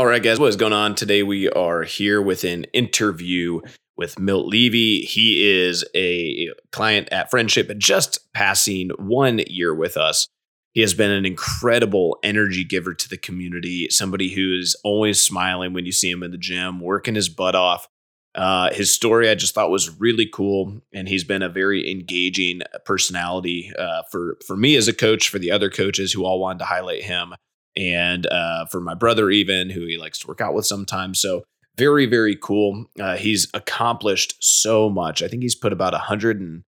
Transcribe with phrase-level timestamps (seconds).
[0.00, 1.22] All right, guys, what is going on today?
[1.22, 3.60] We are here with an interview
[3.98, 5.00] with Milt Levy.
[5.00, 10.26] He is a client at Friendship, just passing one year with us.
[10.72, 15.74] He has been an incredible energy giver to the community, somebody who is always smiling
[15.74, 17.86] when you see him in the gym, working his butt off.
[18.34, 22.62] Uh, his story I just thought was really cool, and he's been a very engaging
[22.86, 26.60] personality uh, for for me as a coach, for the other coaches who all wanted
[26.60, 27.34] to highlight him
[27.76, 31.20] and uh, for my brother even who he likes to work out with sometimes.
[31.20, 31.44] So
[31.76, 32.86] very very cool.
[32.98, 35.22] Uh, he's accomplished so much.
[35.22, 36.64] I think he's put about 120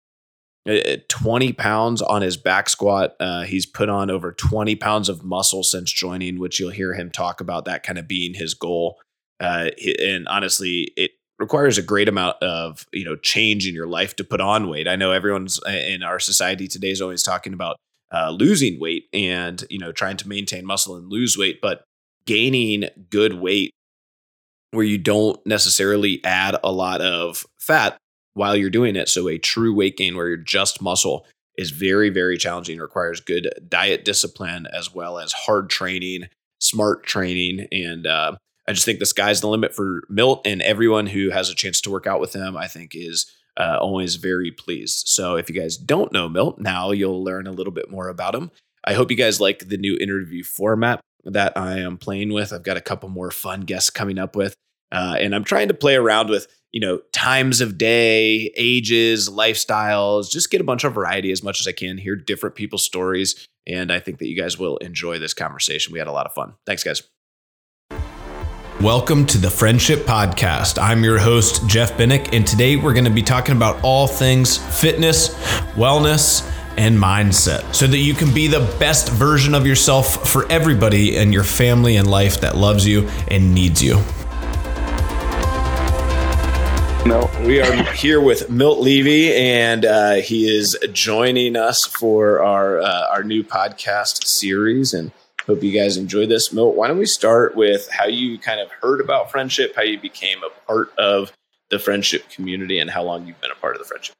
[1.49, 3.15] uh, pounds on his back squat.
[3.21, 7.11] Uh, he's put on over 20 pounds of muscle since joining which you'll hear him
[7.11, 8.99] talk about that kind of being his goal.
[9.41, 9.71] Uh,
[10.01, 14.25] and honestly it requires a great amount of you know change in your life to
[14.25, 14.89] put on weight.
[14.89, 17.77] I know everyone's uh, in our society today is always talking about
[18.13, 21.85] uh, losing weight and you know trying to maintain muscle and lose weight, but
[22.27, 23.71] gaining good weight
[24.71, 27.97] where you don't necessarily add a lot of fat
[28.35, 29.09] while you're doing it.
[29.09, 32.79] So a true weight gain where you're just muscle is very very challenging.
[32.79, 36.29] Requires good diet discipline as well as hard training,
[36.61, 41.07] smart training, and uh, I just think the sky's the limit for Milt and everyone
[41.07, 42.57] who has a chance to work out with him.
[42.57, 45.09] I think is uh, always very pleased.
[45.09, 48.35] So if you guys don't know Milt, now you'll learn a little bit more about
[48.35, 48.51] him.
[48.85, 52.53] I hope you guys like the new interview format that I am playing with.
[52.53, 54.55] I've got a couple more fun guests coming up with,
[54.93, 60.31] uh, and I'm trying to play around with you know times of day, ages, lifestyles.
[60.31, 61.99] Just get a bunch of variety as much as I can.
[61.99, 65.93] Hear different people's stories, and I think that you guys will enjoy this conversation.
[65.93, 66.55] We had a lot of fun.
[66.65, 67.03] Thanks, guys.
[68.83, 70.81] Welcome to the Friendship Podcast.
[70.81, 74.57] I'm your host, Jeff Binnick, and today we're going to be talking about all things
[74.81, 75.31] fitness,
[75.75, 81.17] wellness, and mindset so that you can be the best version of yourself for everybody
[81.17, 83.95] in your family and life that loves you and needs you.
[87.05, 92.81] No, we are here with Milt Levy, and uh, he is joining us for our
[92.81, 94.95] uh, our new podcast series.
[94.95, 95.11] And
[95.49, 96.53] Hope you guys enjoyed this.
[96.53, 99.99] Milt, why don't we start with how you kind of heard about friendship, how you
[99.99, 101.33] became a part of
[101.71, 104.15] the friendship community, and how long you've been a part of the friendship?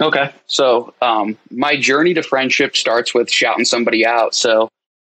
[0.00, 0.32] Okay.
[0.46, 4.36] So, um, my journey to friendship starts with shouting somebody out.
[4.36, 4.68] So,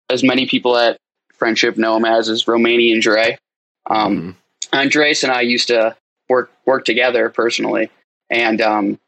[0.09, 0.98] as many people at
[1.34, 3.38] friendship know him as, is Romanian Dre.
[3.86, 4.30] Um, mm-hmm.
[4.78, 5.97] Andres and I used to
[6.28, 7.91] work work together personally,
[8.30, 9.00] and um,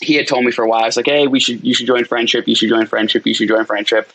[0.00, 0.84] he had told me for a while.
[0.84, 2.46] I was like, "Hey, we should you should join friendship.
[2.46, 3.26] You should join friendship.
[3.26, 4.12] You should join friendship."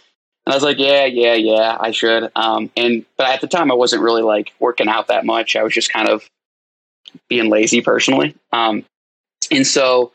[0.47, 2.31] And I was like, yeah, yeah, yeah, I should.
[2.33, 5.57] Um, and but at the time, I wasn't really like working out that much.
[5.57, 6.25] I was just kind of
[7.27, 8.33] being lazy personally.
[8.53, 8.85] Um,
[9.51, 10.13] and so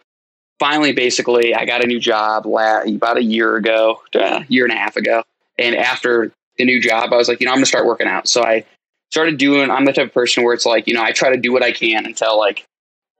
[0.59, 4.77] finally, basically, I got a new job about a year ago, a year and a
[4.77, 5.23] half ago.
[5.59, 8.27] And after the new job, I was like, you know, I'm gonna start working out.
[8.27, 8.65] So I
[9.11, 9.71] started doing.
[9.71, 11.63] I'm the type of person where it's like, you know, I try to do what
[11.63, 12.65] I can until like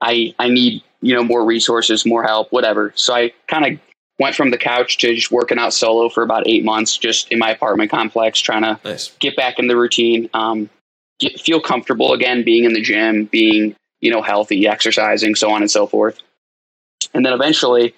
[0.01, 2.91] I I need you know more resources, more help, whatever.
[2.95, 3.79] So I kind of
[4.19, 7.39] went from the couch to just working out solo for about eight months, just in
[7.39, 9.11] my apartment complex, trying to nice.
[9.19, 10.69] get back in the routine, um,
[11.19, 15.61] get, feel comfortable again, being in the gym, being you know healthy, exercising, so on
[15.61, 16.19] and so forth.
[17.13, 17.95] And then eventually,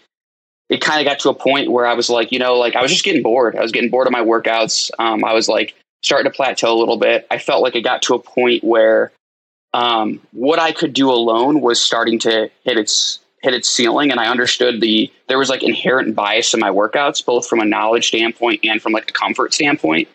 [0.70, 2.82] it kind of got to a point where I was like, you know, like I
[2.82, 3.56] was just getting bored.
[3.56, 4.92] I was getting bored of my workouts.
[4.98, 7.28] Um, I was like starting to plateau a little bit.
[7.30, 9.12] I felt like it got to a point where
[9.74, 14.20] um, what I could do alone was starting to hit its hit its ceiling and
[14.20, 18.08] I understood the there was like inherent bias in my workouts, both from a knowledge
[18.08, 20.10] standpoint and from like a comfort standpoint.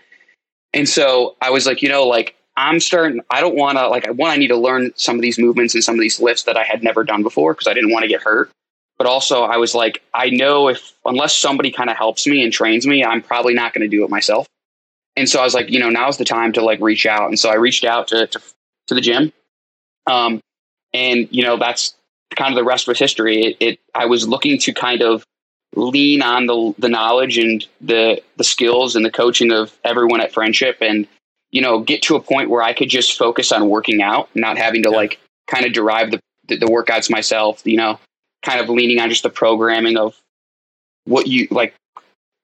[0.74, 4.06] And so I was like, you know, like I'm starting I don't want to like
[4.06, 6.42] I one I need to learn some of these movements and some of these lifts
[6.42, 8.50] that I had never done before because I didn't want to get hurt.
[8.98, 12.52] But also I was like, I know if unless somebody kind of helps me and
[12.52, 14.46] trains me, I'm probably not going to do it myself.
[15.16, 17.28] And so I was like, you know, now's the time to like reach out.
[17.28, 18.40] And so I reached out to to,
[18.88, 19.32] to the gym.
[20.06, 20.40] Um,
[20.92, 21.94] and you know that's
[22.36, 23.42] kind of the rest was history.
[23.42, 25.24] It, it, I was looking to kind of
[25.76, 30.32] lean on the the knowledge and the the skills and the coaching of everyone at
[30.32, 31.06] Friendship, and
[31.50, 34.58] you know, get to a point where I could just focus on working out, not
[34.58, 34.96] having to yeah.
[34.96, 37.62] like kind of derive the, the the workouts myself.
[37.64, 38.00] You know,
[38.42, 40.20] kind of leaning on just the programming of
[41.04, 41.74] what you like.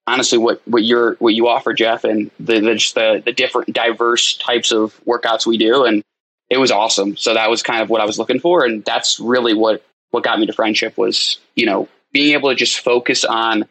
[0.09, 3.73] Honestly, what what you're what you offer, Jeff, and the the, just the the different
[3.73, 6.03] diverse types of workouts we do, and
[6.49, 7.17] it was awesome.
[7.17, 10.25] So that was kind of what I was looking for, and that's really what what
[10.25, 13.65] got me to friendship was you know being able to just focus on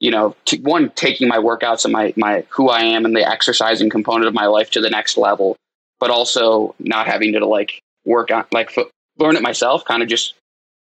[0.00, 3.28] you know to, one taking my workouts and my my who I am and the
[3.28, 5.56] exercising component of my life to the next level,
[6.00, 8.76] but also not having to like work on like
[9.18, 10.34] learn it myself, kind of just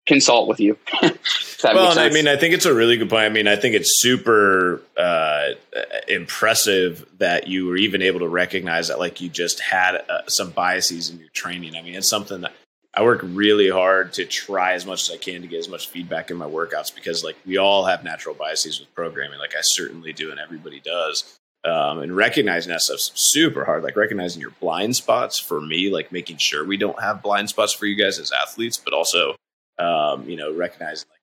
[0.07, 0.77] consult with you.
[1.65, 3.25] well, I mean, I think it's a really good point.
[3.25, 5.51] I mean, I think it's super uh,
[6.09, 10.51] impressive that you were even able to recognize that, like, you just had uh, some
[10.51, 11.77] biases in your training.
[11.77, 12.53] I mean, it's something that
[12.95, 15.89] I work really hard to try as much as I can to get as much
[15.89, 19.39] feedback in my workouts because, like, we all have natural biases with programming.
[19.39, 21.39] Like, I certainly do, and everybody does.
[21.65, 23.85] Um, and recognizing that stuff's super hard.
[23.85, 27.73] Like recognizing your blind spots for me, like making sure we don't have blind spots
[27.73, 29.37] for you guys as athletes, but also
[29.83, 31.21] um, you know, recognizing like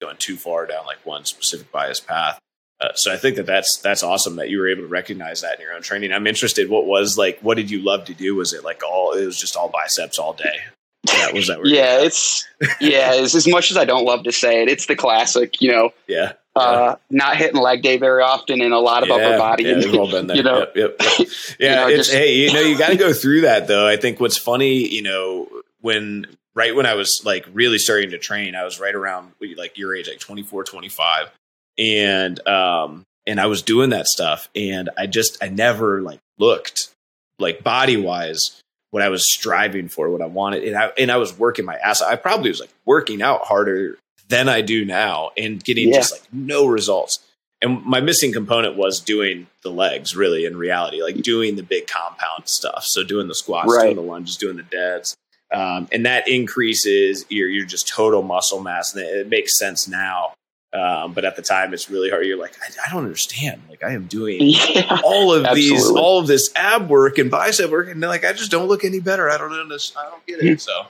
[0.00, 2.38] going too far down like one specific bias path.
[2.78, 5.54] Uh, so I think that that's that's awesome that you were able to recognize that
[5.54, 6.12] in your own training.
[6.12, 6.68] I'm interested.
[6.68, 7.40] What was like?
[7.40, 8.34] What did you love to do?
[8.34, 9.12] Was it like all?
[9.12, 10.58] It was just all biceps all day.
[11.06, 11.64] That was that.
[11.64, 12.46] yeah, it's
[12.80, 13.14] yeah.
[13.14, 15.62] It's, as much as I don't love to say it, it's the classic.
[15.62, 15.90] You know.
[16.06, 16.32] Yeah.
[16.54, 19.64] Uh, not hitting leg day very often and a lot of yeah, upper body.
[19.64, 20.38] Yeah, we've all been there.
[20.38, 21.28] You know, yep, yep, yep.
[21.58, 21.68] yeah.
[21.68, 23.86] you know, it's, just, hey, you know, you got to go through that though.
[23.86, 25.48] I think what's funny, you know,
[25.82, 26.24] when
[26.56, 29.94] right when I was like really starting to train, I was right around like your
[29.94, 31.30] age, like 24, 25.
[31.78, 36.90] And, um, and I was doing that stuff and I just, I never like looked
[37.38, 40.64] like body wise what I was striving for, what I wanted.
[40.64, 42.00] And I, and I was working my ass.
[42.00, 43.98] I probably was like working out harder
[44.28, 45.96] than I do now and getting yeah.
[45.96, 47.18] just like no results.
[47.60, 51.86] And my missing component was doing the legs really in reality, like doing the big
[51.86, 52.84] compound stuff.
[52.84, 53.84] So doing the squats, right.
[53.84, 55.16] doing the lunges, doing the deads
[55.52, 60.32] um, and that increases your your just total muscle mass, and it, makes sense now.
[60.72, 62.26] Um, but at the time, it's really hard.
[62.26, 63.62] You're like, I, I don't understand.
[63.70, 65.76] Like, I am doing yeah, all of absolutely.
[65.76, 68.84] these, all of this ab work and bicep work, and like, I just don't look
[68.84, 69.30] any better.
[69.30, 70.06] I don't understand.
[70.06, 70.60] I don't get it.
[70.60, 70.86] So,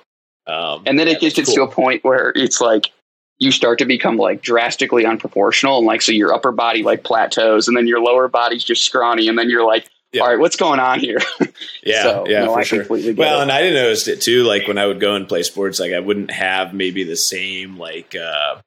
[0.46, 1.54] um, and then yeah, it gets cool.
[1.54, 2.90] to a point where it's like
[3.38, 7.68] you start to become like drastically unproportional, and like so your upper body like plateaus,
[7.68, 10.22] and then your lower body's just scrawny, and then you're like, yeah.
[10.22, 11.18] all right, what's going on here?
[11.84, 12.86] yeah, so, yeah, no, for I sure.
[12.88, 13.42] Well, it.
[13.42, 14.44] and I didn't notice it too.
[14.44, 17.78] Like when I would go and play sports, like I wouldn't have maybe the same
[17.78, 18.60] like uh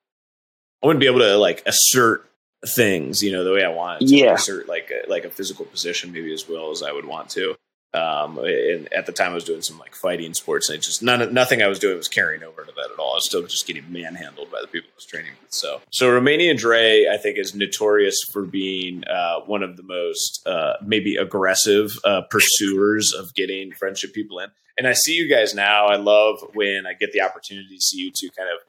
[0.81, 2.29] I wouldn't be able to like assert
[2.65, 4.01] things, you know, the way I want.
[4.01, 7.05] To yeah, assert like a, like a physical position maybe as well as I would
[7.05, 7.55] want to.
[7.91, 11.01] Um, and at the time I was doing some like fighting sports and it just
[11.01, 13.13] none, nothing I was doing was carrying over to that at all.
[13.13, 15.51] I was still just getting manhandled by the people I was training with.
[15.51, 20.45] So, so Romanian Dre, I think is notorious for being, uh, one of the most,
[20.45, 24.51] uh, maybe aggressive, uh, pursuers of getting friendship people in.
[24.77, 25.87] And I see you guys now.
[25.87, 28.59] I love when I get the opportunity to see you two kind of,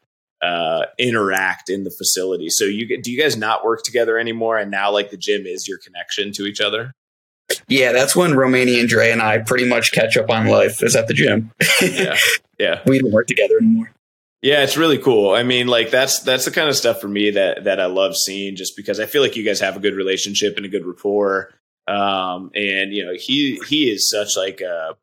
[0.43, 2.49] uh, interact in the facility.
[2.49, 4.57] So you do you guys not work together anymore?
[4.57, 6.95] And now like the gym is your connection to each other?
[7.69, 11.09] Yeah, that's when Romanian Dre and I pretty much catch up on life is at
[11.09, 11.53] the gym.
[11.83, 12.17] yeah.
[12.59, 12.83] Yeah.
[12.87, 13.93] We don't work together anymore.
[14.43, 15.35] Yeah, it's really cool.
[15.35, 18.17] I mean, like that's that's the kind of stuff for me that that I love
[18.17, 20.87] seeing just because I feel like you guys have a good relationship and a good
[20.87, 21.53] rapport.
[21.87, 24.97] Um, and you know, he he is such like a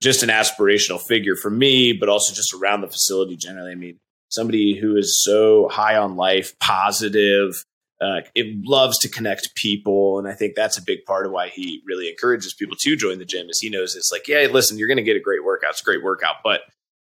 [0.00, 3.72] just an aspirational figure for me, but also just around the facility generally.
[3.72, 3.98] I mean,
[4.28, 7.64] somebody who is so high on life, positive,
[8.04, 11.48] uh, it loves to connect people, and I think that's a big part of why
[11.48, 13.48] he really encourages people to join the gym.
[13.48, 15.80] Is he knows it's like, yeah, listen, you're going to get a great workout, it's
[15.80, 16.60] a great workout, but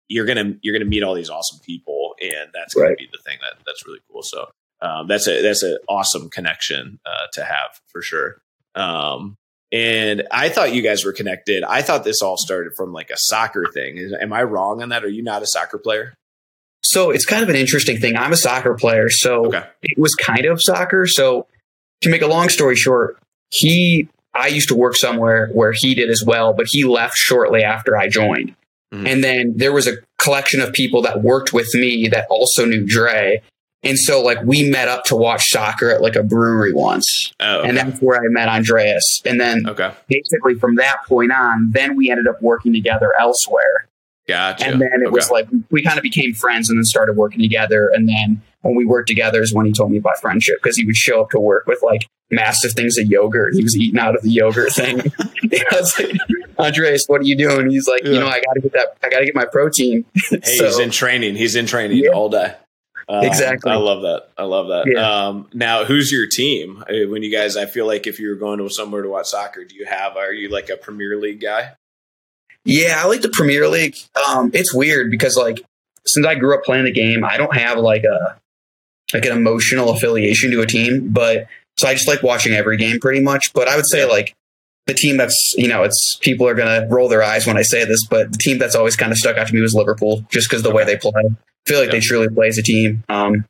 [0.09, 2.97] you're gonna you're gonna meet all these awesome people, and that's going right.
[2.97, 4.23] to be the thing that that's really cool.
[4.23, 4.47] So
[4.81, 8.41] um, that's a that's an awesome connection uh, to have for sure.
[8.75, 9.37] Um,
[9.71, 11.63] and I thought you guys were connected.
[11.63, 13.99] I thought this all started from like a soccer thing.
[14.19, 15.03] Am I wrong on that?
[15.03, 16.15] Are you not a soccer player?
[16.89, 18.17] So it's kind of an interesting thing.
[18.17, 19.63] I'm a soccer player, so okay.
[19.83, 21.05] it was kind of soccer.
[21.05, 21.45] So
[22.01, 23.19] to make a long story short,
[23.51, 27.63] he I used to work somewhere where he did as well, but he left shortly
[27.63, 28.55] after I joined.
[28.93, 29.07] Mm-hmm.
[29.07, 32.85] And then there was a collection of people that worked with me that also knew
[32.87, 33.43] Dre.
[33.83, 37.33] And so like we met up to watch soccer at like a brewery once.
[37.39, 37.69] Oh, okay.
[37.69, 39.21] And that's where I met Andreas.
[39.25, 39.91] And then okay.
[40.07, 43.88] basically from that point on, then we ended up working together elsewhere.
[44.29, 44.67] Gotcha.
[44.67, 45.09] And then it okay.
[45.09, 47.89] was like we kind of became friends and then started working together.
[47.91, 50.85] And then when we worked together is when he told me about friendship because he
[50.85, 53.55] would show up to work with like massive things of yogurt.
[53.55, 54.99] He was eating out of the yogurt thing.
[55.19, 56.15] I was like,
[56.59, 57.71] Andres, what are you doing?
[57.71, 58.11] He's like, yeah.
[58.11, 58.97] you know, I got to get that.
[59.01, 60.05] I got to get my protein.
[60.13, 61.35] hey, so, he's in training.
[61.35, 62.11] He's in training yeah.
[62.11, 62.53] all day.
[63.07, 63.71] Um, exactly.
[63.71, 64.29] I love that.
[64.37, 64.85] I love that.
[64.85, 65.27] Yeah.
[65.27, 66.83] Um, now, who's your team?
[66.87, 69.75] When you guys, I feel like if you're going to somewhere to watch soccer, do
[69.75, 70.15] you have?
[70.15, 71.71] Are you like a Premier League guy?
[72.65, 73.95] Yeah, I like the Premier League.
[74.27, 75.61] Um, it's weird because like
[76.05, 78.39] since I grew up playing the game, I don't have like a
[79.13, 81.47] like an emotional affiliation to a team, but
[81.77, 83.53] so I just like watching every game pretty much.
[83.53, 84.35] But I would say like
[84.87, 87.85] the team that's you know it's people are gonna roll their eyes when I say
[87.85, 90.49] this, but the team that's always kind of stuck out to me was Liverpool, just
[90.49, 91.11] because the way they play.
[91.15, 91.91] I feel like yeah.
[91.93, 93.03] they truly play as a team.
[93.09, 93.45] Um,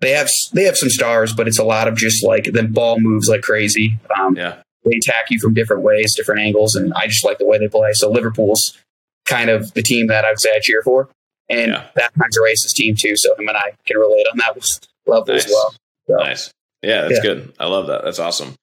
[0.00, 3.00] they have they have some stars, but it's a lot of just like the ball
[3.00, 3.98] moves like crazy.
[4.18, 7.46] Um, yeah they attack you from different ways, different angles, and I just like the
[7.46, 7.90] way they play.
[7.94, 8.78] So Liverpool's
[9.26, 11.08] kind of the team that I would say I cheer for.
[11.48, 11.86] and Yeah.
[11.96, 13.14] that time's a racist team too.
[13.16, 14.56] So him and I can relate on that
[15.06, 15.44] level Nice.
[15.46, 15.74] as well.
[16.08, 16.50] So, Nice.
[16.82, 17.22] Yeah, that's Yeah.
[17.22, 17.52] good.
[17.58, 18.04] I love that.
[18.04, 18.54] That's awesome.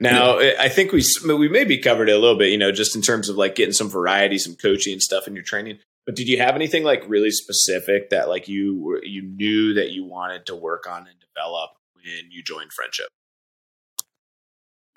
[0.00, 2.94] Now, I I think we we maybe covered it a little bit, you know, just
[2.96, 5.78] in terms of like getting some variety, some coaching and stuff in your training.
[6.06, 9.90] But did you have anything like really specific that like you were, you knew that
[9.90, 13.08] you wanted to work on and develop when you joined Friendship?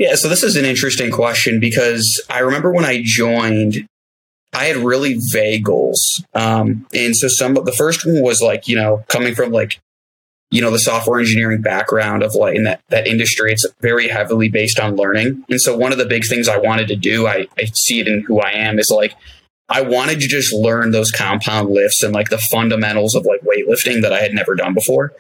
[0.02, 3.86] Yeah, so this is an interesting question because I remember when I joined,
[4.52, 6.24] I had really vague goals.
[6.34, 9.80] Um, and so some of the first one was like, you know, coming from like,
[10.50, 14.50] you know, the software engineering background of like in that, that industry, it's very heavily
[14.50, 15.46] based on learning.
[15.52, 18.08] And so one of the big things I wanted to do, I, I see it
[18.08, 19.14] in who I am is like,
[19.70, 24.02] I wanted to just learn those compound lifts and like the fundamentals of like weightlifting
[24.02, 25.14] that I had never done before.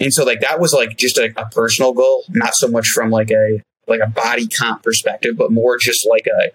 [0.00, 3.10] And so like that was like just a, a personal goal, not so much from
[3.10, 6.50] like a like a body comp perspective, but more just like a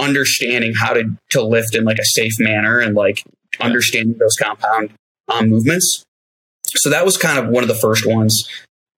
[0.00, 3.22] understanding how to to lift in like a safe manner and like
[3.60, 4.90] understanding those compound
[5.28, 6.04] um, movements.
[6.66, 8.48] So that was kind of one of the first ones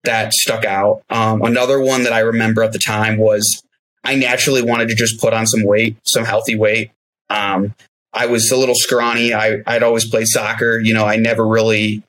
[0.05, 1.03] that stuck out.
[1.11, 3.63] Um, another one that I remember at the time was
[4.05, 6.91] I naturally wanted to just put on some weight, some healthy weight.
[7.31, 7.75] Um,
[8.13, 9.33] I was a little scrawny.
[9.33, 10.79] I, I'd always played soccer.
[10.79, 12.03] You know, I never really,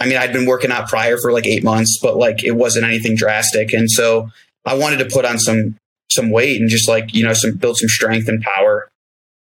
[0.00, 2.86] I mean, I'd been working out prior for like eight months, but like it wasn't
[2.86, 3.72] anything drastic.
[3.72, 4.30] And so
[4.64, 5.76] I wanted to put on some,
[6.10, 8.90] some weight and just like, you know, some, build some strength and power.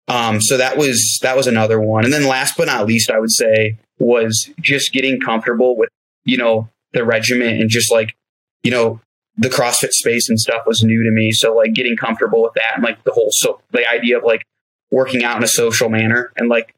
[0.08, 2.04] Um, so that was, that was another one.
[2.04, 5.90] And then last but not least, I would say was just getting comfortable with,
[6.24, 8.14] you know, the regiment and just like,
[8.62, 9.00] you know,
[9.36, 11.30] the CrossFit space and stuff was new to me.
[11.32, 14.44] So like getting comfortable with that and like the whole, so the idea of like
[14.90, 16.74] working out in a social manner and like,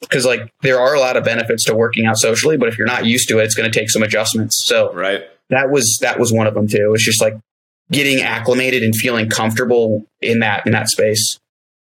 [0.00, 2.86] because like there are a lot of benefits to working out socially, but if you're
[2.86, 4.62] not used to it, it's going to take some adjustments.
[4.66, 5.22] So Right.
[5.48, 6.92] that was that was one of them too.
[6.94, 7.34] It's just like
[7.90, 11.38] getting acclimated and feeling comfortable in that in that space.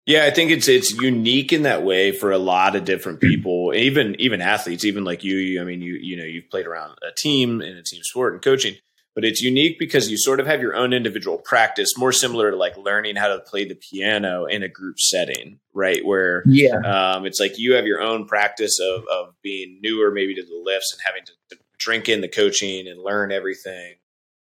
[0.07, 3.29] Yeah, I think it's it's unique in that way for a lot of different Mm-hmm.
[3.29, 5.37] people, even even athletes, even like you.
[5.37, 8.35] you I mean, you you know, you've played around a team in a team sport
[8.35, 8.75] and coaching,
[9.17, 12.57] but it's unique because you sort of have your own individual practice, more similar to
[12.57, 16.05] like learning how to play the piano in a group setting, right?
[16.05, 20.35] Where Yeah, um, it's like you have your own practice of of being newer, maybe
[20.37, 23.95] to the lifts, and having to, to drink in the coaching and learn everything,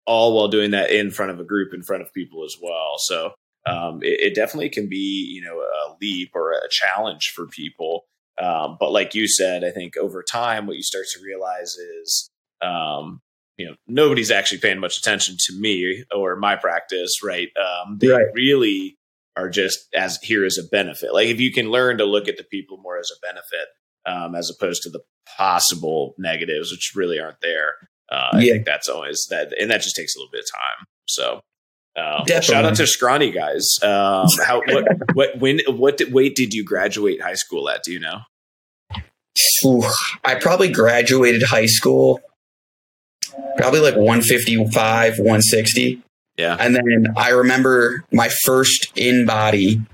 [0.08, 2.94] all while doing that in front of a group, in front of people as well.
[2.98, 3.34] So
[3.66, 8.06] um, it, it definitely can be you know a leap or a challenge for people.
[8.40, 12.30] Um, but like you said, I think over time, what you start to realize is,
[12.62, 13.20] um,
[13.56, 17.48] you know, nobody's actually paying much attention to me or my practice, right?
[17.58, 18.26] Um, they Right.
[18.34, 18.96] really
[19.36, 21.12] are just as here as a benefit.
[21.12, 23.68] Like if you can learn to look at the people more as a benefit,
[24.06, 25.00] um, as opposed to the
[25.36, 27.74] possible negatives, which really aren't there.
[28.10, 28.52] Uh, I Yeah.
[28.54, 30.86] think that's always that, and that just takes a little bit of time.
[31.06, 31.40] So,
[31.96, 33.66] um, shout out to scrawny guys.
[33.82, 37.82] Um, how what what when what weight did you graduate high school at?
[37.84, 38.20] Do you know?
[39.64, 39.84] Ooh,
[40.24, 42.20] I probably graduated high school
[43.56, 46.02] probably like 155, 160.
[46.36, 49.84] Yeah, And then I remember my first InBody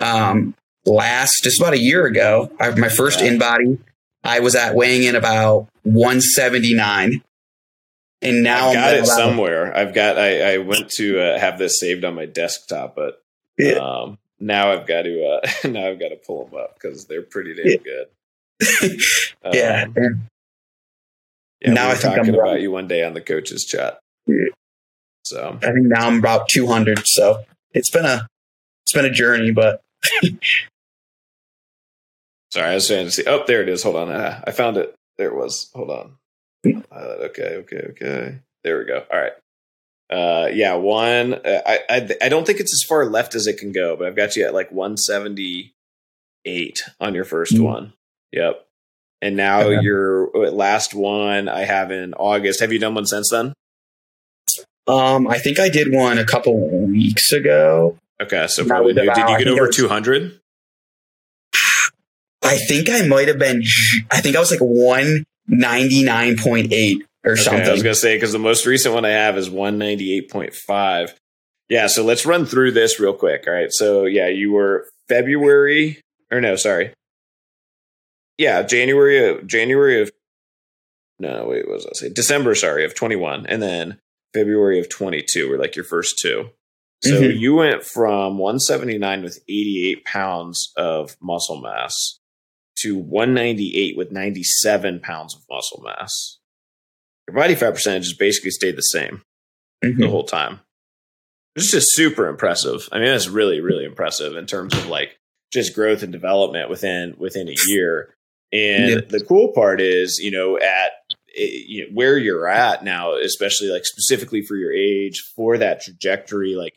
[0.00, 2.50] um, last just about a year ago.
[2.60, 3.28] I, my first Yeah.
[3.30, 3.78] InBody,
[4.22, 7.22] I was at weighing in about 179.
[8.20, 9.76] And now I've got I'm it somewhere.
[9.76, 10.18] I've got.
[10.18, 13.22] I, I went to uh, have this saved on my desktop, but
[13.56, 13.74] Yeah.
[13.74, 15.24] um, now I've got to.
[15.24, 17.76] Uh, now I've got to pull them up because they're pretty damn Yeah.
[17.78, 19.00] good.
[19.54, 19.84] yeah.
[19.86, 20.20] Um, and
[21.60, 21.72] yeah.
[21.72, 22.60] Now we I think I'm talking about right.
[22.60, 23.98] you one day on the coaches chat.
[24.26, 24.46] Yeah.
[25.24, 27.06] So I think now I'm about 200.
[27.06, 28.26] So it's been a
[28.84, 29.80] it's been a journey, but
[32.50, 33.24] sorry, I was trying to see.
[33.26, 33.82] Oh, there it is.
[33.82, 34.94] Hold on, ah, I found it.
[35.18, 35.70] There it was.
[35.74, 36.17] Hold on.
[36.66, 38.38] Uh, okay, okay, okay.
[38.64, 39.04] There we go.
[39.12, 39.32] All right.
[40.10, 41.34] Uh, yeah, one.
[41.34, 44.06] Uh, I, I I don't think it's as far left as it can go, but
[44.06, 47.60] I've got you at like 178 on your 1st Mm.
[47.62, 47.92] one.
[48.32, 48.64] Yep.
[49.20, 49.82] And now Okay.
[49.82, 52.60] your uh, last one I have in August.
[52.60, 53.52] Have you done one since then?
[54.86, 57.98] um, I think I did one a couple weeks ago.
[58.20, 59.04] Okay, so probably new.
[59.04, 60.40] Did you get over 200?
[62.42, 63.62] I think I might have been.
[64.10, 64.60] I think I was like
[65.50, 67.66] 199.8 or Okay, something.
[67.66, 70.30] I was gonna say because the most recent one I have is one ninety eight
[70.30, 71.18] point five.
[71.68, 73.44] Yeah, so let's run through this real quick.
[73.46, 76.00] All right, so yeah, you were February
[76.30, 76.92] or no, sorry,
[78.38, 80.10] yeah, January of January of
[81.18, 82.08] no, wait, what was I say?
[82.10, 83.98] December, sorry, of twenty one, and then
[84.34, 86.50] February of twenty two were like your first two.
[87.02, 87.38] So Mhm.
[87.38, 92.17] you went from one seventy nine with eighty eight pounds of muscle mass
[92.82, 96.38] to one ninety eight with ninety seven pounds of muscle mass
[97.28, 99.22] your body fat percentage has basically stayed the same
[99.84, 99.98] Mhm.
[99.98, 100.60] the whole time.
[101.56, 102.88] It's just super impressive.
[102.92, 105.18] I mean, that's really, really impressive in terms of like
[105.52, 108.14] just growth and development within within a year.
[108.52, 109.00] And Yeah.
[109.08, 110.92] the cool part is, you know, at
[111.36, 116.54] you know, where you're at now, especially like specifically for your age, for that trajectory,
[116.54, 116.74] like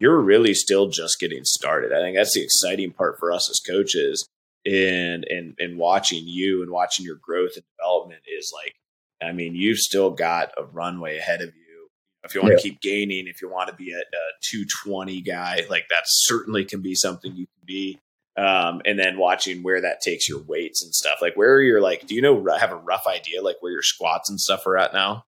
[0.00, 1.92] you're really still just getting started.
[1.92, 4.26] I think that's the exciting part for us as coaches
[4.64, 8.74] in and and watching you and watching your growth and development is like,
[9.22, 11.88] I mean, you've still got a runway ahead of you.
[12.24, 15.62] If you want to keep gaining, if you want to be a, a 220 guy,
[15.68, 17.98] like that certainly can be something you can be
[18.36, 21.18] um, and then watching where that takes your weights and stuff.
[21.20, 24.30] Like where you're like, do you know have a rough idea like where your squats
[24.30, 25.24] and stuff are at now?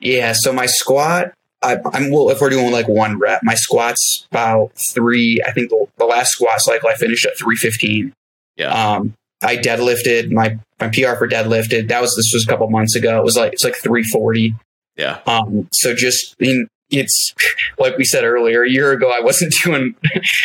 [0.00, 1.32] Yeah, so my squat,
[1.62, 2.30] I, I'm well.
[2.30, 5.40] If we're doing like one rep, my squats about three.
[5.46, 8.12] I think the, the last squat cycle I finished at three fifteen.
[8.60, 8.72] Yeah.
[8.96, 11.88] Um, I deadlifted my my PR for deadlifted.
[11.88, 13.18] That was this was a couple months ago.
[13.18, 14.54] It was like it's like three forty.
[14.96, 15.20] Yeah.
[15.26, 17.32] Um, so just I mean, it's
[17.78, 18.62] like we said earlier.
[18.64, 19.94] A year ago, I wasn't doing.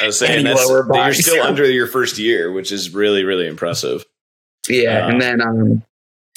[0.01, 1.13] I was saying Any lower that you're body.
[1.15, 4.05] still under your first year, which is really, really impressive.
[4.69, 5.83] Yeah, Uh, and then um,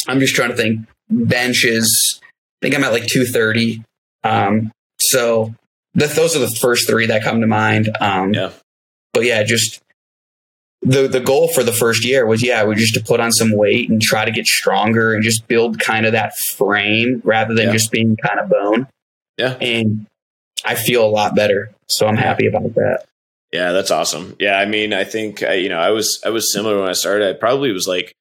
[0.08, 0.80] I'm just trying to think.
[1.10, 2.20] Benches.
[2.22, 3.82] I think I'm at like 230.
[4.24, 5.54] Um, so
[5.98, 7.88] th- those are the first three that come to mind.
[8.00, 8.50] Um, Yeah.
[9.12, 9.80] But yeah, just
[10.82, 13.52] the the goal for the first year was yeah, we just to put on some
[13.56, 17.66] weight and try to get stronger and just build kind of that frame rather than
[17.66, 17.72] Yeah.
[17.72, 18.86] just being kind of bone.
[19.36, 19.56] Yeah.
[19.60, 20.06] And
[20.64, 23.04] I feel a lot better, so I'm happy about that.
[23.52, 24.36] Yeah, that's awesome.
[24.38, 26.92] Yeah, I mean, I think I, you know, I was I was similar when I
[26.94, 27.28] started.
[27.28, 28.12] I probably was like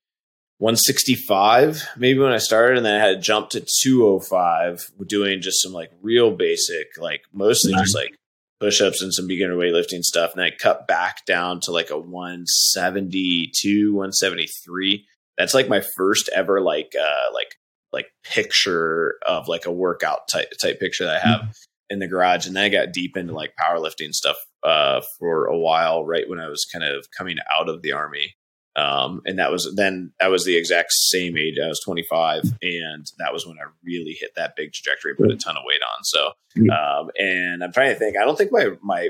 [0.60, 5.62] 165 maybe when I started, and then I had to jump to 205, doing just
[5.62, 8.16] some like real basic, like mostly just like
[8.60, 10.32] push ups and some beginner weightlifting stuff.
[10.34, 15.06] And I cut back down to like a 172, 173.
[15.38, 17.56] That's like my first ever like uh like
[17.94, 21.54] like picture of like a workout type type picture that I have
[21.90, 22.48] in the garage.
[22.48, 26.40] And then I got deep into like powerlifting stuff uh for a while, right when
[26.40, 28.37] I was kind of coming out of the army.
[28.78, 31.56] Um, and that was then I was the exact same age.
[31.64, 35.36] I was 25, and that was when I really hit that big trajectory, put a
[35.36, 36.04] ton of weight on.
[36.04, 36.32] So,
[36.72, 38.18] um, and I'm trying to think.
[38.18, 39.10] I don't think my my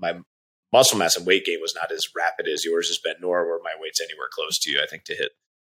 [0.00, 0.20] my
[0.72, 3.60] muscle mass and weight gain was not as rapid as yours has been, nor were
[3.64, 4.80] my weights anywhere close to you.
[4.80, 5.32] I think to hit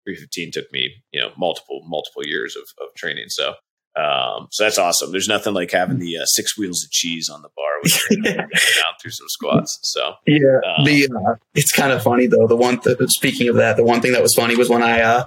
[0.05, 3.29] 315 took me, you know, multiple multiple years of, of training.
[3.29, 3.55] So,
[3.95, 5.11] um, so that's awesome.
[5.11, 8.35] There's nothing like having the uh, six wheels of cheese on the bar when you're
[8.35, 9.79] down through some squats.
[9.83, 12.47] So, Yeah, Um, the uh, it's kind of funny though.
[12.47, 15.01] The one th- speaking of that, the one thing that was funny was when I
[15.01, 15.25] uh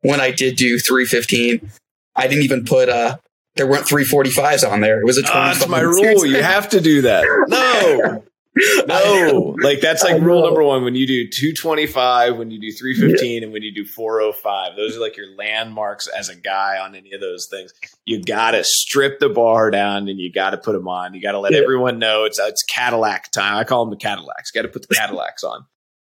[0.00, 1.70] when I did do three fifteen,
[2.14, 3.16] I didn't even put uh
[3.56, 5.00] there weren't three forty fives on there.
[5.00, 5.22] It was a.
[5.26, 6.24] Ah, that's my rule.
[6.26, 7.24] You have to do that.
[7.48, 8.22] No,
[8.86, 9.56] no.
[9.60, 10.82] Like that's like rule number one.
[10.84, 15.00] When you do 225, when you do 315, and when you do 405, those are
[15.00, 17.72] like your landmarks as a guy on any of those things.
[18.04, 21.14] You got to strip the bar down and you got to put them on.
[21.14, 21.58] You got to let Yeah.
[21.60, 23.56] everyone know it's it's Cadillac time.
[23.56, 24.50] I call them the Cadillacs.
[24.50, 25.64] Got to put the Cadillacs on.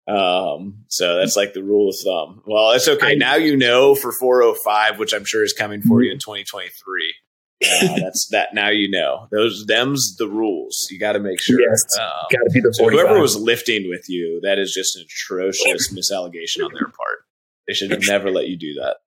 [0.07, 2.41] Um, so that's like the rule of thumb.
[2.47, 3.15] Well, it's okay.
[3.15, 7.13] Now you know for 405, which I'm sure is coming for you in 2023.
[7.82, 8.50] That's that.
[8.54, 9.65] Now you know those.
[9.65, 10.88] Them's the rules.
[10.91, 11.60] You got to make sure.
[11.60, 11.84] Yes.
[12.00, 15.04] Um, Got to be the so whoever was lifting with you, that is just an
[15.04, 17.20] atrocious misallegation on their part.
[17.67, 18.98] They should have never let you do that.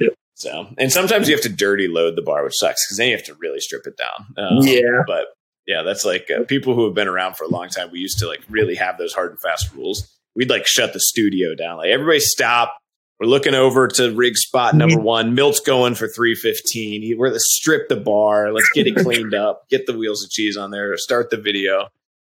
[0.00, 0.14] Yep.
[0.34, 3.16] So, and sometimes you have to dirty load the bar, which sucks because then you
[3.16, 4.26] have to really strip it down.
[4.36, 5.02] Um, Yeah.
[5.06, 5.26] But
[5.66, 7.90] yeah, that's like uh, people who have been around for a long time.
[7.92, 10.10] We used to like really have those hard and fast rules.
[10.34, 11.76] We'd like shut the studio down.
[11.76, 12.76] Like everybody stop.
[13.20, 15.34] We're looking over to rig spot number one.
[15.34, 17.18] Milt's going for 315.
[17.18, 18.50] We're the strip the bar.
[18.50, 19.68] Let's get it cleaned up.
[19.68, 20.96] Get the wheels of cheese on there.
[20.96, 21.88] Start the video.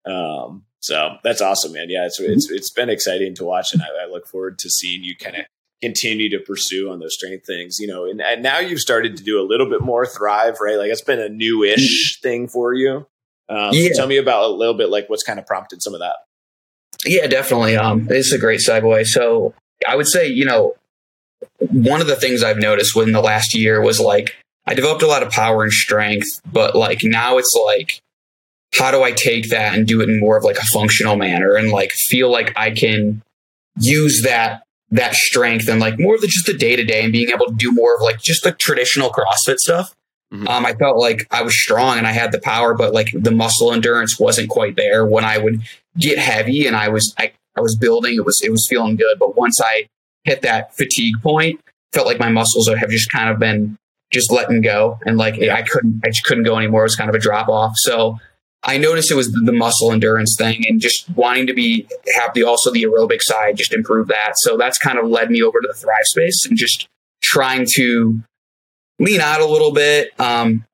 [0.06, 1.88] Um, so that's awesome, man.
[1.90, 5.04] Yeah, it's it's it's been exciting to watch, and I, I look forward to seeing
[5.04, 5.46] you kind of
[5.82, 7.80] continue to pursue on those strength things.
[7.80, 10.78] You know, and, and now you've started to do a little bit more thrive, right?
[10.78, 13.08] Like it's been a newish thing for you.
[13.50, 16.02] Um, so tell me about a little bit like what's kind of prompted some of
[16.02, 16.18] that.
[17.04, 17.76] Yeah, definitely.
[17.76, 19.08] Um, it's a great segue.
[19.08, 19.56] So
[19.88, 20.76] I would say, you know,
[21.60, 25.08] one of the things I've noticed within the last year was like I developed a
[25.08, 28.02] lot of power and strength, but like now it's like,
[28.74, 31.56] how do I take that and do it in more of like a functional manner
[31.56, 33.22] and like feel like I can
[33.80, 37.12] use that that strength and like more of the just the day to day and
[37.12, 39.94] being able to do more of like just the traditional CrossFit stuff.
[40.34, 40.48] Mhm.
[40.48, 43.32] Um, I felt like I was strong and I had the power, but like the
[43.32, 45.62] muscle endurance wasn't quite there when I would
[45.98, 48.16] get heavy and I was I, I was building.
[48.16, 49.88] It was it was feeling good, but once I
[50.24, 51.62] hit that fatigue point,
[51.94, 53.78] felt like my muscles have just kind of been
[54.12, 56.82] just letting go and like I couldn't I just couldn't go anymore.
[56.82, 57.74] It was kind of a drop off.
[57.76, 58.18] So
[58.64, 62.44] I noticed it was the muscle endurance thing and just wanting to be have the
[62.44, 64.34] also the aerobic side, just improve that.
[64.38, 66.88] So that's kind of led me over to the Thrive space and just
[67.24, 68.20] trying to
[69.00, 70.66] lean out a little bit, um,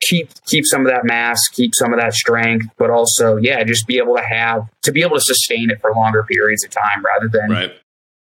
[0.00, 3.86] keep keep some of that mass, keep some of that strength, but also yeah, just
[3.86, 7.04] be able to have to be able to sustain it for longer periods of time
[7.04, 7.72] rather than Right.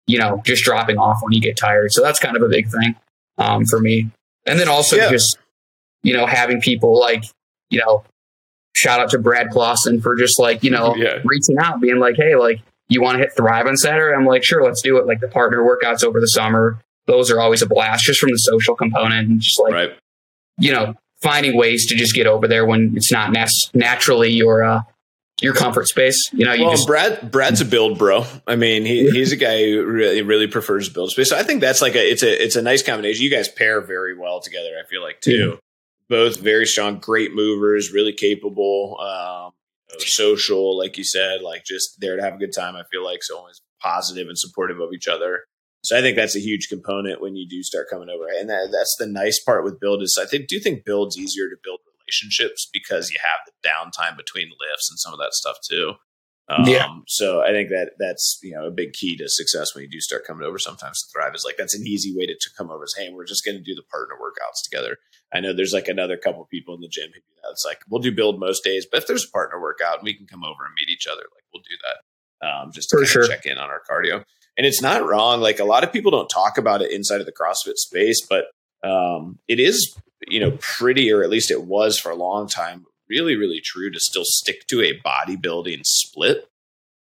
[0.06, 1.92] you know, just dropping off when you get tired.
[1.92, 2.96] So that's kind of a big thing
[3.38, 4.10] um, for me.
[4.46, 5.10] And then also yeah.
[5.10, 5.38] just,
[6.02, 7.24] you know, having people like,
[7.70, 8.04] you know,
[8.74, 11.18] shout out to Brad Clausen for just like, you know, yeah.
[11.24, 14.16] reaching out, being like, hey, like, you want to hit Thrive on Saturday?
[14.16, 15.06] I'm like, sure, let's do it.
[15.06, 18.38] Like the partner workouts over the summer, those are always a blast just from the
[18.38, 19.90] social component and just like, right.
[20.58, 23.32] you know, finding ways to just get over there when it's not
[23.74, 24.82] naturally your, uh,
[25.40, 26.32] your comfort space.
[26.32, 28.24] You know, you well, just, Brad Brad's a build bro.
[28.46, 31.28] I mean, he, he's a guy who really really prefers build space.
[31.28, 33.22] So I think that's like a it's a it's a nice combination.
[33.22, 34.70] You guys pair very well together.
[34.82, 35.50] I feel like too.
[35.50, 35.56] Yeah.
[36.08, 39.52] Both very strong, great movers, really capable, um,
[39.98, 42.76] social, like you said, like just there to have a good time.
[42.76, 45.44] I feel like so always positive and supportive of each other.
[45.84, 48.26] So I think that's a huge component when you do start coming over.
[48.28, 51.48] And that, that's the nice part with build is I think do think build's easier
[51.48, 55.56] to build relationships because you have the downtime between lifts and some of that stuff
[55.68, 55.94] too.
[56.50, 56.88] Um, yeah.
[57.06, 60.00] So I think that that's you know a big key to success when you do
[60.00, 60.58] start coming over.
[60.58, 62.84] Sometimes to thrive is like that's an easy way to, to come over.
[62.84, 64.96] Is hey, we're just going to do the partner workouts together.
[65.32, 67.50] I know there's like another couple people in the gym who do that.
[67.50, 70.26] It's like we'll do build most days, but if there's a partner workout, we can
[70.26, 71.20] come over and meet each other.
[71.20, 73.28] Like we'll do that um, just to sure.
[73.28, 74.24] check in on our cardio.
[74.58, 75.40] And it's not wrong.
[75.40, 78.46] Like a lot of people don't talk about it inside of the CrossFit space, but
[78.82, 82.86] um, it is you know, pretty, or at least it was for a long time,
[83.08, 86.48] really, really true to still stick to a bodybuilding split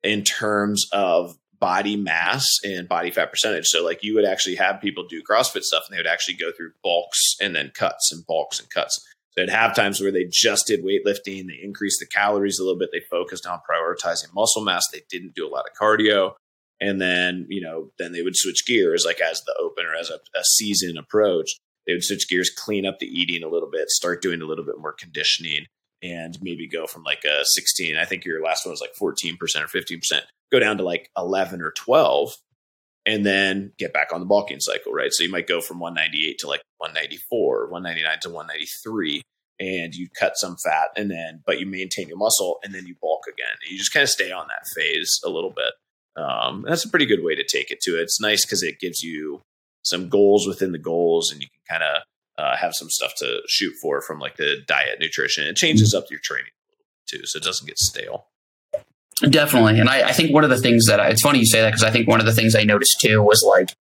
[0.03, 3.65] in terms of body mass and body fat percentage.
[3.65, 6.51] So, like, you would actually have people do CrossFit stuff and they would actually go
[6.51, 9.03] through bulks and then cuts and bulks and cuts.
[9.31, 12.79] So, they'd have times where they just did weightlifting, they increased the calories a little
[12.79, 16.33] bit, they focused on prioritizing muscle mass, they didn't do a lot of cardio.
[16.81, 20.15] And then, you know, then they would switch gears, like as the opener, as a,
[20.38, 24.21] a season approached they would switch gears, clean up the eating a little bit, start
[24.21, 25.65] doing a little bit more conditioning,
[26.01, 27.95] and maybe go from like a 16.
[27.95, 31.61] I think your last one was like 14% or 15%, go down to like 11
[31.61, 32.35] or 12,
[33.05, 35.13] and then get back on the bulking cycle, right?
[35.13, 39.21] So you might go from 198 to like 194, 199 to 193
[39.57, 42.93] and you cut some fat and then but you maintain your muscle and then you
[43.01, 45.71] bulk again you just kind of stay on that phase a little bit
[46.17, 48.80] um, that's a pretty good way to take it to it it's nice because it
[48.80, 49.41] gives you
[49.86, 52.01] some goals within the goals and you can kind of
[52.38, 55.47] uh, have some stuff to shoot for from like the diet nutrition.
[55.47, 56.51] It changes up your training
[57.08, 58.25] too so it doesn't get stale.
[59.30, 61.62] Definitely and I, I think one of the things that I, it's funny you say
[61.62, 63.73] that because i think one of the things i noticed too was like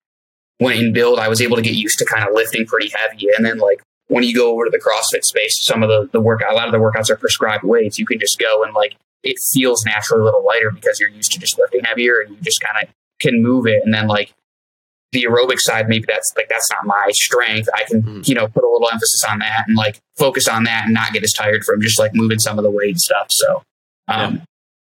[0.59, 3.27] when in build i was able to get used to kind of lifting pretty heavy
[3.37, 6.21] and then like when you go over to the crossfit space some of the the
[6.21, 7.99] workout a lot of the workouts are prescribed weights.
[7.99, 11.33] You can just go and like it feels naturally a little lighter because you're used
[11.33, 14.35] to just lifting heavier and you just kind of can move it and then like
[15.15, 17.69] the aerobic side, maybe that's like that's not my strength.
[17.75, 18.29] I can, mm.
[18.29, 21.13] you know, put a little emphasis on that and like focus on that and not
[21.13, 23.29] get as tired from just like moving some of the weight stuff.
[23.31, 23.63] So,
[24.09, 24.41] um, yeah.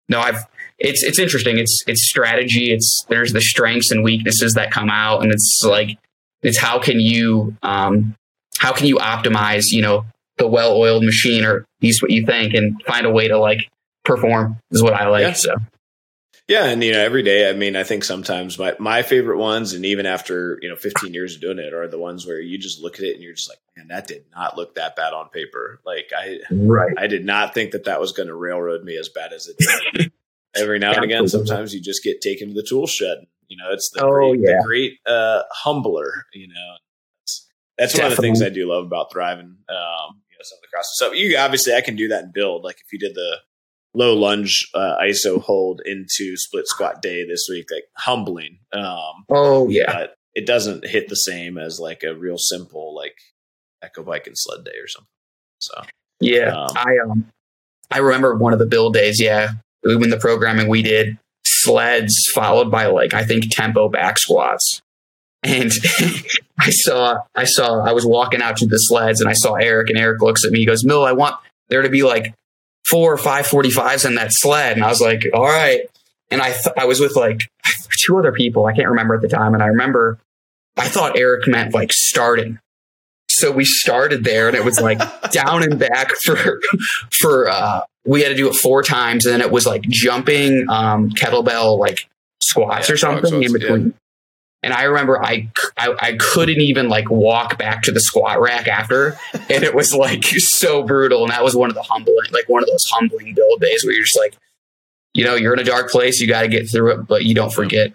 [0.09, 0.45] no, I've
[0.79, 1.59] it's it's interesting.
[1.59, 2.71] It's it's strategy.
[2.71, 5.99] It's there's the strengths and weaknesses that come out, and it's like
[6.41, 8.15] it's how can you um,
[8.57, 10.05] how can you optimize you know
[10.37, 13.37] the well oiled machine or at least what you think and find a way to
[13.37, 13.69] like
[14.03, 15.23] perform is what I like.
[15.23, 15.33] Yeah.
[15.33, 15.55] So
[16.51, 17.49] yeah, and you know, every day.
[17.49, 21.13] I mean, I think sometimes my my favorite ones, and even after you know 15
[21.13, 23.33] years of doing it, are the ones where you just look at it and you're
[23.33, 25.79] just like, man, that did not look that bad on paper.
[25.85, 26.93] Like I, right.
[26.97, 29.55] I did not think that that was going to railroad me as bad as it
[29.93, 30.11] did.
[30.55, 33.19] every now and again, sometimes you just get taken to the tool shed.
[33.47, 34.57] You know, it's the oh, great, yeah.
[34.57, 36.25] the great uh, humbler.
[36.33, 36.75] You know,
[37.21, 39.45] that's, that's one of the things I do love about thriving.
[39.69, 40.97] Um, you know, some of the crosses.
[40.97, 42.65] So you obviously I can do that and build.
[42.65, 43.37] Like if you did the
[43.93, 48.59] low lunge uh, ISO hold into split squat day this week, like humbling.
[48.73, 53.15] Um, oh yeah, but it doesn't hit the same as like a real simple like
[53.83, 55.07] echo bike and sled day or something.
[55.59, 55.81] So
[56.19, 57.25] yeah, um, I um
[57.89, 59.19] I remember one of the build days.
[59.19, 59.51] Yeah,
[59.83, 64.81] when the programming we did sleds followed by like I think tempo back squats.
[65.43, 65.71] And
[66.59, 69.89] I saw, I saw, I was walking out to the sleds and I saw Eric
[69.89, 70.59] and Eric looks at me.
[70.59, 71.35] He goes, Milt, I want
[71.69, 72.35] there to be like
[72.85, 74.73] four or five 45s in that sled.
[74.73, 75.81] And I was like, all right.
[76.29, 77.49] And I, th- I was with like
[78.05, 78.65] two other people.
[78.65, 79.53] I can't remember at the time.
[79.53, 80.19] And I remember
[80.77, 82.59] I thought Eric meant like starting.
[83.29, 84.99] So we started there and it was like
[85.31, 86.59] down and back for,
[87.11, 90.65] for, uh, we had to do it four times and then it was like jumping,
[90.69, 92.09] um, kettlebell, like
[92.41, 93.93] squats yeah, or something in between.
[94.63, 98.67] And I remember I, I, I couldn't even like walk back to the squat rack
[98.67, 101.23] after, and it was like so brutal.
[101.23, 103.93] And that was one of the humbling, like one of those humbling build days where
[103.93, 104.35] you're just like,
[105.13, 107.35] you know, you're in a dark place, you got to get through it, but you
[107.35, 107.91] don't forget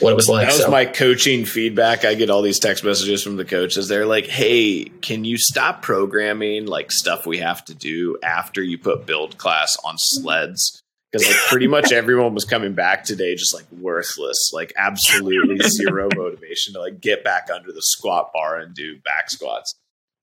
[0.00, 0.48] what it was like.
[0.48, 0.70] That was so.
[0.70, 2.04] my coaching feedback.
[2.04, 3.86] I get all these text messages from the coaches.
[3.86, 8.78] They're like, "Hey, can you stop programming like stuff we have to do after you
[8.78, 10.82] put build class on sleds?"
[11.16, 16.08] Because like pretty much everyone was coming back today just like worthless, like absolutely zero
[16.14, 19.74] motivation to like get back under the squat bar and do back squats.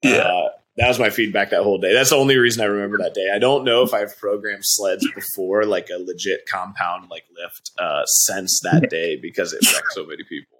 [0.01, 0.17] Yeah.
[0.17, 1.93] Uh, that was my feedback that whole day.
[1.93, 3.29] That's the only reason I remember that day.
[3.33, 8.05] I don't know if I've programmed sleds before, like a legit compound like lift, uh,
[8.05, 10.57] since that day because it wrecked so many people.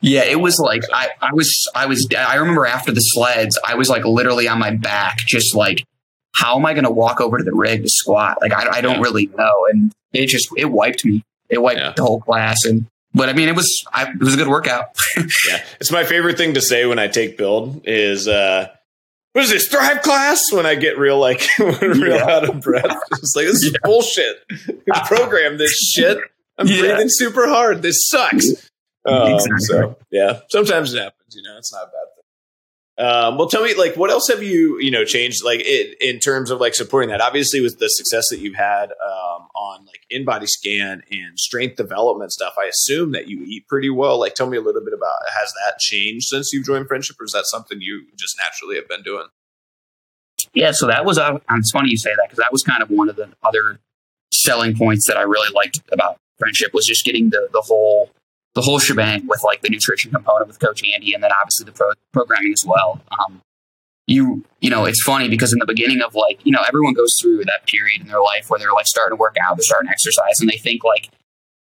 [0.00, 3.76] Yeah, it was like I, I was I was I remember after the sleds, I
[3.76, 5.84] was like literally on my back, just like
[6.34, 8.38] how am I going to walk over to the rig to squat?
[8.40, 9.02] Like I, I don't yeah.
[9.02, 11.24] really know, and it just it wiped me.
[11.48, 11.92] It wiped yeah.
[11.96, 14.86] the whole class, and but I mean it was I, it was a good workout.
[15.16, 18.28] yeah, it's my favorite thing to say when I take build is.
[18.28, 18.68] uh
[19.32, 22.28] what is this thrive class when i get real like real yeah.
[22.28, 23.78] out of breath it's like this is yeah.
[23.82, 24.36] bullshit
[25.06, 26.18] program this shit
[26.58, 26.80] i'm yeah.
[26.80, 28.46] breathing super hard this sucks
[29.04, 29.58] um, exactly.
[29.60, 32.11] so yeah sometimes it happens you know it's not a bad
[33.02, 36.20] um, well tell me like what else have you you know changed like it, in
[36.20, 37.20] terms of like supporting that?
[37.20, 42.30] Obviously with the success that you've had um, on like InBody scan and strength development
[42.30, 44.20] stuff i assume that you eat pretty well.
[44.20, 47.24] Like tell me a little bit about has that changed since you've joined friendship or
[47.24, 49.26] is that something you just naturally have been doing?
[50.54, 52.90] Yeah so that was uh, it's funny you say that because that was kind of
[52.90, 53.80] one of the other
[54.32, 58.10] selling points that i really liked about friendship was just getting the the whole
[58.54, 61.72] the whole shebang with like the nutrition component with Coach Andy, and then obviously the
[61.72, 63.00] pro- programming as well.
[63.10, 63.40] Um,
[64.06, 67.16] you you know it's funny because in the beginning of like you know everyone goes
[67.20, 69.88] through that period in their life where they're like starting to work out, they're starting
[69.88, 71.10] to exercise, and they think like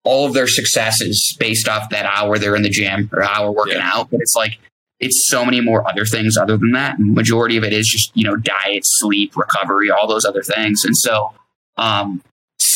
[0.05, 3.51] all of their success is based off that hour they're in the gym or hour
[3.51, 3.91] working yeah.
[3.93, 4.59] out, but it's like
[5.01, 6.99] it's so many more other things other than that.
[6.99, 10.85] And majority of it is just you know diet, sleep, recovery, all those other things,
[10.85, 11.33] and so
[11.77, 12.23] um,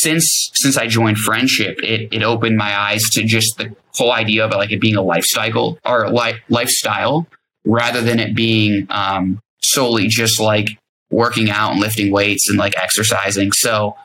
[0.03, 4.45] since since I joined friendship, it, it opened my eyes to just the whole idea
[4.45, 7.27] of like it being a lifestyle or life lifestyle
[7.65, 10.67] rather than it being um, solely just like
[11.09, 13.51] working out and lifting weights and like exercising.
[13.51, 13.95] So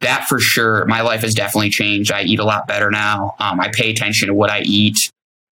[0.00, 2.12] that for sure, my life has definitely changed.
[2.12, 3.34] I eat a lot better now.
[3.38, 4.96] Um, I pay attention to what I eat.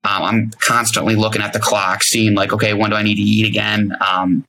[0.02, 3.22] Um, I'm constantly looking at the clock, seeing like, okay, when do I need to
[3.22, 3.92] eat again?
[4.00, 4.44] Um,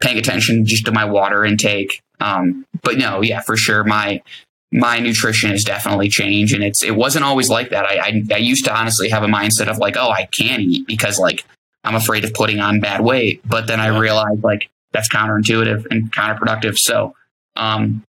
[0.00, 2.00] paying attention just to my water intake.
[2.20, 4.22] Um, but no, yeah, for sure, my
[4.72, 7.86] my nutrition has definitely changed and it's it wasn't always like that.
[7.86, 10.86] I, I, I used to honestly have a mindset of like oh i can't eat
[10.86, 11.44] because like
[11.84, 13.40] i'm afraid of putting on bad weight.
[13.44, 16.76] But then i realized like that's counterintuitive and counterproductive.
[16.78, 17.14] So
[17.54, 18.02] um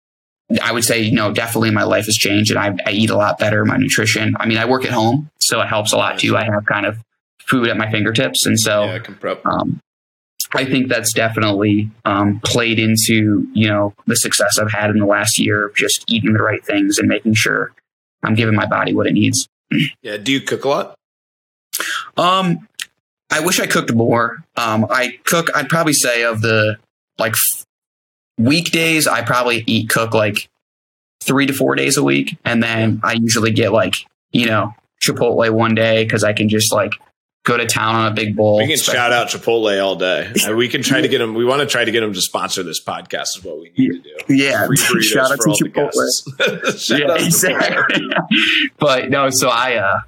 [0.63, 3.17] i would say you know definitely my life has changed and I, I eat a
[3.17, 6.19] lot better my nutrition i mean i work at home so it helps a lot
[6.19, 6.35] too.
[6.35, 6.97] I have kind of
[7.39, 9.79] food at my fingertips and so yeah, um,
[10.53, 15.05] I think that's definitely um, played into you know the success I've had in the
[15.05, 17.73] last year of just eating the right things and making sure
[18.23, 19.47] I'm giving my body what it needs.
[20.01, 20.15] Yeah.
[20.15, 20.95] Do you cook a lot?
[22.15, 22.67] Um,
[23.29, 24.43] I wish I cooked more.
[24.55, 25.49] Um, I cook.
[25.55, 26.77] I'd probably say of the
[27.17, 27.65] like f-
[28.38, 30.49] weekdays, I probably eat cook like
[31.21, 33.95] three to four days a week, and then I usually get like
[34.31, 36.93] you know Chipotle one day because I can just like
[37.47, 38.57] go to town on a big bowl.
[38.57, 40.31] We can shout out Chipotle all day.
[40.53, 41.33] we can try to get them.
[41.33, 43.38] We want to try to get them to sponsor this podcast.
[43.38, 44.36] Is what we need to do.
[44.36, 46.99] Yeah, shout out to Chipotle.
[46.99, 48.07] yeah, exactly.
[48.77, 49.99] but no, so I, uh,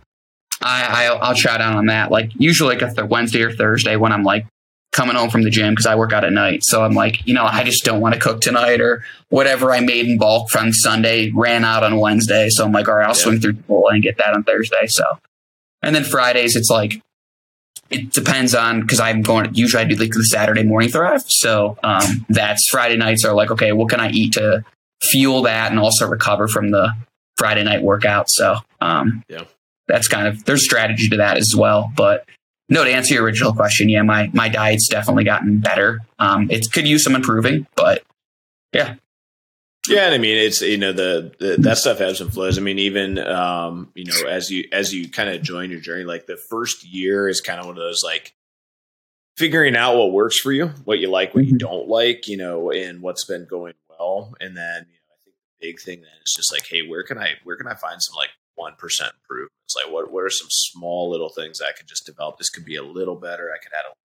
[0.61, 2.11] I, I'll, I'll shout out on that.
[2.11, 4.45] Like usually like a th- Wednesday or Thursday when I'm like
[4.91, 6.63] coming home from the gym because I work out at night.
[6.65, 9.79] So I'm like, you know, I just don't want to cook tonight or whatever I
[9.79, 12.49] made in bulk from Sunday ran out on Wednesday.
[12.49, 13.23] So I'm like, all right, I'll yeah.
[13.23, 14.87] swing through Chipotle and get that on Thursday.
[14.87, 15.05] So,
[15.81, 17.01] and then Fridays, it's like
[17.89, 19.53] it depends on because I'm going.
[19.53, 21.23] Usually, I do like the Saturday morning thrive.
[21.27, 24.63] So um, that's Friday nights are like, okay, what can I eat to
[25.01, 26.93] fuel that and also recover from the
[27.37, 28.29] Friday night workout?
[28.29, 29.43] So um, yeah,
[29.87, 31.91] that's kind of there's strategy to that as well.
[31.95, 32.25] But
[32.69, 35.99] no, to answer your original question, yeah, my my diet's definitely gotten better.
[36.19, 38.03] Um, it could use some improving, but
[38.73, 38.95] yeah,
[39.89, 42.57] yeah, and I mean it's you know the, the that stuff ebbs and flows.
[42.57, 46.03] I mean even um, you know as you as you kind of join your journey,
[46.03, 48.33] like the first year is kind of one of those like
[49.37, 51.57] figuring out what works for you, what you like, what you mm-hmm.
[51.57, 55.35] don't like, you know, and what's been going well, and then you know I think
[55.35, 58.01] the big thing then is just like, hey, where can I where can I find
[58.01, 59.75] some like one percent improvements?
[59.75, 62.37] Like what what are some small little things I could just develop?
[62.37, 63.51] This could be a little better.
[63.53, 63.99] I could add a little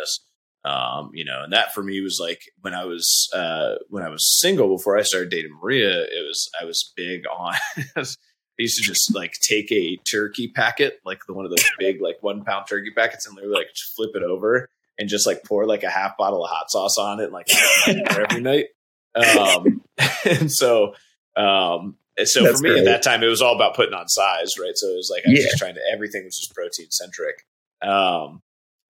[0.00, 0.20] this
[0.64, 4.08] um, you know, and that for me was like when I was uh, when I
[4.08, 6.02] was single before I started dating Maria.
[6.02, 7.54] It was I was big on.
[7.96, 12.00] I used to just like take a turkey packet, like the one of those big
[12.00, 15.66] like one pound turkey packets, and literally like flip it over and just like pour
[15.66, 17.48] like a half bottle of hot sauce on it, like
[17.88, 18.66] every night.
[19.14, 19.82] Um,
[20.24, 20.94] and so,
[21.36, 22.78] um, and so That's for me great.
[22.80, 24.76] at that time, it was all about putting on size, right?
[24.76, 25.46] So it was like I was yeah.
[25.46, 27.46] just trying to everything was just protein centric.
[27.82, 28.42] Um,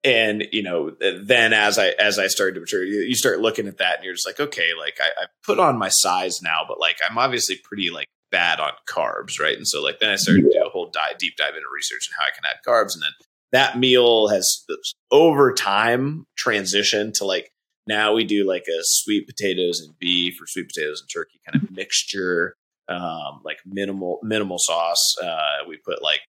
[0.05, 3.69] and you know, then as I as I started to mature, you, you start looking
[3.69, 6.61] at that, and you're just like, okay, like I, I put on my size now,
[6.67, 9.57] but like I'm obviously pretty like bad on carbs, right?
[9.57, 12.09] And so like then I started to do a whole dive, deep dive into research
[12.09, 13.13] and how I can add carbs, and then
[13.53, 14.65] that meal has
[15.11, 17.51] over time transitioned to like
[17.87, 21.63] now we do like a sweet potatoes and beef or sweet potatoes and turkey kind
[21.63, 22.55] of mixture
[22.89, 25.17] um, like minimal minimal sauce.
[25.23, 26.21] Uh, we put like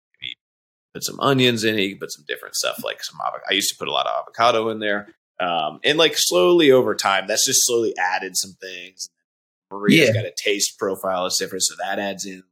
[0.94, 3.54] put some onions in it You can put some different stuff like some avocado i
[3.54, 7.26] used to put a lot of avocado in there um, and like slowly over time
[7.28, 9.10] that's just slowly added some things
[9.72, 10.14] maria's yeah.
[10.14, 12.44] got a taste profile that's different so that adds in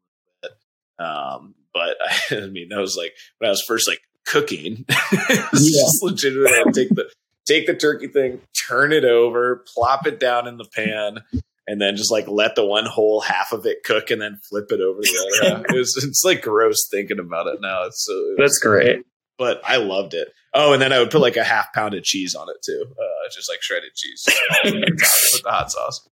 [0.99, 4.85] um, but I, I mean that was like when i was first like cooking.
[5.11, 5.47] yeah.
[5.53, 7.09] just legitimately take the
[7.45, 11.19] take the turkey thing, turn it over, plop it down in the pan,
[11.67, 14.71] and then just like let the one whole half of it cook, and then flip
[14.71, 15.65] it over the other.
[15.69, 17.83] it was, it's like gross thinking about it now.
[17.83, 19.03] It's so it that's great,
[19.37, 20.29] but I loved it.
[20.53, 22.85] Oh, and then I would put like a half pound of cheese on it too,
[22.89, 24.25] uh, just like shredded cheese
[24.65, 26.07] with the hot sauce.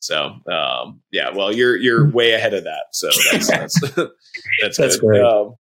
[0.00, 2.86] So um, yeah, well, you're you're way ahead of that.
[2.92, 3.80] So that's that's
[4.62, 5.22] that's, that's great.
[5.22, 5.56] Um,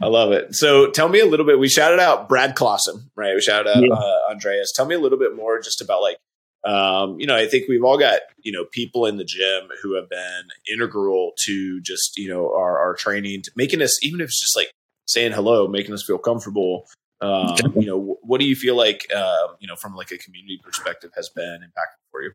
[0.00, 0.54] I love it.
[0.54, 1.58] So tell me a little bit.
[1.58, 3.34] We shouted out Brad Clausen, right?
[3.34, 3.92] We shouted out yeah.
[3.92, 4.72] uh, Andreas.
[4.74, 6.18] Tell me a little bit more just about like,
[6.64, 9.94] um, you know, I think we've all got, you know, people in the gym who
[9.94, 14.40] have been integral to just, you know, our, our training, making us, even if it's
[14.40, 14.70] just like
[15.06, 16.86] saying hello, making us feel comfortable.
[17.20, 20.60] Um, you know, what do you feel like, uh, you know, from like a community
[20.62, 22.32] perspective has been impactful for you?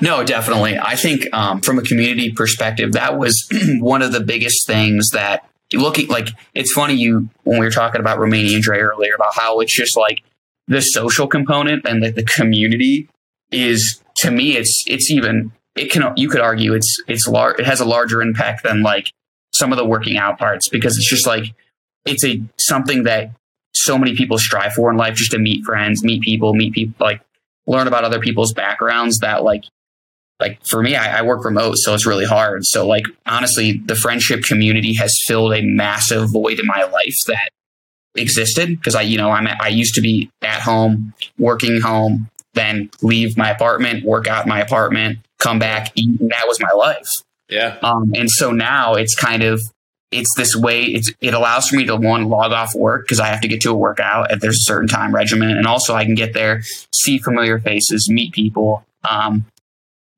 [0.00, 0.78] No, definitely.
[0.78, 3.46] I think um, from a community perspective, that was
[3.80, 8.00] one of the biggest things that looking like it's funny you when we were talking
[8.00, 10.22] about Romanian Dre earlier about how it's just like
[10.68, 13.08] the social component and the, the community
[13.50, 17.66] is to me it's it's even it can you could argue it's it's large it
[17.66, 19.10] has a larger impact than like
[19.54, 21.54] some of the working out parts because it's just like
[22.04, 23.30] it's a something that
[23.74, 26.94] so many people strive for in life just to meet friends meet people meet people
[27.04, 27.20] like
[27.66, 29.64] learn about other people's backgrounds that like
[30.42, 32.66] like for me, I, I, work remote, so it's really hard.
[32.66, 37.50] So like honestly, the friendship community has filled a massive void in my life that
[38.14, 42.90] existed because I, you know, I'm I used to be at home, working home, then
[43.02, 47.08] leave my apartment, work out my apartment, come back, eat, and that was my life.
[47.48, 47.76] Yeah.
[47.82, 49.60] Um, and so now it's kind of
[50.10, 50.84] it's this way.
[50.84, 53.62] It's it allows for me to one log off work because I have to get
[53.62, 56.62] to a workout at there's a certain time regimen, and also I can get there,
[56.94, 58.84] see familiar faces, meet people.
[59.08, 59.46] Um,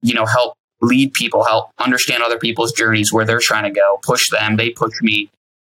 [0.03, 3.99] you know, help lead people, help understand other people's journeys, where they're trying to go,
[4.03, 5.31] push them, they push me.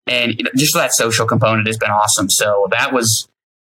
[0.09, 2.29] And just that social component has been awesome.
[2.29, 3.27] So that was,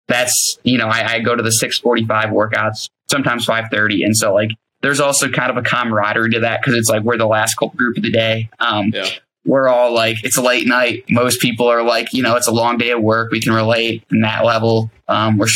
[0.08, 4.04] that's, you know, I, I go to the 645 workouts, sometimes 530.
[4.04, 7.18] And so like, there's also kind of a camaraderie to that because it's like we're
[7.18, 8.50] the last group of the day.
[8.60, 9.10] Um, yeah.
[9.46, 11.06] We're all like, it's a late night.
[11.10, 13.32] Most people are like, you know, it's a long day of work.
[13.32, 14.92] We can relate in that level.
[15.08, 15.48] Um, we're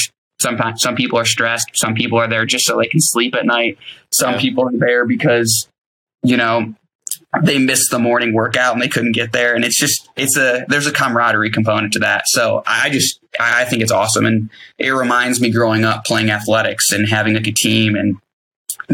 [0.43, 1.69] Sometimes some people are stressed.
[1.73, 3.77] Some people are there just so they can sleep at night.
[4.12, 4.41] Some yeah.
[4.41, 5.69] people are there because,
[6.21, 6.75] you know,
[7.43, 9.56] they missed the morning workout and they couldn't get there.
[9.56, 12.23] And it's just, it's a, there's a camaraderie component to that.
[12.28, 14.26] So I just, I think it's awesome.
[14.26, 18.17] And it reminds me growing up playing athletics and having like a team and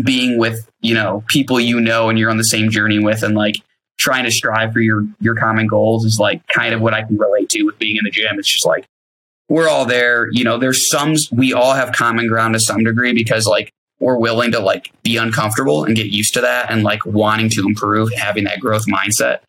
[0.06, 3.36] being with, you know, people you know and you're on the same journey with and
[3.36, 3.56] like
[3.98, 7.18] trying to strive for your, your common goals is like kind of what I can
[7.18, 8.40] relate to with being in the gym.
[8.40, 8.86] It's just like,
[9.50, 10.30] we're all there.
[10.32, 14.18] You know, there's some, we all have common ground to some degree because like we're
[14.18, 18.12] willing to like be uncomfortable and get used to that and like wanting to improve,
[18.14, 19.40] having that growth mindset.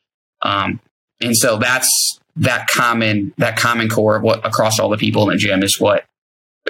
[0.42, 0.80] Um,
[1.20, 5.30] and so that's that common, that common core of what across all the people in
[5.30, 6.04] the gym is what,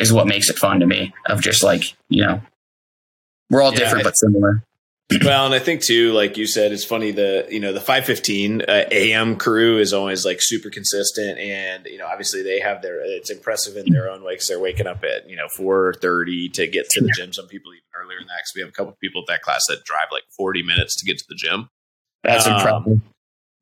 [0.00, 2.40] is what makes it fun to me of just like, you know,
[3.50, 4.62] we're all yeah, different, but similar
[5.24, 8.62] well, and I think too, like you said, it's funny the you know the 515
[8.62, 13.00] uh, AM crew is always like super consistent, and you know obviously they have their
[13.00, 16.66] it's impressive in their own way because they're waking up at you know 4:30 to
[16.66, 17.32] get to the gym.
[17.32, 19.42] Some people even earlier than that because we have a couple of people at that
[19.42, 21.68] class that drive like 40 minutes to get to the gym.
[22.22, 23.00] That's um, impressive.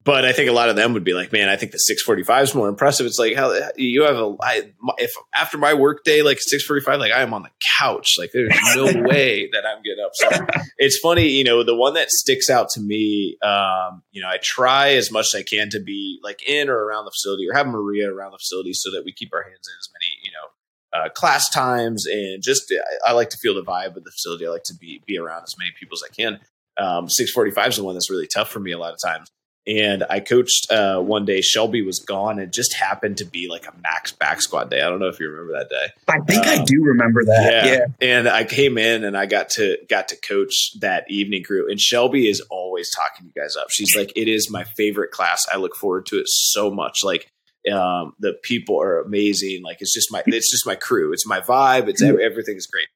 [0.08, 2.44] But I think a lot of them would be like, man, I think the 645
[2.44, 3.04] is more impressive.
[3.04, 7.12] It's like how you have a I, if after my work day, like 645, like
[7.12, 8.16] I am on the couch.
[8.18, 10.12] Like there's no way that I'm getting up.
[10.14, 14.28] So it's funny, you know, the one that sticks out to me, um, you know,
[14.28, 17.46] I try as much as I can to be like in or around the facility
[17.46, 20.16] or have Maria around the facility so that we keep our hands in as many,
[20.22, 22.72] you know, uh, class times and just
[23.04, 24.46] I, I, like to feel the vibe of the facility.
[24.46, 26.40] I like to be be around as many people as I can.
[26.78, 29.30] Um, 645 is the one that's really tough for me a lot of times.
[29.68, 31.42] And I coached uh, one day.
[31.42, 32.38] Shelby was gone.
[32.38, 34.80] It just happened to be like a max back squat day.
[34.80, 35.92] I don't know if you remember that day.
[36.08, 37.64] I think um, I do remember that.
[37.66, 37.72] Yeah.
[37.72, 37.86] yeah.
[38.00, 41.70] And I came in and I got to got to coach that evening crew.
[41.70, 43.68] And Shelby is always talking you guys up.
[43.70, 45.44] She's like, it is my favorite class.
[45.52, 47.04] I look forward to it so much.
[47.04, 47.28] Like
[47.70, 49.62] Um, the people are amazing.
[49.62, 51.12] Like it's just my it's just my crew.
[51.12, 51.88] It's my vibe.
[51.88, 52.88] It's everything's great.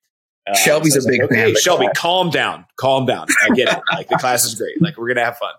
[0.48, 1.98] Uh, Shelby's so a big like, okay, Shelby, class.
[1.98, 3.26] calm down, calm down.
[3.44, 3.82] I get it.
[3.92, 4.80] Like the class is great.
[4.80, 5.52] Like we're gonna have fun.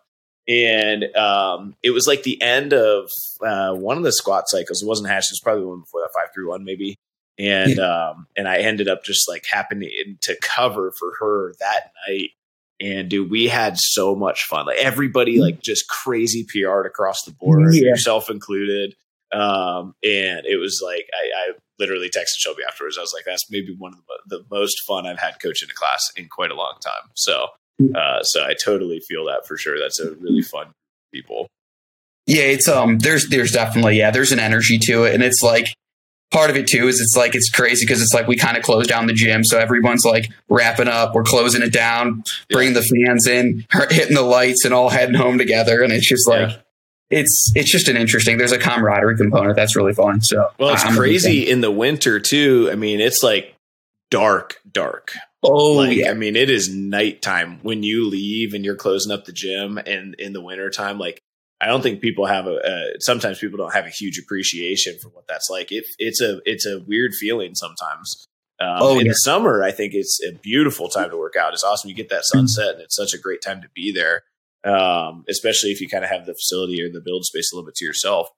[0.48, 3.10] And um, it was like the end of
[3.46, 4.84] uh, one of the squat cycles.
[4.84, 5.26] It wasn't hash.
[5.26, 6.96] It was probably one before that five three one maybe.
[7.40, 8.10] And yeah.
[8.10, 12.32] um, and I ended up just like happening to cover for her that night.
[12.80, 14.66] And dude, we had so much fun.
[14.66, 17.90] Like everybody, like just crazy PR'd across the board, yeah.
[17.90, 18.96] yourself included.
[19.34, 23.00] Um, and it was like I, I, literally texted Shelby afterwards.
[23.00, 25.74] I was like, "That's maybe one of the, the most fun I've had coaching a
[25.74, 27.48] class in quite a long time." So, mm.
[27.96, 29.80] Uh, so I totally feel that for sure.
[29.80, 30.68] That's a really fun
[31.14, 31.48] people.
[32.26, 35.68] Yeah, it's um, there's there's definitely yeah, there's an energy to it, and it's like
[36.32, 38.64] part of it too is it's like it's crazy because it's like we kind of
[38.64, 42.82] close down the gym, so everyone's like wrapping up, we're closing it down, bringing the
[42.82, 46.50] fans in, hitting the lights, and all heading home together, and it's just like.
[46.50, 46.58] Yeah
[47.10, 48.38] it's it's just an interesting.
[48.38, 50.22] There's a camaraderie component that's really fun.
[50.22, 52.70] So well, it's I'm crazy in the winter too.
[52.72, 53.56] I mean, it's like
[54.10, 55.14] dark, dark.
[55.44, 56.12] Oh, like, yeah.
[56.12, 59.78] I mean, it is nighttime when you leave and you're closing up the gym.
[59.78, 61.20] And in the wintertime, like
[61.60, 62.56] I don't think people have a.
[62.56, 65.72] Uh, sometimes people don't have a huge appreciation for what that's like.
[65.72, 68.26] It, it's a it's a weird feeling sometimes.
[68.60, 69.12] Um, oh, in yeah.
[69.12, 71.54] the summer, I think it's a beautiful time to work out.
[71.54, 71.90] It's awesome.
[71.90, 74.24] You get that sunset, and it's such a great time to be there
[74.64, 77.66] um, especially if you kind of have the facility or the build space a little
[77.66, 78.30] bit to yourself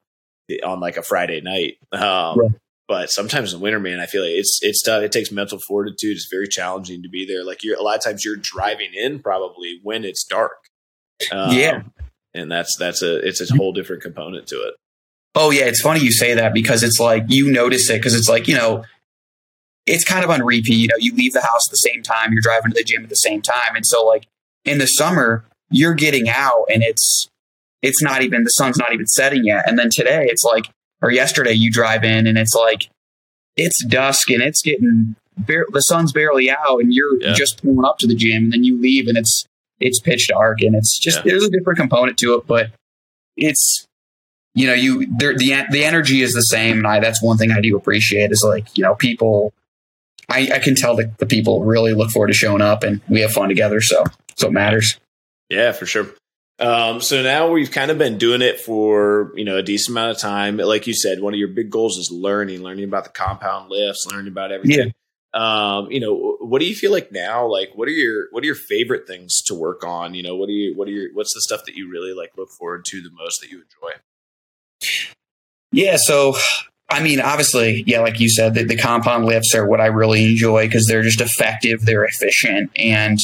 [0.63, 1.77] on like a Friday night.
[1.91, 2.51] Um, right.
[2.87, 5.01] But sometimes in winter, man, I feel like it's it's tough.
[5.01, 6.15] It takes mental fortitude.
[6.15, 7.43] It's very challenging to be there.
[7.43, 10.57] Like you're a lot of times you're driving in probably when it's dark.
[11.31, 11.81] Um, yeah,
[12.33, 14.75] and that's that's a it's a whole different component to it.
[15.33, 18.29] Oh yeah, it's funny you say that because it's like you notice it because it's
[18.29, 18.83] like you know
[19.87, 20.75] it's kind of on repeat.
[20.75, 23.03] You know, you leave the house at the same time, you're driving to the gym
[23.03, 24.27] at the same time, and so like
[24.63, 27.29] in the summer, you're getting out and it's
[27.81, 29.67] it's not even the sun's not even setting yet.
[29.67, 30.65] And then today it's like
[31.05, 32.89] or yesterday you drive in and it's like
[33.55, 37.33] it's dusk and it's getting bar- the sun's barely out and you're yeah.
[37.33, 39.45] just pulling up to the gym and then you leave and it's
[39.79, 41.23] it's pitch dark and it's just yeah.
[41.27, 42.71] there's a different component to it, but
[43.37, 43.85] it's
[44.55, 47.61] you know you the the energy is the same and I that's one thing I
[47.61, 49.53] do appreciate is like you know people
[50.27, 53.21] I, I can tell that the people really look forward to showing up and we
[53.21, 54.03] have fun together so
[54.35, 54.99] so it matters.
[55.51, 56.07] Yeah, for sure.
[56.57, 60.11] Um, so now we've kind of been doing it for you know a decent amount
[60.11, 60.57] of time.
[60.57, 64.05] Like you said, one of your big goals is learning, learning about the compound lifts,
[64.07, 64.87] learning about everything.
[64.87, 64.91] Yeah.
[65.33, 67.45] Um, you know, what do you feel like now?
[67.45, 70.13] Like, what are your what are your favorite things to work on?
[70.13, 72.31] You know, what are you what are your what's the stuff that you really like
[72.37, 73.99] look forward to the most that you enjoy?
[75.73, 76.35] Yeah, so
[76.89, 80.23] I mean, obviously, yeah, like you said, the, the compound lifts are what I really
[80.23, 83.19] enjoy because they're just effective, they're efficient, and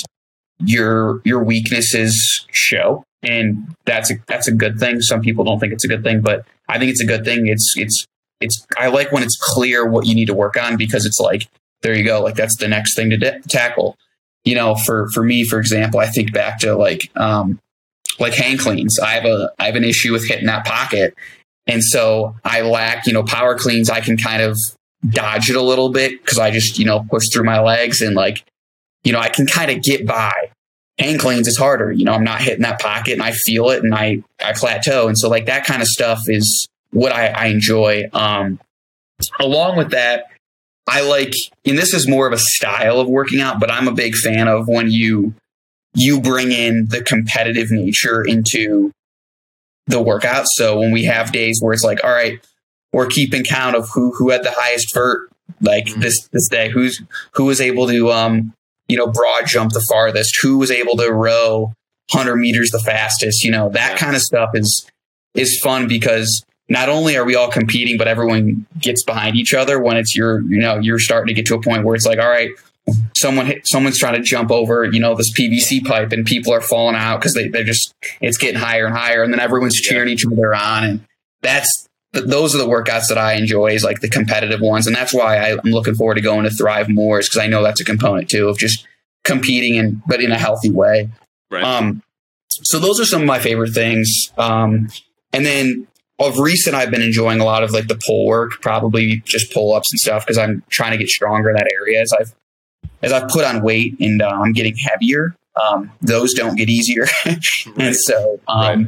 [0.65, 3.03] your your weaknesses show.
[3.23, 5.01] And that's a that's a good thing.
[5.01, 7.47] Some people don't think it's a good thing but i think it's a good thing.
[7.47, 8.05] It's it's
[8.39, 11.47] it's i like when it's clear what you need to work on because it's like
[11.81, 12.21] there you go.
[12.21, 13.97] Like that's the next thing to de- tackle.
[14.43, 17.59] You know for for me for example i think back to like um
[18.19, 18.99] like hang cleans.
[18.99, 21.13] I have a i have an issue with hitting that pocket.
[21.67, 23.89] And so i lack you know power cleans.
[23.89, 24.57] I can kind of
[25.09, 28.15] dodge it a little bit because i just you know push through my legs and
[28.15, 28.43] like
[29.03, 30.51] you know, I can kind of get by.
[30.97, 31.91] Hang cleans is harder.
[31.91, 35.07] You know, I'm not hitting that pocket and I feel it and I, I plateau.
[35.07, 38.09] And so like that kind of stuff is what I, I enjoy.
[38.13, 38.59] Um,
[39.39, 40.25] along with that,
[40.87, 41.33] I like,
[41.65, 44.47] and this is more of a style of working out, but I'm a big fan
[44.47, 45.33] of when you,
[45.93, 48.91] you bring in the competitive nature into
[49.87, 50.45] the workout.
[50.49, 52.39] So when we have days where it's like, all right,
[52.93, 55.29] we're keeping count of who, who had the highest vert
[55.61, 56.01] like mm-hmm.
[56.01, 57.01] this, this day, who's,
[57.33, 58.53] who was able to, um,
[58.91, 61.73] you know, broad jump the farthest, who was able to row
[62.11, 63.97] 100 meters the fastest, you know, that yeah.
[63.97, 64.85] kind of stuff is
[65.33, 69.79] is fun because not only are we all competing, but everyone gets behind each other
[69.79, 72.19] when it's your, you know, you're starting to get to a point where it's like,
[72.19, 72.49] all right,
[73.15, 76.61] someone hit, someone's trying to jump over, you know, this PVC pipe and people are
[76.61, 79.23] falling out because they, they're just, it's getting higher and higher.
[79.23, 80.13] And then everyone's cheering yeah.
[80.13, 80.83] each other on.
[80.83, 81.05] And
[81.41, 84.85] that's, those are the workouts that I enjoy is like the competitive ones.
[84.85, 87.47] And that's why I, am looking forward to going to Thrive more is because I
[87.47, 88.85] know that's a component too of just
[89.23, 91.09] competing and but in a healthy way.
[91.49, 91.63] Right.
[91.63, 92.03] Um,
[92.49, 94.31] so those are some of my favorite things.
[94.37, 94.89] Um,
[95.31, 95.87] and then
[96.19, 99.73] of recent, I've been enjoying a lot of like the pull work, probably just pull
[99.73, 102.35] ups and stuff because I'm trying to get stronger in that area as I've
[103.01, 105.35] as I've put on weight and uh, I'm getting heavier.
[105.59, 107.07] Um, those don't get easier,
[107.77, 108.87] and so um, right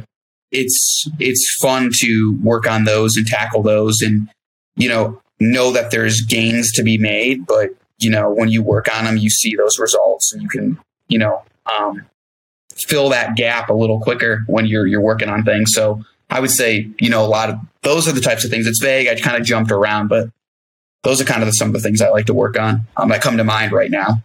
[0.54, 4.28] it's it's fun to work on those and tackle those and
[4.76, 8.88] you know know that there's gains to be made but you know when you work
[8.94, 10.78] on them you see those results and you can
[11.08, 12.04] you know um,
[12.74, 16.50] fill that gap a little quicker when you're you're working on things so I would
[16.50, 18.66] say, you know, a lot of those are the types of things.
[18.66, 19.08] It's vague.
[19.08, 20.30] I kind of jumped around, but
[21.02, 23.10] those are kind of the, some of the things I like to work on um,
[23.10, 24.22] that come to mind right now.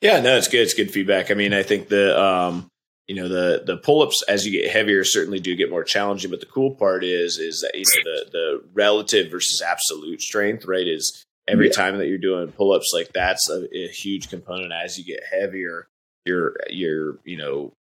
[0.00, 0.62] Yeah, no, it's good.
[0.62, 1.30] It's good feedback.
[1.30, 2.70] I mean, I think the um,
[3.10, 6.30] you know the the pull ups as you get heavier certainly do get more challenging.
[6.30, 10.64] But the cool part is is that you know the the relative versus absolute strength,
[10.64, 10.86] right?
[10.86, 11.72] Is every yeah.
[11.72, 14.72] time that you're doing pull ups, like that's a, a huge component.
[14.72, 15.88] As you get heavier,
[16.24, 17.72] your your you know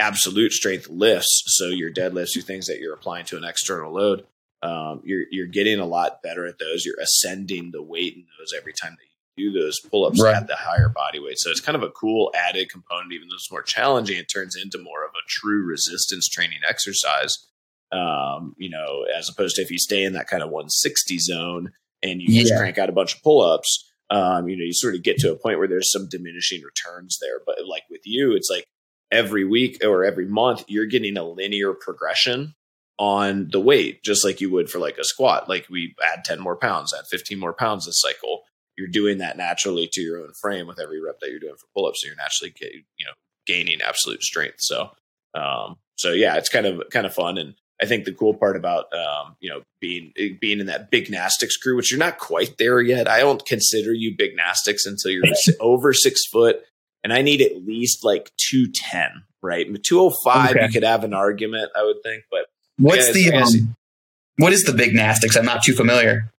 [0.00, 1.44] absolute strength lifts.
[1.46, 4.26] So your deadlifts, your things that you're applying to an external load,
[4.64, 6.84] um, you're you're getting a lot better at those.
[6.84, 9.05] You're ascending the weight in those every time that
[9.36, 10.34] do those pull-ups right.
[10.34, 11.38] at the higher body weight.
[11.38, 14.56] So it's kind of a cool added component, even though it's more challenging, it turns
[14.56, 17.46] into more of a true resistance training exercise.
[17.92, 21.72] Um, you know, as opposed to if you stay in that kind of 160 zone
[22.02, 22.42] and you yeah.
[22.42, 25.32] just crank out a bunch of pull-ups, um, you know, you sort of get to
[25.32, 27.40] a point where there's some diminishing returns there.
[27.44, 28.64] But like with you, it's like
[29.10, 32.54] every week or every month, you're getting a linear progression
[32.98, 35.48] on the weight, just like you would for like a squat.
[35.48, 38.42] Like we add 10 more pounds, add 15 more pounds this cycle
[38.76, 41.66] you're doing that naturally to your own frame with every rep that you're doing for
[41.74, 42.02] pull-ups.
[42.02, 42.54] So you're naturally
[42.98, 43.12] you know
[43.46, 44.56] gaining absolute strength.
[44.58, 44.90] So
[45.34, 47.38] um, so yeah, it's kind of kind of fun.
[47.38, 51.10] And I think the cool part about um, you know being being in that big
[51.10, 53.08] Gnastics crew, which you're not quite there yet.
[53.08, 55.24] I don't consider you big Gnastics until you're
[55.60, 56.62] over six foot,
[57.04, 59.24] and I need at least like two ten.
[59.42, 60.56] Right, two oh five.
[60.56, 62.46] You could have an argument, I would think, but
[62.78, 63.76] what's the um,
[64.38, 65.36] what is the big Gnastics?
[65.36, 66.32] I'm not too familiar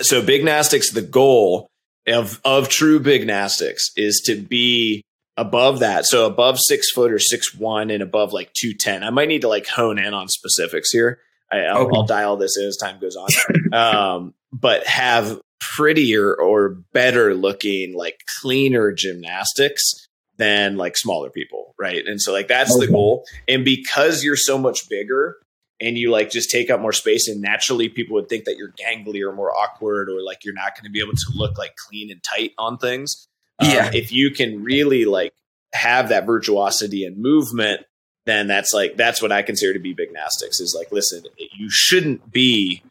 [0.00, 1.68] so big Gnastics, the goal
[2.06, 5.02] of of true big Gnastics is to be
[5.36, 6.06] above that.
[6.06, 9.02] So above six foot or six one and above like two ten.
[9.02, 11.20] I might need to like hone in on specifics here.
[11.52, 12.08] I, will okay.
[12.08, 13.28] dial this in as time goes on.
[13.72, 22.04] um, but have prettier or better looking, like cleaner gymnastics than like smaller people, right?
[22.06, 22.86] And so like that's okay.
[22.86, 23.24] the goal.
[23.48, 25.36] And because you're so much bigger,
[25.80, 28.72] and you like just take up more space and naturally people would think that you're
[28.72, 31.76] gangly or more awkward or like you're not going to be able to look like
[31.76, 33.28] clean and tight on things.
[33.58, 33.86] Um, yeah.
[33.86, 35.32] um, if you can really like
[35.72, 37.82] have that virtuosity and movement
[38.24, 41.68] then that's like that's what i consider to be big gnastics is like listen you
[41.68, 42.82] shouldn't be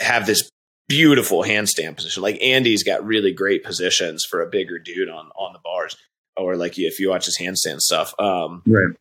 [0.00, 0.50] have this
[0.88, 2.22] beautiful handstand position.
[2.22, 5.96] Like andy's got really great positions for a bigger dude on on the bars
[6.36, 8.94] or like if you watch his handstand stuff um right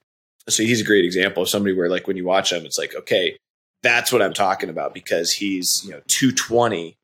[0.50, 2.96] so he's a great example of somebody where like when you watch him, it's like,
[2.96, 3.38] okay,
[3.82, 6.96] that's what I'm talking about because he's, you know, 220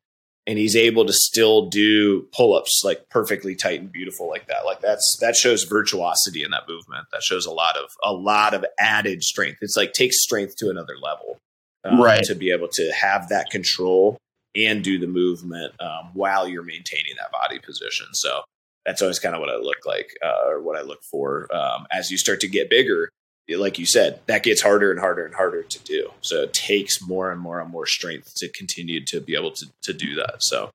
[0.46, 4.64] and he's able to still do pull-ups like perfectly tight and beautiful like that.
[4.64, 7.06] Like that's that shows virtuosity in that movement.
[7.12, 9.58] That shows a lot of a lot of added strength.
[9.60, 11.38] It's like takes strength to another level.
[11.84, 12.22] Um, right.
[12.24, 14.16] To be able to have that control
[14.54, 18.06] and do the movement um, while you're maintaining that body position.
[18.12, 18.42] So
[18.84, 21.86] that's always kind of what I look like uh, or what I look for um,
[21.90, 23.10] as you start to get bigger
[23.48, 26.10] like you said, that gets harder and harder and harder to do.
[26.20, 29.66] So it takes more and more and more strength to continue to be able to
[29.82, 30.42] to do that.
[30.42, 30.70] So,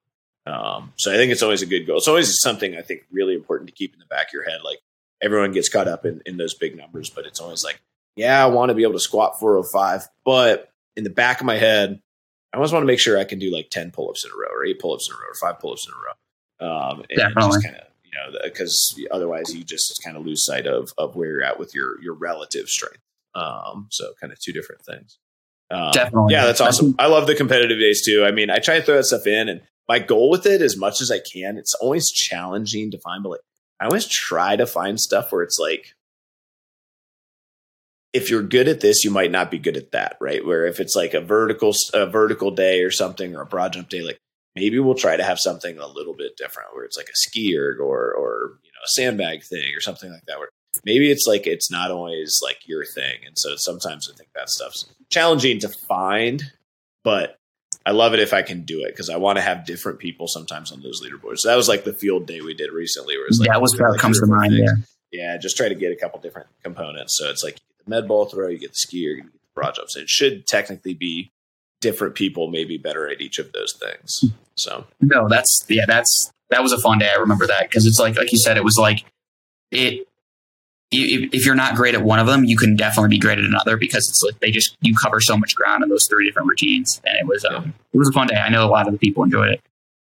[0.46, 1.98] um, so I think it's always a good goal.
[1.98, 4.60] It's always something I think really important to keep in the back of your head.
[4.64, 4.78] Like
[5.22, 7.80] everyone gets caught up in in those big numbers, but it's always like,
[8.16, 11.56] yeah, I want to be able to squat 405, but in the back of my
[11.56, 12.00] head,
[12.52, 14.48] I always want to make sure I can do like 10 pull-ups in a row
[14.52, 16.12] or eight pull-ups in a row or five pull-ups in a row.
[16.60, 17.50] Um, and Definitely.
[17.50, 17.87] just kind of
[18.26, 21.58] you know, because otherwise you just kind of lose sight of of where you're at
[21.58, 23.00] with your your relative strength.
[23.34, 25.18] Um, so kind of two different things.
[25.70, 26.94] Um, Definitely, yeah, that's awesome.
[26.98, 28.24] I love the competitive days too.
[28.26, 30.76] I mean, I try to throw that stuff in, and my goal with it, as
[30.76, 33.40] much as I can, it's always challenging to find, but like
[33.80, 35.94] I always try to find stuff where it's like
[38.12, 40.44] if you're good at this, you might not be good at that, right?
[40.44, 43.88] Where if it's like a vertical a vertical day or something or a broad jump
[43.88, 44.18] day, like
[44.58, 47.56] maybe we'll try to have something a little bit different where it's like a ski
[47.56, 50.48] erg or or you know a sandbag thing or something like that where
[50.84, 53.20] maybe it's like it's not always like your thing.
[53.26, 56.42] And so sometimes i think that stuff's challenging to find
[57.04, 57.38] but
[57.86, 60.26] i love it if i can do it because i want to have different people
[60.26, 61.38] sometimes on those leaderboards.
[61.38, 63.78] So that was like the field day we did recently where it's like that was
[63.78, 64.72] what like comes to mind yeah.
[65.10, 67.16] Yeah just try to get a couple different components.
[67.16, 69.38] So it's like the med ball throw you get the ski erg you get the
[69.54, 69.96] broad jumps.
[69.96, 71.30] It should technically be
[71.80, 74.24] different people may be better at each of those things.
[74.56, 77.10] So no, that's yeah, that's that was a fun day.
[77.14, 79.04] I remember that because it's like like you said, it was like
[79.70, 80.06] it.
[80.90, 83.44] If, if you're not great at one of them, you can definitely be great at
[83.44, 86.48] another because it's like they just you cover so much ground in those three different
[86.48, 87.70] routines, and it was um, yeah.
[87.92, 88.36] it was a fun day.
[88.36, 89.60] I know a lot of the people enjoyed it.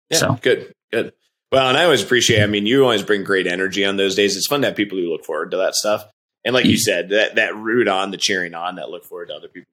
[0.09, 1.13] Yeah, so good, good.
[1.53, 2.43] Well, and I always appreciate.
[2.43, 4.37] I mean, you always bring great energy on those days.
[4.39, 6.05] It's fun to have people who look forward to that stuff.
[6.47, 9.35] And like you said, that that root on, the cheering on, that look forward to
[9.35, 9.71] other people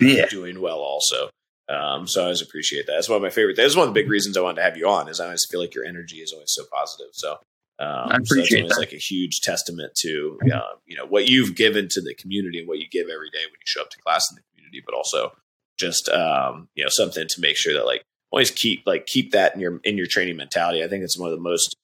[0.00, 0.26] yeah.
[0.26, 1.30] doing well also.
[1.68, 2.92] Um, so I always appreciate that.
[2.92, 3.56] That's one of my favorite.
[3.56, 5.08] That's one of the big reasons I wanted to have you on.
[5.08, 7.08] Is I always feel like your energy is always so positive.
[7.12, 7.32] So
[7.78, 8.78] Um, I so that's appreciate that.
[8.78, 12.68] like a huge testament to uh, you know what you've given to the community and
[12.68, 14.94] what you give every day when you show up to class in the community, but
[14.94, 15.32] also
[15.78, 19.54] just um, you know something to make sure that like always keep like keep that
[19.54, 20.84] in your in your training mentality.
[20.84, 21.74] I think it's one of the most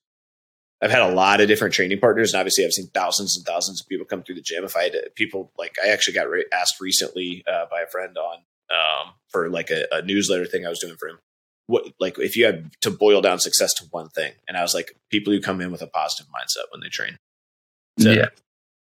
[0.83, 3.81] I've had a lot of different training partners, and obviously I've seen thousands and thousands
[3.81, 4.65] of people come through the gym.
[4.65, 8.17] If I had people like, I actually got re- asked recently uh, by a friend
[8.19, 8.39] on
[8.71, 11.19] um, for like a, a newsletter thing I was doing for him.
[11.69, 14.75] What like if you had to boil down success to one thing, and I was
[14.75, 17.17] like, people who come in with a positive mindset when they train.
[18.01, 18.27] So Yeah.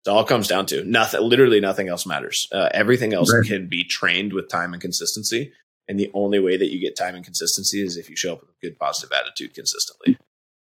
[0.07, 1.20] it all comes down to nothing.
[1.20, 2.49] Literally, nothing else matters.
[2.51, 3.45] Uh, everything else Right.
[3.47, 5.53] can be trained with time and consistency.
[5.87, 8.41] And the only way that you get time and consistency is if you show up
[8.41, 10.16] with a good positive attitude consistently.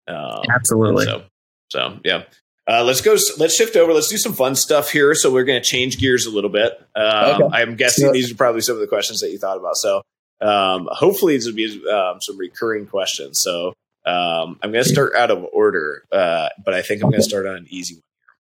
[0.09, 1.05] Um, Absolutely.
[1.05, 1.23] so,
[1.69, 2.23] so yeah.
[2.67, 3.15] Uh, let's go.
[3.37, 3.93] Let's shift over.
[3.93, 5.15] Let's do some fun stuff here.
[5.15, 6.73] So we're going to change gears a little bit.
[6.95, 7.57] Um, Okay.
[7.57, 9.75] I'm guessing these are probably some of the questions that you thought about.
[9.75, 10.03] So
[10.41, 13.39] um, hopefully these will be um, some recurring questions.
[13.41, 13.73] So
[14.05, 17.27] um, I'm going to start out of order, uh, but I think I'm going to
[17.27, 18.03] start on an easy one.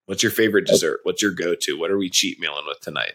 [0.05, 0.99] What's your favorite dessert?
[1.03, 1.79] What's your go-to?
[1.79, 3.13] What are we cheat mealing with tonight?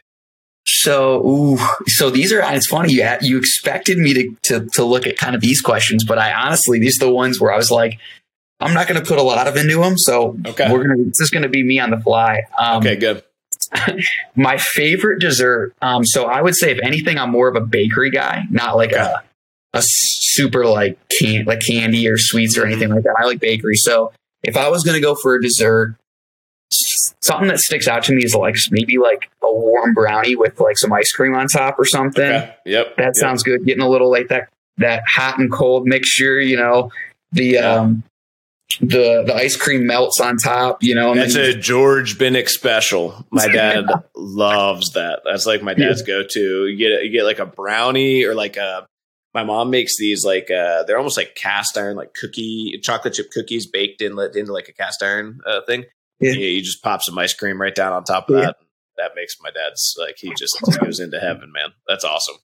[0.67, 2.93] So, ooh, so these are, it's funny.
[2.95, 6.33] You, you expected me to, to, to look at kind of these questions, but I
[6.33, 7.99] honestly, these are the ones where I was like,
[8.61, 9.97] I'm not going to put a lot of into them.
[9.97, 10.71] So Okay.
[10.71, 12.43] we're going to, it's just going to be me on the fly.
[12.59, 13.23] Um, Okay, good.
[14.37, 15.75] my favorite dessert.
[15.83, 18.93] Um, so I would say, if anything, I'm more of a bakery guy, not like
[18.93, 19.01] Okay.
[19.01, 19.23] a
[19.75, 23.15] a super like can like candy or sweets or anything like that.
[23.21, 23.77] I like bakery.
[23.77, 25.95] So if I was going to go for a dessert,
[27.21, 30.79] something that sticks out to me is like maybe like a warm brownie with like
[30.79, 32.23] some ice cream on top or something.
[32.25, 32.55] Okay.
[32.65, 32.97] Yep.
[32.97, 33.17] That Yep.
[33.17, 33.65] sounds good.
[33.67, 34.49] Getting a little like that
[34.79, 36.41] that hot and cold mixture.
[36.41, 36.91] You know,
[37.33, 37.75] the Yeah.
[37.75, 38.03] um
[38.81, 40.83] the the ice cream melts on top.
[40.83, 43.27] You know, and That's then a George Binnick special.
[43.31, 45.21] My dad loves that.
[45.25, 46.67] That's like my dad's go-to.
[46.67, 48.87] You get you get like a brownie or like a.
[49.35, 53.31] My mom makes these like uh, they're almost like cast iron, like cookie chocolate chip
[53.31, 55.85] cookies baked in let into like a cast iron uh, thing.
[56.19, 56.33] Yeah.
[56.33, 58.47] You, you just pop some ice cream right down on top of Yeah.
[58.47, 58.57] that.
[58.97, 61.69] That makes my dad's like he just goes into heaven, man.
[61.87, 62.37] That's awesome.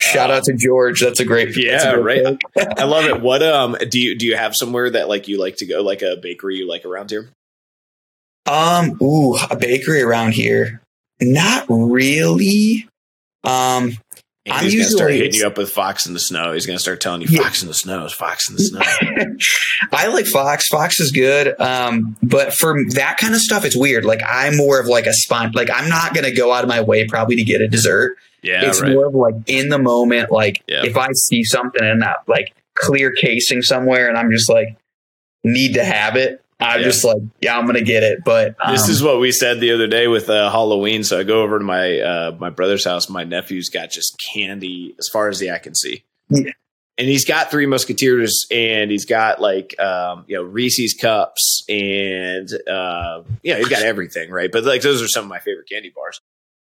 [0.00, 1.00] Shout out to George.
[1.00, 1.46] That's a great.
[1.54, 2.38] that's a Yeah, great right.
[2.78, 3.20] I love it.
[3.20, 6.02] What um do you do you have somewhere that like you like to go, like
[6.02, 7.30] a bakery you like around here?
[8.46, 10.80] Um, ooh, a bakery around here.
[11.20, 12.88] Not really.
[13.44, 13.96] Um,
[14.46, 16.52] And I'm he's gonna start hitting you up with Fox in the Snow.
[16.52, 17.42] He's gonna start telling you Yeah.
[17.42, 18.80] Fox in the Snow is Fox in the Snow.
[19.92, 20.66] I like Fox.
[20.68, 21.58] Fox is good.
[21.60, 24.04] Um, but for that kind of stuff, it's weird.
[24.06, 25.54] Like I'm more of like a spont.
[25.54, 28.16] Like I'm not gonna go out of my way probably to get a dessert.
[28.42, 28.92] Yeah, it's right.
[28.92, 30.30] more of like in the moment.
[30.30, 30.84] Like Yeah.
[30.84, 34.76] if I see something in that like clear casing somewhere, and I'm just like
[35.44, 36.42] need to have it.
[36.62, 36.86] I'm Yeah.
[36.86, 38.20] just like, yeah, I'm gonna get it.
[38.24, 41.04] But um, This is what we said the other day with uh, Halloween.
[41.04, 43.08] So I go over to my uh, my brother's house.
[43.08, 46.50] My nephew's got just candy as far as the eye can see, Yeah.
[46.98, 52.46] and he's got Three Musketeers, and he's got like um, you know Reese's cups, and
[52.68, 54.52] uh, you know he's got everything right.
[54.52, 56.20] But like those are some of my favorite candy bars.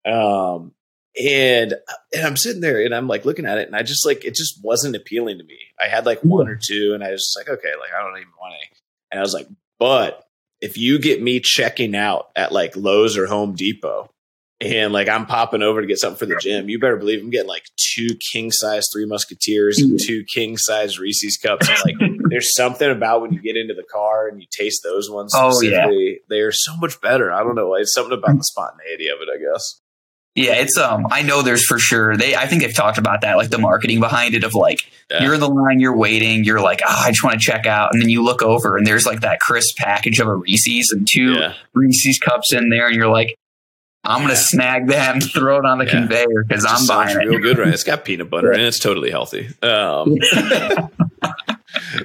[0.06, 0.72] Um,
[1.20, 1.74] and
[2.14, 4.34] and I'm sitting there and I'm like looking at it, and I just like it
[4.34, 5.58] just wasn't appealing to me.
[5.82, 8.16] I had like one or two, and I was just like, okay, like I don't
[8.18, 8.68] even want any.
[9.10, 9.48] And I was like,
[9.78, 10.24] but
[10.60, 14.08] if you get me checking out at like Lowe's or Home Depot
[14.60, 17.30] and like I'm popping over to get something for the gym, you better believe I'm
[17.30, 21.68] getting like two king size Three Musketeers and two king size Reese's cups.
[21.84, 21.96] Like
[22.30, 25.60] there's something about when you get into the car and you taste those ones Oh,
[25.62, 25.88] yeah.
[26.28, 27.32] they're so much better.
[27.32, 27.74] I don't know.
[27.74, 29.80] It's something about the spontaneity of it, I guess.
[30.34, 31.06] Yeah, it's um.
[31.10, 32.16] I know there's for sure.
[32.16, 34.78] They, I think they've talked about that, like the marketing behind it, of like
[35.10, 35.22] Yeah.
[35.24, 37.90] you're in the line, you're waiting, you're like, ah, I just want to check out,
[37.92, 41.06] and then you look over and there's like that crisp package of a Reese's and
[41.10, 41.52] two Yeah.
[41.74, 43.36] Reese's cups in there, and you're like,
[44.04, 44.38] I'm gonna Yeah.
[44.38, 47.40] snag them, throw it on the conveyor because I'm buying real it.
[47.40, 47.68] good, right?
[47.68, 49.48] It's got peanut butter and it's totally healthy.
[49.62, 50.16] Um,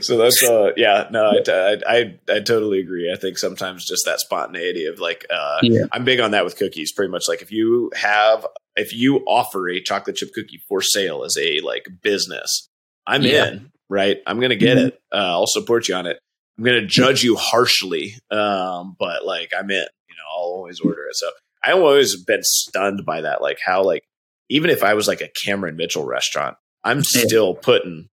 [0.02, 3.12] so that's uh yeah no I, I I I totally agree.
[3.12, 6.58] I think sometimes just that spontaneity of like uh yeah, I'm big on that with
[6.58, 6.92] cookies.
[6.92, 8.46] Pretty much like if you have
[8.76, 12.70] if you offer a chocolate chip cookie for sale as a like business,
[13.06, 13.48] I'm Yeah.
[13.48, 13.72] in.
[13.90, 14.88] Right, I'm gonna get Mhm.
[14.88, 15.02] it.
[15.14, 16.20] Uh, I'll support you on it.
[16.58, 19.86] I'm gonna judge you harshly, um, but like I'm in.
[20.10, 21.16] You know, I'll always order it.
[21.16, 21.30] So
[21.64, 23.42] I've always been stunned by that.
[23.42, 24.04] Like how like
[24.50, 28.10] even if I was like a Cameron Mitchell restaurant, I'm still putting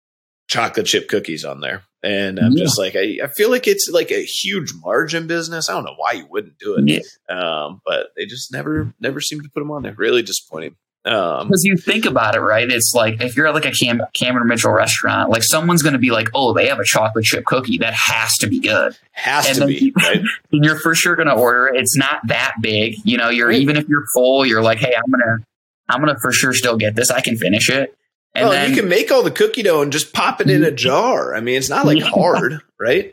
[0.47, 1.83] chocolate chip cookies on there.
[2.03, 2.63] And I'm Yeah.
[2.65, 5.69] just like, I, I feel like it's like a huge margin business.
[5.69, 7.05] I don't know why you wouldn't do it.
[7.29, 7.35] Yeah.
[7.35, 9.93] Um, but they just never, never seem to put them on there.
[9.93, 10.75] Really disappointing.
[11.03, 12.69] Um, because you think about it, right?
[12.69, 16.11] It's like if you're at like a Cam- Cameron Mitchell restaurant, like someone's gonna be
[16.11, 18.95] like, oh, they have a chocolate chip cookie, that has to be good.
[19.13, 20.21] has and to be, you- right?
[20.51, 21.79] And you're for sure gonna order it.
[21.79, 23.29] It's not that big, you know.
[23.29, 23.59] You're Right.
[23.59, 25.37] even if you're full, you're like, hey, I'm gonna,
[25.89, 27.09] I'm gonna for sure still get this.
[27.09, 27.95] I can finish it.
[28.34, 30.63] And well, then you can make all the cookie dough and just pop it in
[30.63, 31.36] a jar.
[31.36, 33.11] I mean, it's not like hard, right?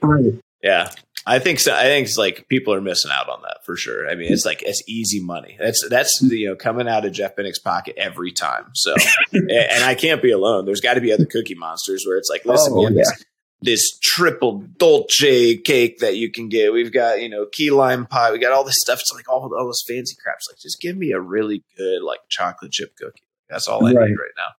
[0.63, 0.91] Yeah.
[1.27, 1.75] I think so.
[1.75, 4.09] I think it's like people are missing out on that for sure.
[4.09, 5.57] I mean, it's like it's easy money.
[5.59, 8.71] That's that's you know coming out of Jeff Binnick's pocket every time.
[8.75, 8.95] So,
[9.33, 10.65] and I can't be alone.
[10.65, 13.03] There's got to be other Cookie Monsters where it's like, listen, oh, yeah.
[13.03, 13.25] this,
[13.61, 16.73] this triple dolce cake that you can get.
[16.73, 18.33] We've got you know key lime pie.
[18.33, 19.01] We got all this stuff.
[19.01, 20.37] It's like all all this fancy crap.
[20.39, 23.23] It's like just give me a really good like chocolate chip cookie.
[23.51, 24.09] That's all I right.
[24.09, 24.55] need right now.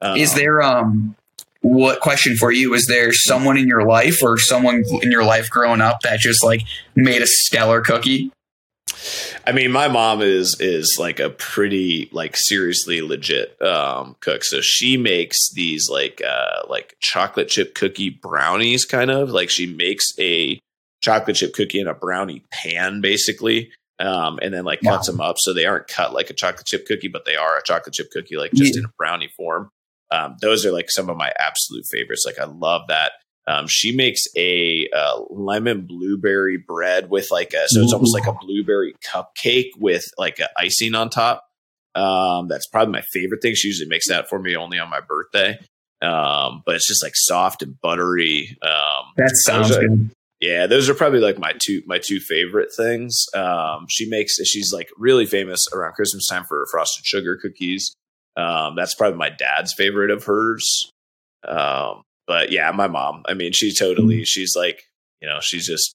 [0.00, 1.16] Um, Is there um
[1.60, 5.48] what question for you is there someone in your life or someone in your life
[5.48, 6.60] growing up that just like
[6.94, 8.30] made a stellar cookie
[9.46, 14.44] I mean, my mom is is like a pretty like seriously legit um, cook.
[14.44, 19.66] So she makes these like uh, like chocolate chip cookie brownies, kind of like she
[19.66, 20.60] makes a
[21.02, 24.92] chocolate chip cookie in a brownie pan, basically, um, and then like wow.
[24.92, 27.58] cuts them up so they aren't cut like a chocolate chip cookie, but they are
[27.58, 28.80] a chocolate chip cookie, like just yeah.
[28.80, 29.70] in a brownie form.
[30.14, 32.24] Um, those are like some of my absolute favorites.
[32.26, 33.12] Like I love that.
[33.46, 37.96] Um, she makes a uh, lemon blueberry bread with like a so it's Ooh.
[37.96, 41.44] almost like a blueberry cupcake with like a icing on top.
[41.94, 43.54] Um, that's probably my favorite thing.
[43.54, 45.58] She usually makes that for me only on my birthday.
[46.02, 48.56] Um, but it's just like soft and buttery.
[48.62, 50.10] Um, that sounds good.
[50.40, 53.26] Yeah, those are probably like my two my two favorite things.
[53.34, 57.94] Um, she makes she's like really famous around Christmas time for frosted sugar cookies.
[58.36, 60.90] Um, that's probably my dad's favorite of hers.
[61.46, 63.22] Um, but yeah, my mom.
[63.26, 64.16] I mean, she totally.
[64.16, 64.24] Mm-hmm.
[64.24, 64.84] She's like,
[65.20, 65.94] you know, she's just.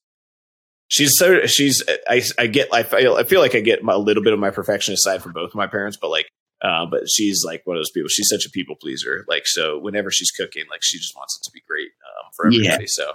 [0.92, 4.24] She's so she's I I get I feel I feel like I get a little
[4.24, 6.26] bit of my perfectionist side from both of my parents, but like
[6.62, 8.10] uh, but she's like one of those people.
[8.10, 9.24] She's such a people pleaser.
[9.28, 12.48] Like so, whenever she's cooking, like she just wants it to be great um, for
[12.48, 12.84] everybody.
[12.84, 12.88] Yeah.
[12.88, 13.10] So,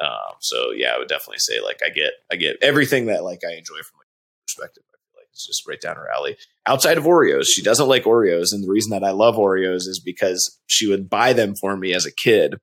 [0.00, 3.40] um, so yeah, I would definitely say like I get I get everything that like
[3.48, 4.06] I enjoy from a
[4.46, 4.82] perspective.
[5.16, 6.36] Like, it's just right down her alley.
[6.66, 8.52] Outside of Oreos, she doesn't like Oreos.
[8.52, 11.94] And the reason that I love Oreos is because she would buy them for me
[11.94, 12.56] as a kid,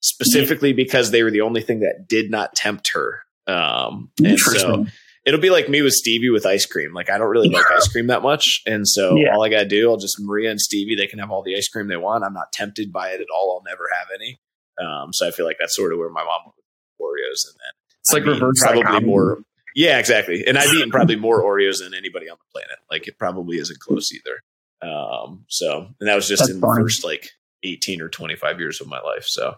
[0.00, 0.76] specifically yeah.
[0.76, 3.20] because they were the only thing that did not tempt her.
[3.46, 4.86] Um, and so
[5.24, 6.92] it'll be like me with Stevie with ice cream.
[6.92, 8.62] Like I don't really like ice cream that much.
[8.66, 9.34] And so yeah.
[9.34, 11.56] all I got to do, I'll just Maria and Stevie, they can have all the
[11.56, 12.24] ice cream they want.
[12.24, 13.56] I'm not tempted by it at all.
[13.56, 14.38] I'll never have any.
[14.82, 16.52] Um, so I feel like that's sort of where my mom
[17.00, 19.38] Oreos and then it's like reverse probably more
[19.74, 20.46] yeah, exactly.
[20.46, 22.78] And I've eaten probably more Oreos than anybody on the planet.
[22.90, 24.42] Like it probably isn't close either.
[24.82, 27.30] Um, so, and that was just That's in the first like
[27.64, 29.24] 18 or 25 years of my life.
[29.24, 29.56] So,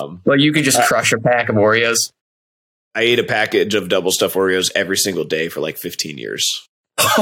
[0.00, 2.12] um, well, you can just crush a pack of Oreos.
[2.94, 6.68] I ate a package of double stuffed Oreos every single day for like 15 years.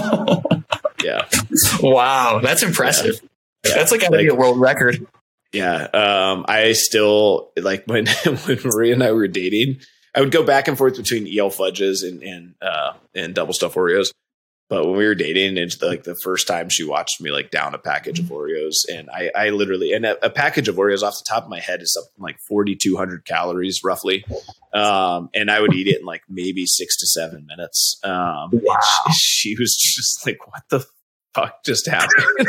[1.04, 1.26] yeah.
[1.80, 2.40] Wow.
[2.42, 3.20] That's impressive.
[3.64, 3.74] Yeah.
[3.74, 5.06] That's like, like a world record.
[5.52, 5.82] Yeah.
[5.84, 9.80] Um, I still like when, when Maria and I were dating,
[10.16, 13.74] I would go back and forth between EL fudges and and uh, and double stuff
[13.74, 14.10] Oreos.
[14.68, 17.74] But when we were dating, it's like the first time she watched me like down
[17.74, 21.18] a package of Oreos, and I, I literally and a, a, package of Oreos off
[21.18, 24.24] the top of my head is something like forty two hundred calories roughly,
[24.74, 28.00] um, and I would eat it in like maybe six to seven minutes.
[28.02, 28.80] Um, wow.
[29.12, 30.84] she, she, was just like, "What the
[31.32, 32.48] fuck just happened?"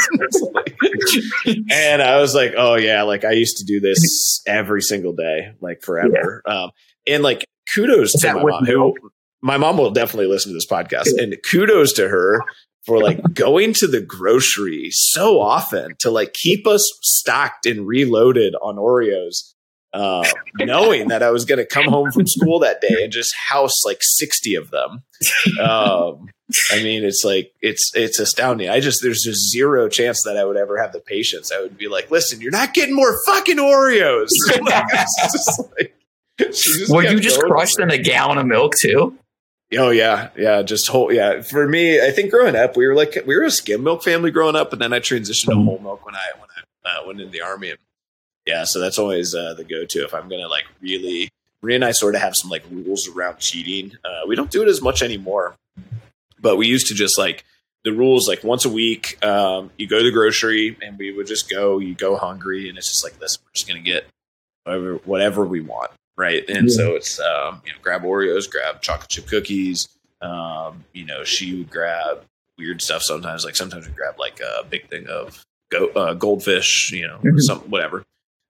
[1.70, 5.53] and I was like, "Oh yeah, like I used to do this every single day,
[5.61, 6.63] like forever." Yeah.
[6.63, 6.72] Um,
[7.05, 7.45] and like
[7.76, 8.93] kudos to my mom who
[9.41, 12.41] my mom will definitely listen to this podcast and kudos to her
[12.88, 18.55] for like going to the grocery so often to like keep us stocked and reloaded
[18.61, 19.53] on Oreos.
[19.93, 20.26] Uh,
[20.59, 23.84] knowing that I was going to come home from school that day and just house
[23.86, 25.01] like 60 of them.
[25.59, 26.28] Um,
[26.72, 28.70] I mean, it's like, it's, it's astounding.
[28.70, 31.51] I just, there's just zero chance that I would ever have the patience.
[31.51, 34.30] I would be like, listen, you're not getting more fucking Oreos.
[35.80, 35.97] like,
[36.90, 39.18] well, you just crushed in a gallon of milk too.
[39.78, 40.62] Oh yeah, yeah.
[40.62, 41.42] Just whole yeah.
[41.42, 44.32] For me, I think growing up, we were like we were a skim milk family
[44.32, 45.66] growing up, and then I transitioned to mm-hmm.
[45.66, 46.50] whole milk when I when
[46.86, 47.72] I uh, went in the army.
[47.72, 47.80] And
[48.46, 51.30] yeah, so that's always uh, the go to if I'm gonna like really.
[51.64, 53.94] Rhea and I sort of have some like rules around cheating.
[54.06, 55.56] Uh, we don't do it as much anymore,
[56.40, 57.44] but we used to just like
[57.84, 59.18] the rules like once a week.
[59.26, 61.80] Um, you go to the grocery, and we would just go.
[61.80, 63.40] You go hungry, and it's just like this.
[63.42, 64.06] We're just gonna get
[64.66, 66.43] whatever whatever we want right?
[66.49, 66.76] And yeah.
[66.76, 69.88] so it's um, you know grab Oreos, grab chocolate chip cookies.
[70.22, 72.24] Um, you know, she would grab
[72.57, 73.45] weird stuff sometimes.
[73.45, 77.38] Like sometimes we grab like a big thing of go, uh, goldfish, you know, mm-hmm.
[77.39, 78.03] some whatever.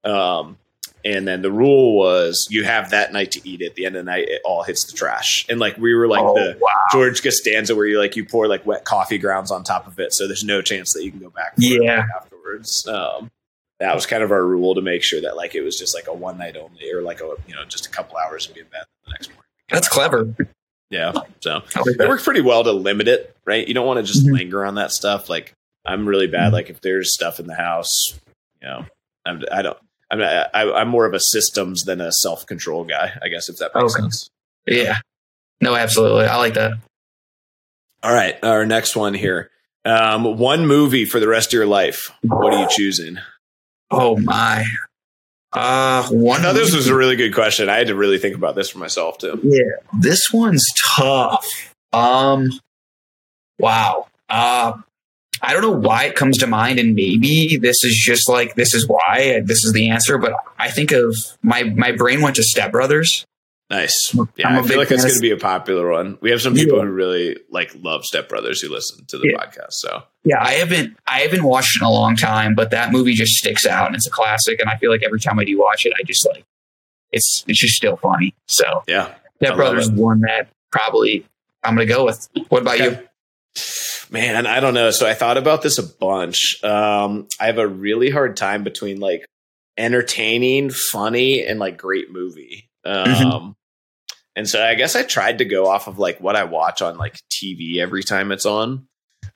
[0.03, 0.57] Um,
[1.05, 3.67] and then the rule was you have that night to eat it.
[3.67, 5.45] At the end of the night, it all hits the trash.
[5.49, 6.71] And like we were like oh, the wow.
[6.91, 10.13] George Costanza, where you like you pour like wet coffee grounds on top of it,
[10.13, 11.53] so there's no chance that you can go back.
[11.57, 12.05] yeah.
[12.15, 13.31] Afterwards, um,
[13.79, 16.07] that was kind of our rule to make sure that like it was just like
[16.07, 18.61] a one night only or like a you know just a couple hours and be
[18.61, 19.43] in bed the next morning.
[19.69, 20.33] That's clever.
[20.89, 23.67] Yeah, so it worked pretty well to limit it, right?
[23.67, 24.35] You don't want to just mm-hmm.
[24.35, 25.29] linger on that stuff.
[25.29, 25.53] Like
[25.85, 26.45] I'm really bad.
[26.45, 26.53] Mm-hmm.
[26.53, 28.19] Like if there's stuff in the house,
[28.61, 28.85] you know,
[29.25, 29.77] I'm, I don't.
[30.09, 33.11] I'm I, am more of a systems than a self control guy.
[33.21, 34.03] I guess if that makes okay.
[34.03, 34.29] sense.
[34.65, 34.99] Yeah.
[35.59, 36.25] No, absolutely.
[36.25, 36.73] I like that.
[38.03, 39.49] All right, our next one here.
[39.83, 42.11] Um, one movie for the rest of your life.
[42.21, 43.17] What are you choosing?
[43.89, 44.65] Oh my.
[45.53, 46.41] Uh, one.
[46.41, 47.69] Thought this was a really good question.
[47.69, 49.39] I had to really think about this for myself too.
[49.43, 50.65] Yeah, this one's
[50.95, 51.73] tough.
[51.93, 52.49] Um,
[53.57, 54.07] wow.
[54.29, 54.73] Uh,
[55.41, 58.73] I don't know why it comes to mind, and maybe this is just like this
[58.73, 60.17] is why this is the answer.
[60.17, 63.25] But I think of my my brain went to Step Brothers.
[63.69, 64.15] Nice.
[64.37, 66.17] Yeah, I feel like that's going to be a popular one.
[66.21, 66.85] We have some people yeah.
[66.85, 69.43] who really like love Step Brothers who listen to the yeah.
[69.43, 69.71] podcast.
[69.71, 73.13] So yeah, I haven't I haven't watched it in a long time, but that movie
[73.13, 74.61] just sticks out and it's a classic.
[74.61, 76.45] And I feel like every time I do watch it, I just like
[77.11, 78.33] it's it's just still funny.
[78.45, 81.25] So yeah, Step Brothers one that probably
[81.61, 82.25] I'm going to go with.
[82.47, 83.01] What about okay.
[83.01, 83.07] you?
[84.09, 84.91] Man, I don't know.
[84.91, 86.63] So I thought about this a bunch.
[86.63, 89.25] Um, I have a really hard time between like
[89.77, 92.69] entertaining, funny, and like great movie.
[92.85, 93.25] Mm-hmm.
[93.25, 93.51] Um, mm-hmm.
[94.37, 96.95] And so I guess I tried to go off of like what I watch on
[96.97, 98.87] like TV every time it's on.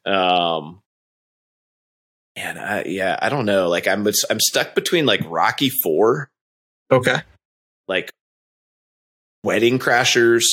[0.06, 0.80] Um,
[2.36, 3.68] and I, yeah, I don't know.
[3.68, 6.30] Like I'm, I'm stuck between like Rocky Four,
[6.92, 7.18] okay,
[7.88, 8.12] like
[9.44, 10.46] Wedding Crashers,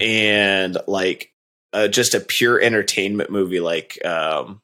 [0.00, 1.32] and like
[1.72, 4.60] uh, just a pure entertainment movie like um,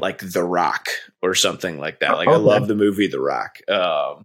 [0.00, 0.88] like The Rock
[1.20, 2.16] or something like that.
[2.16, 2.36] Like okay.
[2.36, 3.58] I love the movie The Rock.
[3.68, 4.24] Um,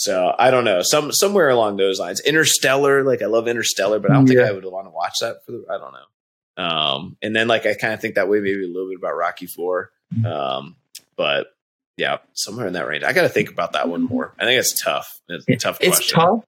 [0.00, 2.20] so I don't know, some somewhere along those lines.
[2.20, 4.46] Interstellar, like I love Interstellar, but I don't yeah.
[4.46, 5.66] think I would want to watch that for the.
[5.68, 6.64] I don't know.
[6.64, 9.14] Um, and then like I kind of think that way maybe a little bit about
[9.14, 9.90] Rocky Four,
[10.24, 10.76] um,
[11.16, 11.48] but
[11.98, 13.04] yeah, somewhere in that range.
[13.04, 14.32] I got to think about that one more.
[14.38, 15.20] I think it's tough.
[15.28, 15.76] It's a tough.
[15.82, 16.44] It's tough.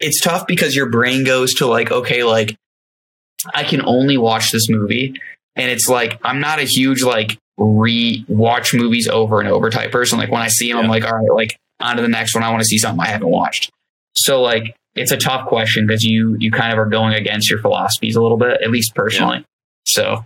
[0.00, 2.56] It's tough because your brain goes to like, okay, like
[3.54, 5.20] I can only watch this movie,
[5.54, 9.92] and it's like I'm not a huge like re watch movies over and over type
[9.92, 10.18] person.
[10.18, 10.84] Like when I see them, yeah.
[10.84, 12.44] I'm like, all right, like on to the next one.
[12.44, 13.70] I want to see something I haven't watched.
[14.16, 17.60] So like it's a tough question because you you kind of are going against your
[17.60, 19.38] philosophies a little bit, at least personally.
[19.38, 19.44] Yeah.
[19.86, 20.24] So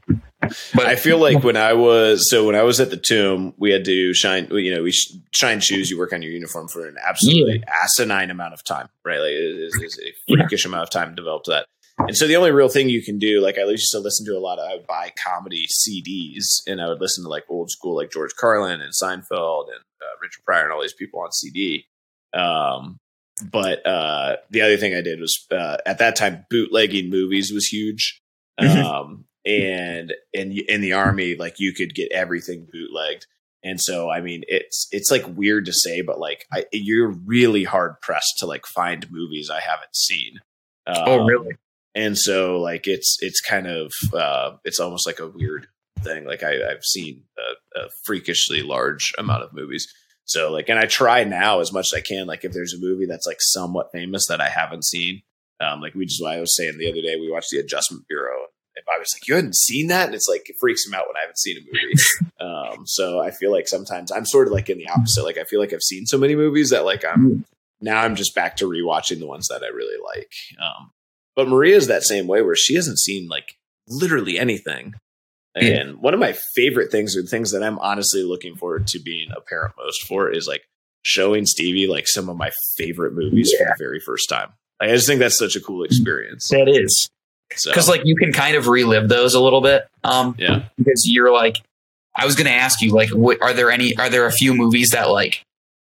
[0.75, 3.71] but I feel like when I was so when I was at the tomb, we
[3.71, 4.49] had to shine.
[4.51, 4.93] You know, we
[5.33, 5.91] shine shoes.
[5.91, 7.85] You work on your uniform for an absolutely yeah.
[7.85, 9.19] asinine amount of time, right?
[9.19, 10.71] Like it is, it is a freakish yeah.
[10.71, 11.67] amount of time to develop that.
[12.07, 14.37] And so the only real thing you can do, like I used to listen to
[14.37, 17.71] a lot of, I would buy comedy CDs and I would listen to like old
[17.71, 21.33] school, like George Carlin and Seinfeld and uh, Richard Pryor and all these people on
[21.33, 21.87] CD.
[22.33, 22.99] Um,
[23.51, 27.67] but uh, the other thing I did was uh, at that time bootlegging movies was
[27.67, 28.21] huge.
[28.61, 28.85] Mm-hmm.
[28.85, 33.27] Um, and in in the army, like you could get everything bootlegged.
[33.63, 37.65] And so, I mean, it's it's like weird to say, but like I, you're really
[37.65, 40.41] hard pressed to like find movies I haven't seen.
[40.87, 41.57] Oh, um, oh, really?
[41.95, 45.67] And so like it's it's kind of uh, it's almost like a weird
[46.03, 46.25] thing.
[46.25, 49.93] Like I, have seen a, a, freakishly large amount of movies.
[50.25, 52.27] So like, and I try now as much as I can.
[52.27, 55.23] Like if there's a movie that's like somewhat famous that I haven't seen,
[55.61, 58.47] um, like we just I was saying the other day we watched The Adjustment Bureau.
[58.77, 61.07] If I was like, you hadn't seen that, and it's like it freaks him out
[61.07, 61.95] when I haven't seen a movie.
[62.79, 65.25] um, so I feel like sometimes I'm sort of like in the opposite.
[65.25, 67.45] Like I feel like I've seen so many movies that like I'm
[67.81, 70.33] now I'm just back to rewatching the ones that I really like.
[70.63, 70.93] Um,
[71.41, 73.57] but Maria's that same way where she hasn't seen like
[73.89, 74.93] literally anything.
[75.55, 79.31] And one of my favorite things or things that I'm honestly looking forward to being
[79.35, 80.69] a parent most for is like
[81.01, 83.59] showing Stevie like some of my favorite movies yeah.
[83.59, 84.53] for the very first time.
[84.81, 86.49] Like, I just think that's such a cool experience.
[86.51, 87.09] That is.
[87.49, 87.91] Because so.
[87.91, 89.89] like you can kind of relive those a little bit.
[90.05, 90.65] Um yeah.
[90.77, 91.57] because you're like
[92.15, 94.91] I was gonna ask you, like, what, are there any are there a few movies
[94.91, 95.43] that like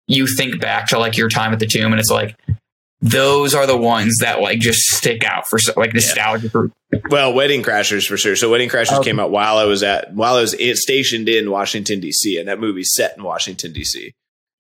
[0.07, 2.37] you think back to like your time at the tomb and it's like
[3.03, 6.51] those are the ones that like just stick out for like nostalgia yeah.
[6.51, 6.71] for
[7.09, 9.11] well wedding crashers for sure so wedding crashers okay.
[9.11, 12.61] came out while i was at while i was stationed in washington dc and that
[12.61, 14.13] movie's set in washington dc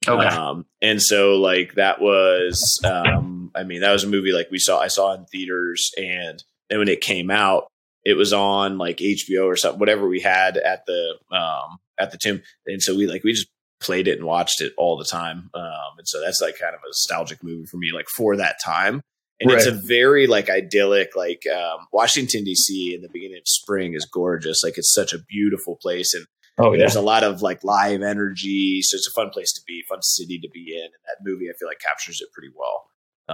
[0.09, 4.51] okay um, and so like that was um, i mean that was a movie like
[4.51, 7.67] we saw i saw in theaters and then when it came out
[8.07, 12.17] it was on like hbo or something whatever we had at the um at the
[12.17, 13.49] tomb and so we like we just
[13.81, 15.51] played it and watched it all the time.
[15.55, 18.57] Um, and so that's like kind of a nostalgic movie for me, like for that
[18.65, 19.03] time.
[19.41, 19.57] And right.
[19.57, 22.95] it's a very like idyllic, like um, Washington D.C.
[22.95, 24.63] in the beginning of spring is gorgeous.
[24.63, 26.27] Like it's such a beautiful place, and
[26.59, 26.81] oh, yeah.
[26.81, 28.83] there's a lot of like live energy.
[28.83, 30.85] So it's a fun place to be, fun city to be in.
[30.85, 32.85] And that movie, I feel like captures it pretty well.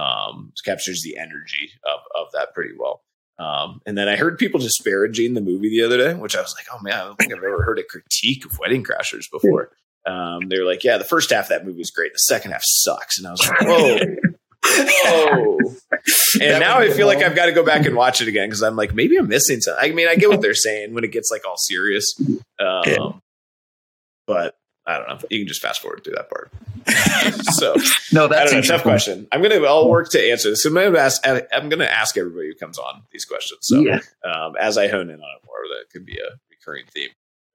[0.01, 3.01] Um, captures the energy of of that pretty well.
[3.37, 6.55] Um, and then I heard people disparaging the movie the other day, which I was
[6.57, 9.71] like, oh man, I don't think I've ever heard a critique of Wedding Crashers before
[10.07, 12.13] um, they were like, yeah, the first half of that movie is great.
[12.13, 13.19] The second half sucks.
[13.19, 13.99] And I was like, whoa.
[15.03, 15.57] whoa.
[16.41, 18.63] And now I feel like I've got to go back and watch it again because
[18.63, 19.83] I'm like, maybe I'm missing something.
[19.83, 22.15] I mean, I get what they're saying when it gets like all serious.
[22.59, 23.21] Um,
[24.25, 24.55] but
[24.85, 25.27] I don't know.
[25.29, 26.51] You can just fast forward through that part.
[27.55, 27.75] so
[28.13, 29.27] no, that's a tough question.
[29.33, 29.61] I'm gonna.
[29.63, 30.63] I'll work to answer this.
[30.63, 31.21] I'm gonna ask.
[31.25, 33.59] I'm gonna ask everybody who comes on these questions.
[33.63, 33.99] So yeah.
[34.23, 37.09] um, as I hone in on it more, that could be a recurring theme.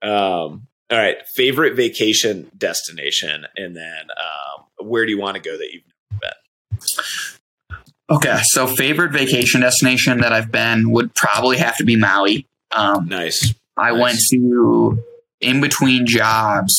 [0.07, 5.57] Um, all right, favorite vacation destination, and then um, where do you want to go
[5.57, 8.15] that you've never been?
[8.15, 12.45] Okay, so favorite vacation destination that I've been would probably have to be Maui.
[12.71, 13.55] Um, nice.
[13.75, 13.99] I nice.
[13.99, 15.03] went to
[15.41, 16.75] in between jobs.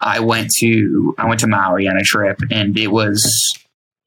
[0.00, 3.22] I went to I went to Maui on a trip, and it was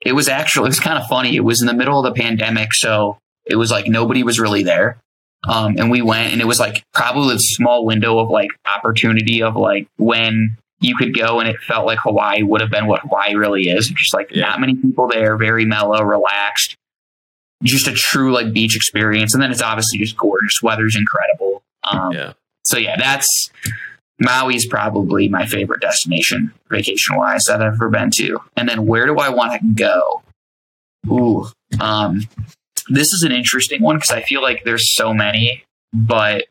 [0.02, 1.36] it was actually it was kind of funny.
[1.36, 4.64] It was in the middle of the pandemic, so it was like nobody was really
[4.64, 4.98] there.
[5.48, 9.44] Um, and we went, and it was like probably a small window of like opportunity
[9.44, 13.02] of like when you could go, and it felt like Hawaii would have been what
[13.02, 13.88] Hawaii really is.
[13.90, 14.48] Just like yeah.
[14.48, 16.76] not many people there, very mellow, relaxed,
[17.64, 19.34] just a true like beach experience.
[19.34, 20.62] And then it's obviously just gorgeous.
[20.64, 21.64] Weather's incredible.
[21.84, 22.34] Um, yeah.
[22.66, 23.52] So yeah, that's
[24.20, 28.40] Maui's probably my favorite destination vacation wise that I've ever been to.
[28.56, 30.24] And then where do I want to go?
[31.08, 31.48] Ooh,
[31.80, 32.22] um,
[32.90, 35.64] this is an interesting one because I feel like there's so many,
[35.94, 36.46] but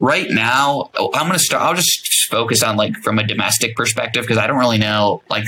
[0.00, 1.62] right now I'm going to start.
[1.62, 5.46] I'll just focus on like from a domestic perspective because I don't really know like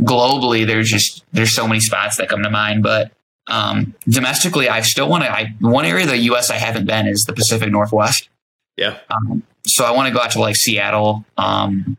[0.00, 0.66] globally.
[0.66, 3.12] There's just there's so many spots that come to mind, but
[3.48, 5.30] um, domestically, I still want to.
[5.30, 6.50] I one area of the U.S.
[6.50, 8.28] I haven't been is the Pacific Northwest.
[8.76, 8.98] Yeah.
[9.10, 11.96] Um, so I want to go out to like Seattle, um,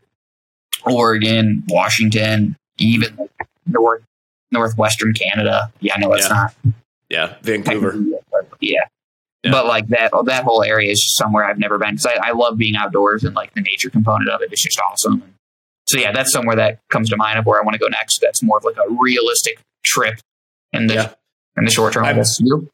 [0.84, 3.28] Oregon, Washington, even
[3.66, 4.02] north
[4.50, 5.72] northwestern Canada.
[5.80, 6.34] Yeah, I know it's yeah.
[6.34, 6.54] not
[7.14, 7.96] yeah, Vancouver.
[8.60, 8.78] Yeah.
[9.42, 9.50] yeah.
[9.52, 12.32] But like that, that whole area is just somewhere I've never been because I, I,
[12.32, 15.22] love being outdoors and like the nature component of it is just awesome.
[15.86, 18.20] So yeah, that's somewhere that comes to mind of where I want to go next.
[18.20, 20.18] That's more of like a realistic trip
[20.72, 21.14] in the yeah.
[21.56, 22.04] in the short term.
[22.04, 22.22] I'm,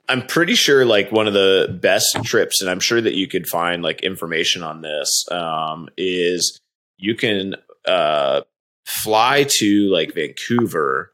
[0.09, 3.47] I'm pretty sure like one of the best trips, and I'm sure that you could
[3.47, 6.59] find like information on this um, is
[6.99, 8.43] you can uh,
[8.87, 11.13] fly to like Vancouver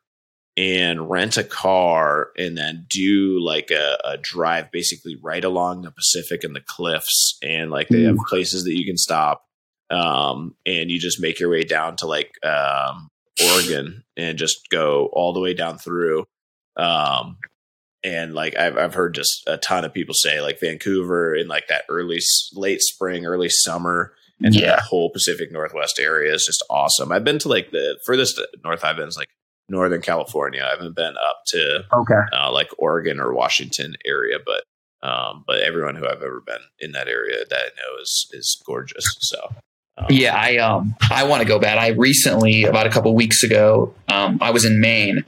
[0.56, 5.90] and rent a car and then do like a, a, drive basically right along the
[5.90, 7.38] Pacific and the cliffs.
[7.42, 9.44] And like they have places that you can stop.
[9.90, 13.10] Um, and you just make your way down to like um,
[13.52, 16.24] Oregon and just go all the way down through.
[16.76, 17.36] Um,
[18.02, 21.68] and like I've, I've heard just a ton of people say like Vancouver in like
[21.68, 22.20] that early,
[22.54, 24.14] late spring, early summer.
[24.42, 24.76] And yeah.
[24.76, 27.10] the whole Pacific Northwest area is just awesome.
[27.12, 29.30] I've been to like the furthest north I've been is like
[29.68, 30.62] Northern California.
[30.64, 34.64] I haven't been up to okay uh, like Oregon or Washington area, but
[35.06, 38.60] um, but everyone who I've ever been in that area that I know is is
[38.64, 39.04] gorgeous.
[39.20, 39.38] So
[39.98, 41.78] um, yeah, I um I want to go back.
[41.78, 45.24] I recently about a couple weeks ago, um, I was in Maine,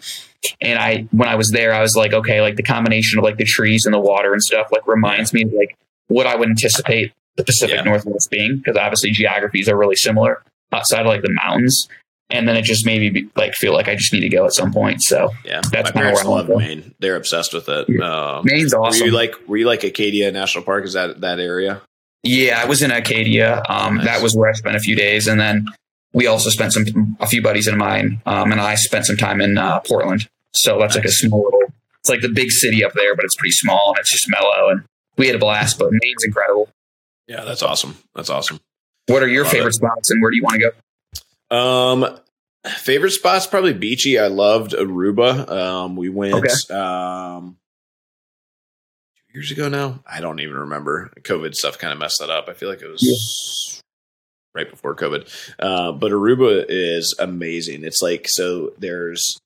[0.60, 3.38] and I when I was there, I was like, okay, like the combination of like
[3.38, 5.76] the trees and the water and stuff like reminds me of like
[6.08, 7.82] what I would anticipate the Pacific yeah.
[7.82, 11.88] Northwest being because obviously geographies are really similar outside of like the mountains
[12.30, 14.44] and then it just made me be, like feel like I just need to go
[14.44, 15.02] at some point.
[15.02, 16.94] So yeah, that's my parents love Maine.
[16.98, 17.88] They're obsessed with it.
[17.88, 18.36] Yeah.
[18.36, 19.00] Um, Maine's awesome.
[19.00, 20.84] Were you like were you like Acadia National Park?
[20.84, 21.82] Is that that area?
[22.22, 23.62] Yeah, I was in Acadia.
[23.68, 24.06] Um, nice.
[24.06, 25.66] That was where I spent a few days, and then
[26.12, 29.40] we also spent some a few buddies of mine, um, and I spent some time
[29.40, 30.28] in uh, Portland.
[30.52, 31.04] So that's nice.
[31.04, 31.72] like a small little.
[32.00, 34.68] It's like the big city up there, but it's pretty small and it's just mellow,
[34.70, 34.84] and
[35.16, 35.78] we had a blast.
[35.78, 36.68] But Maine's incredible.
[37.26, 37.96] Yeah, that's awesome.
[38.14, 38.58] That's awesome.
[39.06, 39.74] What are your Love favorite it.
[39.74, 40.70] spots, and where do you want to go?
[41.50, 42.18] Um,
[42.64, 44.18] favorite spots probably beachy.
[44.18, 45.48] I loved Aruba.
[45.48, 46.74] Um, we went okay.
[46.74, 47.56] um
[49.32, 50.00] years ago now.
[50.06, 51.12] I don't even remember.
[51.22, 52.48] COVID stuff kind of messed that up.
[52.48, 54.60] I feel like it was yeah.
[54.60, 55.28] right before COVID.
[55.58, 57.84] Uh, but Aruba is amazing.
[57.84, 59.38] It's like so there's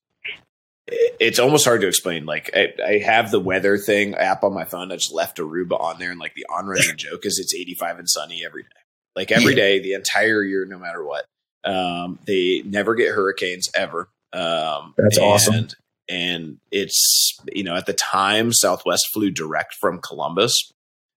[0.87, 2.25] it's almost hard to explain.
[2.25, 4.91] Like I, I, have the weather thing app on my phone.
[4.91, 7.99] I just left Aruba on there, and like the on running joke is it's 85
[8.01, 8.69] and sunny every day.
[9.15, 11.27] Like every day, the entire year, no matter what.
[11.65, 14.09] Um, they never get hurricanes ever.
[14.33, 15.69] Um, That's and, awesome.
[16.09, 20.73] And it's you know at the time Southwest flew direct from Columbus,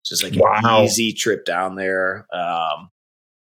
[0.06, 0.60] just like wow.
[0.62, 2.26] an easy trip down there.
[2.32, 2.90] Um,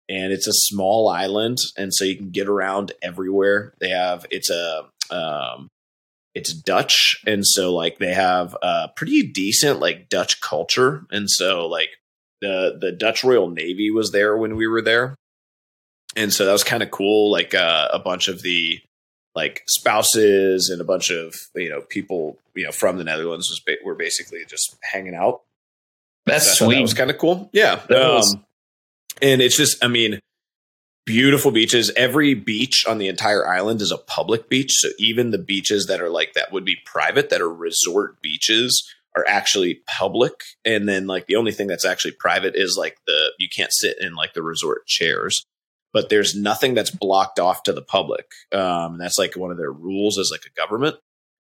[0.10, 3.74] and it's a small island, and so you can get around everywhere.
[3.80, 5.70] They have it's a um,
[6.36, 11.66] it's Dutch, and so like they have a pretty decent like Dutch culture, and so
[11.68, 11.90] like
[12.42, 15.16] the the Dutch Royal Navy was there when we were there,
[16.16, 17.32] and so that was kind of cool.
[17.32, 18.80] Like uh, a bunch of the
[19.34, 23.60] like spouses and a bunch of you know people you know from the Netherlands was
[23.60, 25.42] ba- were basically just hanging out.
[26.26, 26.76] That's so sweet.
[26.76, 27.50] That was kind of cool.
[27.52, 27.82] Yeah.
[27.90, 28.46] Um,
[29.22, 30.20] and it's just, I mean,
[31.06, 31.92] beautiful beaches.
[31.96, 34.72] Every beach on the entire island is a public beach.
[34.72, 38.88] So even the beaches that are like that would be private, that are resort beaches,
[39.16, 40.34] are actually public.
[40.64, 43.98] And then like the only thing that's actually private is like the you can't sit
[44.00, 45.46] in like the resort chairs.
[45.94, 48.26] But there's nothing that's blocked off to the public.
[48.52, 50.98] Um, that's like one of their rules as like a government.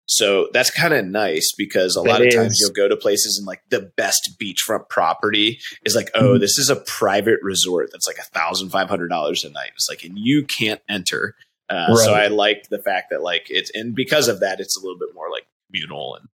[0.07, 3.47] So that's kind of nice because a lot of times you'll go to places and
[3.47, 6.39] like the best beachfront property is like, oh, mm-hmm.
[6.39, 9.71] this is a private resort that's like a thousand five hundred dollars a night.
[9.73, 11.35] It's like, and you can't enter.
[11.69, 11.97] Uh, right.
[11.97, 14.99] So I like the fact that like it's and because of that, it's a little
[14.99, 16.29] bit more like communal and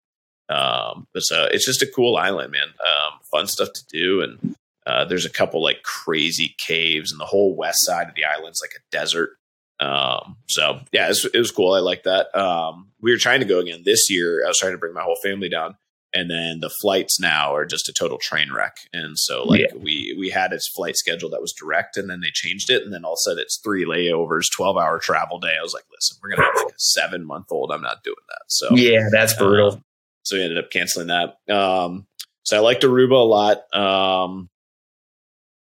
[0.52, 2.68] um, but so it's just a cool island, man.
[2.68, 4.56] Um, fun stuff to do and
[4.92, 8.62] uh, there's a couple like crazy caves, and the whole west side of the island's
[8.62, 9.32] like a desert.
[9.80, 11.74] Um, so yeah, it was, it was, cool.
[11.74, 12.36] I like that.
[12.38, 14.44] Um, we were trying to go again this year.
[14.46, 15.76] I was trying to bring my whole family down,
[16.14, 18.76] and then the flights now are just a total train wreck.
[18.94, 19.78] And so like yeah.
[19.82, 22.94] we we had its flight schedule that was direct, and then they changed it, and
[22.94, 25.56] then all of a sudden it's three layovers, twelve hour travel day.
[25.58, 27.72] I was like, listen, we're gonna have like a seven month old.
[27.72, 28.42] I'm not doing that.
[28.48, 29.72] So yeah, that's brutal.
[29.72, 29.84] Um,
[30.24, 31.38] so we ended up canceling that.
[31.52, 32.06] Um,
[32.44, 33.74] so I liked Aruba a lot.
[33.74, 34.50] Um,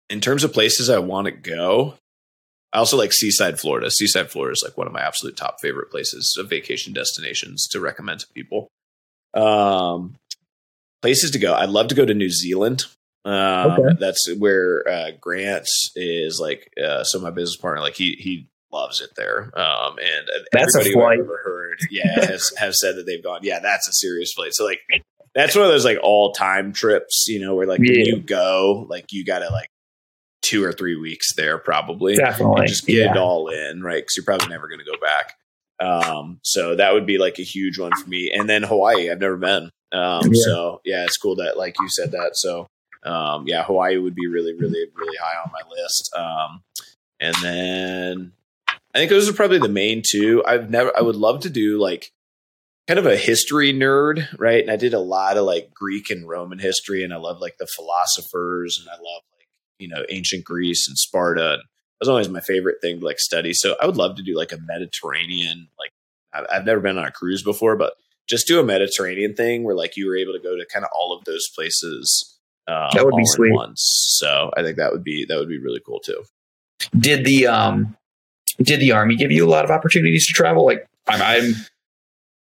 [0.09, 1.95] in terms of places I want to go,
[2.73, 3.89] I also like Seaside, Florida.
[3.89, 7.79] Seaside, Florida is like one of my absolute top favorite places of vacation destinations to
[7.79, 8.67] recommend to people.
[9.33, 10.15] Um,
[11.01, 11.53] places to go.
[11.53, 12.85] I'd love to go to New Zealand.
[13.25, 13.95] Um, okay.
[13.99, 16.71] That's where uh, Grant is like.
[16.81, 19.51] Uh, so my business partner, like he he loves it there.
[19.57, 21.19] Um, and that's everybody a flight.
[21.19, 23.41] I've ever heard, yeah, has have said that they've gone.
[23.43, 24.53] Yeah, that's a serious flight.
[24.53, 24.81] So like,
[25.35, 27.91] that's one of those like all time trips, you know, where like yeah.
[27.91, 29.69] when you go, like you got to like
[30.41, 32.15] two or three weeks there, probably.
[32.15, 32.67] Definitely.
[32.67, 33.11] just get yeah.
[33.11, 34.01] it all in, right?
[34.01, 35.33] Because you're probably never going to go back.
[35.79, 38.31] Um, so that would be like a huge one for me.
[38.33, 39.69] And then Hawaii, I've never been.
[39.91, 40.43] Um, yeah.
[40.43, 42.31] so yeah, it's cool that like you said that.
[42.33, 42.67] So
[43.03, 46.11] um, yeah, Hawaii would be really, really, really high on my list.
[46.15, 46.61] Um,
[47.19, 48.31] and then
[48.93, 50.43] I think those are probably the main two.
[50.45, 52.11] I've never, I would love to do like
[52.87, 54.61] kind of a history nerd, right?
[54.61, 57.57] And I did a lot of like Greek and Roman history, and I love like
[57.57, 59.21] the philosophers, and I love
[59.79, 61.53] you know ancient Greece and Sparta.
[61.53, 63.53] And that was always my favorite thing to like study.
[63.53, 65.67] So I would love to do like a Mediterranean.
[65.79, 65.91] Like
[66.51, 67.93] I've never been on a cruise before, but
[68.27, 70.91] just do a Mediterranean thing where like you were able to go to kind of
[70.93, 72.37] all of those places.
[72.67, 73.53] Um, that would be sweet.
[73.53, 73.81] Once.
[74.19, 76.23] So I think that would be that would be really cool too.
[76.97, 77.95] Did the um
[78.61, 80.65] did the army give you a lot of opportunities to travel?
[80.65, 81.53] Like I'm, I'm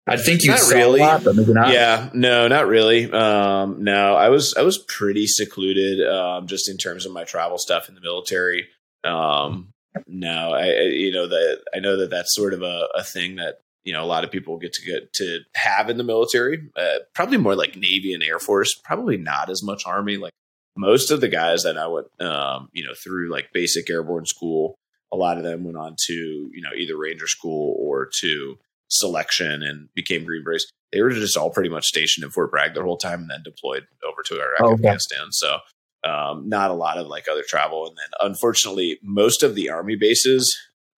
[0.08, 1.00] I think you not saw really.
[1.00, 1.72] a lot, but maybe not.
[1.72, 3.12] Yeah, no, not really.
[3.12, 7.58] Um, no, I was I was pretty secluded, um, just in terms of my travel
[7.58, 8.68] stuff in the military.
[9.04, 9.74] Um,
[10.08, 13.36] no, I, I you know that I know that that's sort of a, a thing
[13.36, 16.70] that you know a lot of people get to get to have in the military.
[16.76, 18.74] Uh, probably more like Navy and Air Force.
[18.84, 20.18] Probably not as much Army.
[20.18, 20.34] Like
[20.76, 24.76] most of the guys that I went, um, you know, through like basic airborne school,
[25.12, 28.58] a lot of them went on to you know either Ranger school or to
[28.92, 30.66] selection and became Green Berets.
[30.92, 33.44] They were just all pretty much stationed in Fort Bragg their whole time and then
[33.44, 35.32] deployed over to Iraq, oh, Afghanistan.
[35.32, 35.58] So
[36.04, 37.88] um, not a lot of like other travel.
[37.88, 40.56] And then unfortunately, most of the army bases,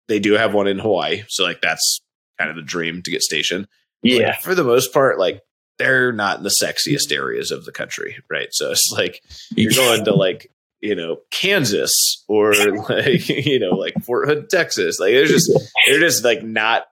[0.07, 1.23] they do have one in Hawaii.
[1.27, 2.01] So like that's
[2.39, 3.67] kind of the dream to get stationed.
[4.01, 4.35] Yeah.
[4.37, 5.41] For the most part, like
[5.77, 8.49] they're not in the sexiest areas of the country, right?
[8.51, 9.21] So it's like
[9.55, 10.49] you're going to like
[10.81, 11.93] you know Kansas
[12.27, 12.53] or
[12.89, 14.99] like you know like Fort Hood, Texas.
[14.99, 15.51] Like they're just
[15.87, 16.83] they're just like not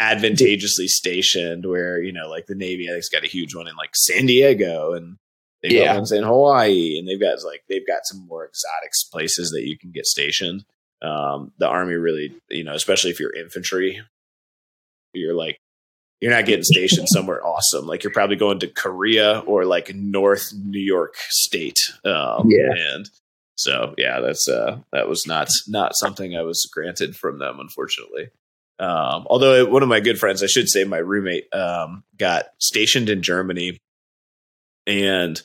[0.00, 3.76] advantageously stationed where you know like the navy i think's got a huge one in
[3.76, 5.18] like san diego and
[5.62, 5.86] they've yeah.
[5.86, 9.66] got ones in hawaii and they've got like they've got some more exotic places that
[9.66, 10.64] you can get stationed.
[11.02, 14.02] Um, the army really you know especially if you're infantry
[15.14, 15.58] you're like
[16.20, 17.86] you're not getting stationed somewhere awesome.
[17.86, 22.74] Like you're probably going to korea or like north new york state um, yeah.
[22.94, 23.10] and
[23.56, 28.28] so yeah that's uh that was not not something i was granted from them unfortunately
[28.80, 33.10] um, although one of my good friends, I should say, my roommate, um, got stationed
[33.10, 33.76] in Germany,
[34.86, 35.40] and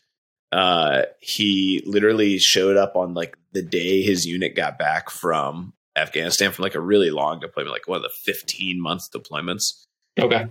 [0.53, 6.53] uh, he literally showed up on like the day his unit got back from Afghanistan
[6.53, 9.83] from like a really long deployment, like one of the fifteen month deployments.
[10.17, 10.47] Okay.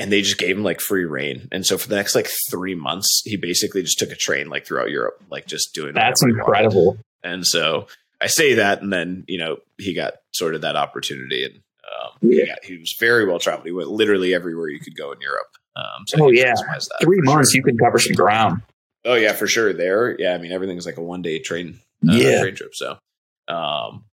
[0.00, 2.76] And they just gave him like free rein, and so for the next like three
[2.76, 5.94] months, he basically just took a train like throughout Europe, like just doing.
[5.94, 6.10] That.
[6.10, 6.98] That's incredible.
[7.24, 7.88] And so
[8.20, 11.60] I say that, and then you know he got sort of that opportunity, and
[12.02, 12.44] um, yeah.
[12.46, 12.54] yeah.
[12.62, 13.66] he was very well traveled.
[13.66, 15.48] He went literally everywhere you could go in Europe.
[15.76, 16.54] Um, so oh yeah,
[17.00, 17.58] three months sure.
[17.58, 18.62] you can cover some ground.
[19.04, 19.72] Oh yeah, for sure.
[19.72, 20.34] There, yeah.
[20.34, 21.78] I mean, everything's like a one day train,
[22.08, 22.74] uh, yeah, train trip.
[22.74, 22.98] So,
[23.46, 24.04] um,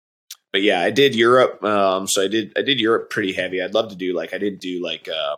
[0.53, 1.65] but yeah, I did Europe.
[1.65, 3.63] Um, so I did I did Europe pretty heavy.
[3.63, 5.37] I'd love to do like I didn't do like uh,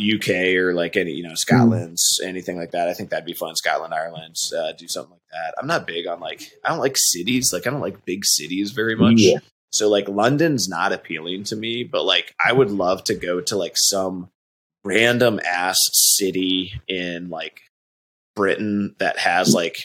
[0.00, 2.26] UK or like any you know Scotland's mm.
[2.26, 2.88] anything like that.
[2.88, 3.54] I think that'd be fun.
[3.56, 5.54] Scotland, Ireland, uh, do something like that.
[5.60, 7.52] I'm not big on like I don't like cities.
[7.52, 9.16] Like I don't like big cities very much.
[9.18, 9.38] Yeah.
[9.72, 13.56] So like London's not appealing to me, but like I would love to go to
[13.56, 14.28] like some
[14.84, 17.60] random ass city in like
[18.34, 19.84] Britain that has like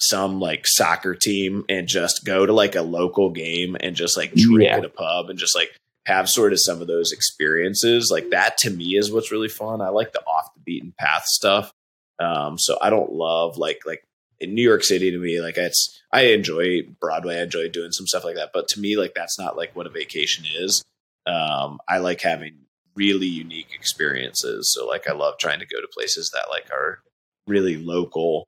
[0.00, 4.32] some like soccer team and just go to like a local game and just like
[4.34, 4.76] drink Yeah.
[4.76, 5.70] at a pub and just like
[6.06, 8.08] have sort of some of those experiences.
[8.10, 9.80] Like that to me is what's really fun.
[9.80, 11.72] I like the off the beaten path stuff.
[12.20, 14.02] Um, so I don't love like like
[14.40, 18.06] in New York City to me, like it's I enjoy Broadway, I enjoy doing some
[18.06, 18.50] stuff like that.
[18.54, 20.82] But to me, like that's not like what a vacation is.
[21.26, 22.54] Um, I like having
[22.94, 24.72] really unique experiences.
[24.72, 27.00] So like I love trying to go to places that like are
[27.46, 28.46] really local,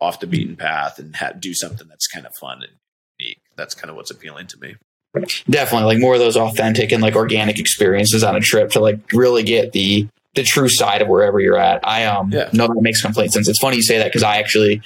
[0.00, 2.72] off the beaten path, and ha- do something that's kind of fun and
[3.18, 3.40] unique.
[3.56, 4.76] That's kind of what's appealing to me.
[5.50, 8.98] definitely like more of those authentic and like organic experiences on a trip to like
[9.12, 11.80] really get the the true side of wherever you're at.
[11.86, 12.50] I um Yeah.
[12.52, 13.48] know that makes complete sense.
[13.48, 14.82] It's funny you say that because I actually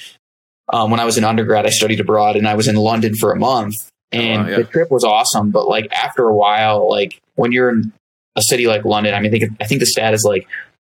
[0.73, 3.33] um when I was in undergrad I studied abroad and I was in London for
[3.33, 3.75] a month
[4.13, 4.57] and wow, yeah.
[4.59, 5.51] the trip was awesome.
[5.51, 7.93] But like after a while, like when you're in
[8.37, 10.47] a city like London, I mean I think I think the stat is like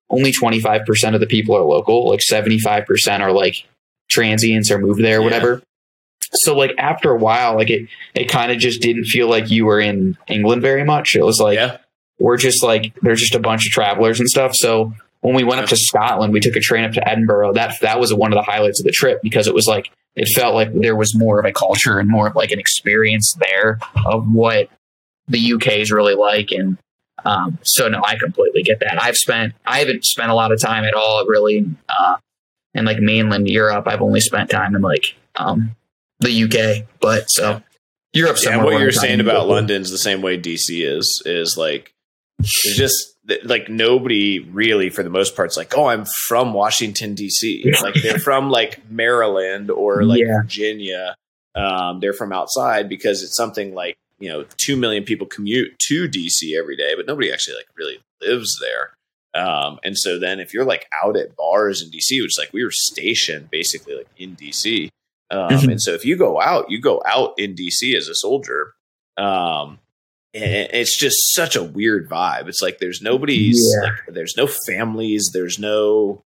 [0.10, 3.66] only 25% of the people are local, like 75% are like
[4.12, 5.26] transients or moved there or Yeah.
[5.26, 5.64] whatever.
[6.36, 9.66] So like after a while, like it it kind of just didn't feel like you
[9.66, 11.16] were in England very much.
[11.16, 11.78] It was like yeah,
[12.20, 14.56] we're just like there's just a bunch of travelers and stuff.
[14.56, 14.94] So
[15.24, 17.54] when we went up to Scotland, we took a train up to Edinburgh.
[17.54, 20.28] That that was one of the highlights of the trip because it was like it
[20.28, 23.80] felt like there was more of a culture and more of like an experience there
[24.06, 24.70] of what
[25.30, 26.52] the UK is really like.
[26.52, 26.78] And
[27.24, 29.02] um, so no, I completely get that.
[29.02, 32.18] I've spent I haven't spent a lot of time at all really uh,
[32.74, 33.88] in like mainland Europe.
[33.88, 35.74] I've only spent time in like um,
[36.20, 37.64] the UK, but so.
[38.12, 38.58] Europe's yeah.
[38.58, 39.48] What you're saying about.
[39.48, 41.24] London's the same way DC is.
[41.26, 41.94] Is like
[42.40, 43.13] there's just
[43.44, 47.74] like nobody really, for the most part, is like, oh, I'm from Washington D.C.
[47.82, 50.42] like they're from like Maryland or like Yeah.
[50.42, 51.16] Virginia.
[51.56, 56.08] Um, they're from outside because it's something like you know two million people commute to
[56.10, 58.94] DC every day, but nobody actually like really lives there.
[59.36, 62.64] Um, and so then if you're like out at bars in DC, which like we
[62.64, 64.90] were stationed basically like in DC.
[65.32, 65.72] Um, Mhm.
[65.72, 68.74] and so if you go out, you go out in DC as a soldier.
[69.18, 69.80] Um,
[70.34, 72.48] it's just such a weird vibe.
[72.48, 73.90] It's like there's nobody's Yeah.
[73.90, 76.24] like there's no families, there's no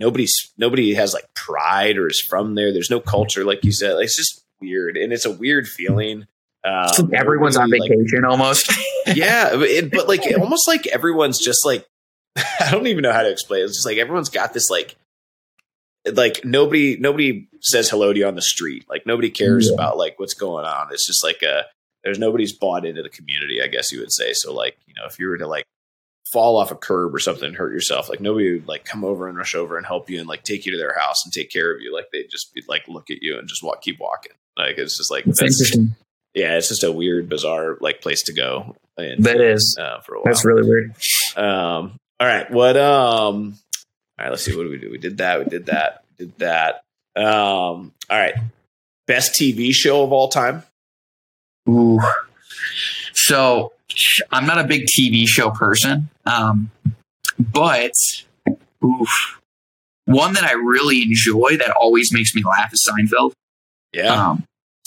[0.00, 2.72] nobody's nobody has like pride or is from there.
[2.72, 3.96] There's no culture, like you said.
[4.00, 6.26] It's just weird, and it's a weird feeling.
[6.64, 8.72] Um, like everyone's on nobody, like, vacation almost.
[9.14, 11.86] yeah, but it, but like almost like everyone's just like
[12.36, 13.60] I don't even know how to explain.
[13.60, 13.64] it.
[13.66, 14.96] It's just like everyone's got this like
[16.12, 18.84] like nobody nobody says hello to you on the street.
[18.88, 19.74] Like nobody cares Yeah.
[19.74, 20.88] about like what's going on.
[20.90, 21.64] It's just like a
[22.04, 23.60] there's nobody's bought into the community.
[23.62, 24.32] I guess you would say.
[24.32, 25.64] So like you know if you were to like
[26.32, 29.28] fall off a curb or something and hurt yourself, like nobody would like come over
[29.28, 31.50] and rush over and help you and like take you to their house and take
[31.50, 31.94] care of you.
[31.94, 34.32] Like they'd just be like look at you and just walk keep walking.
[34.56, 35.94] Like it's just like It's that's, interesting.
[36.34, 38.74] yeah, it's just a weird, bizarre like place to go.
[38.96, 39.76] And, That is.
[39.80, 40.24] uh, for a while.
[40.26, 40.94] That's really weird.
[41.36, 42.48] Um, all right.
[42.50, 43.58] What, um,
[44.18, 44.56] all right, let's see.
[44.56, 44.90] What do we do?
[44.90, 45.40] We did that.
[45.40, 46.04] We did that.
[46.18, 46.84] We did that.
[47.16, 48.34] Um, all right.
[49.08, 50.62] Best TV show of all time.
[51.68, 52.00] Ooh.
[53.14, 53.72] So
[54.30, 56.70] I'm not a big TV show person, um,
[57.38, 57.92] but
[58.84, 59.40] oof,
[60.06, 63.32] one that I really enjoy that always makes me laugh is Seinfeld.
[63.92, 64.30] Yeah.
[64.30, 64.44] Um,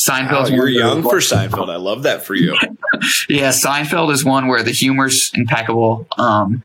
[0.09, 1.69] Wow, you're young for Seinfeld.
[1.69, 2.55] I love that for you.
[3.29, 6.07] Yeah, Seinfeld is one where the humor's impeccable.
[6.17, 6.63] Um,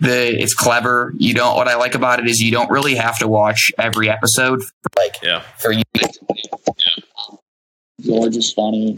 [0.00, 1.12] the it's clever.
[1.18, 1.54] You don't.
[1.56, 4.90] What I like about it is you don't really have to watch every episode for
[4.98, 5.42] like Yeah.
[5.58, 5.82] for you.
[8.00, 8.96] George is funny.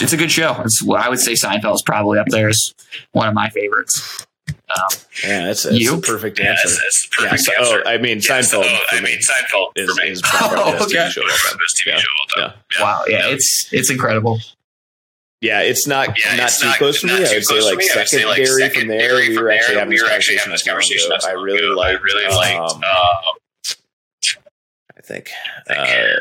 [0.00, 0.60] It's a good show.
[0.64, 2.74] It's I would say Seinfeld is probably up there as
[3.12, 4.26] one of my favorites.
[4.48, 5.94] Um, Yeah, that's, that's You?
[5.96, 6.68] a perfect Yeah, answer.
[6.68, 7.82] that's, that's the Yeah, perfect so- answer.
[7.86, 8.78] oh, I mean, Yeah, so, Seinfeld.
[8.90, 10.94] I mean, Seinfeld is, for me is by far the Oh, best okay.
[10.98, 11.58] TV show of all time.
[11.58, 11.96] best TV Yeah.
[11.98, 12.52] show of.
[12.76, 12.82] Yeah.
[12.82, 14.40] wow, yeah, it's it's incredible.
[15.40, 17.12] Yeah, it's not Yeah, not it's too not- close to me.
[17.14, 17.88] I would say like me.
[17.92, 18.68] I like, secondary from there.
[18.70, 21.74] secondary We from were actually having We this conversation this conversation I really ago.
[21.80, 22.00] liked.
[22.00, 22.58] I really liked.
[22.60, 23.32] um, um, I
[25.04, 25.30] think
[25.70, 26.16] uh, uh,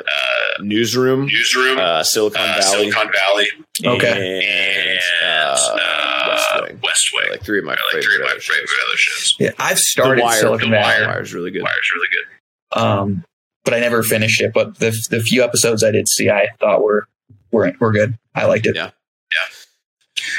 [0.61, 3.47] Newsroom, Newsroom, uh, Silicon uh, Valley, Silicon Valley,
[3.85, 4.41] Okay.
[4.43, 6.79] and uh, West Wing.
[6.83, 7.31] West Wing.
[7.31, 8.55] Like three of my like favorite, three of my other shows.
[8.55, 9.35] favorite other shows.
[9.39, 11.63] Yeah, I've The started Wire, Silicon The Valley, Wire is really good.
[11.63, 12.79] Wire's really good.
[12.81, 13.23] um,
[13.65, 14.51] but I never finished it.
[14.53, 17.07] But the the few episodes I did see, I thought were
[17.51, 18.17] were were good.
[18.35, 18.75] I liked it.
[18.75, 18.91] Yeah.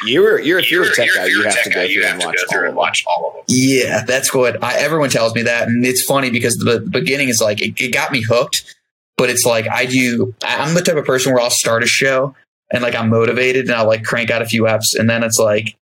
[0.05, 1.95] You're you're if you're a tech You're- guy, if you you're have to go you
[1.95, 2.77] through have and to watch go through all and of them.
[2.77, 3.43] watch all of them.
[3.49, 7.29] Yeah, that's what I, everyone tells me that, and it's funny because the, the beginning
[7.29, 8.75] is like it, it got me hooked,
[9.17, 10.35] but it's like I do.
[10.45, 12.35] I- I'm the type of person where I'll start a show
[12.73, 15.39] and like I'm motivated and I'll like crank out a few eps, and then it's
[15.39, 15.77] like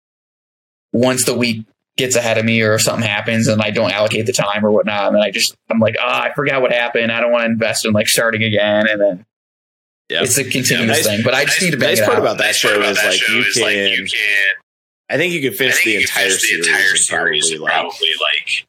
[0.92, 1.64] once the week
[1.96, 4.70] gets ahead of me or if something happens and I don't allocate the time or
[4.70, 7.12] whatnot, and then I just I'm like, ah, I forgot what happened.
[7.12, 9.26] I don't want to invest in like starting again, and then
[10.10, 10.22] Yeah.
[10.22, 11.20] it's a continuous Yeah, nice- thing.
[11.24, 12.22] But I just nice- need to bang nice it part out.
[12.22, 13.88] about that Nice show about is that like show you is, like, can.
[13.90, 14.54] you can
[15.08, 16.90] I think you can I finish think the you can entire finish the series entire
[16.90, 18.66] in series probably in like probably like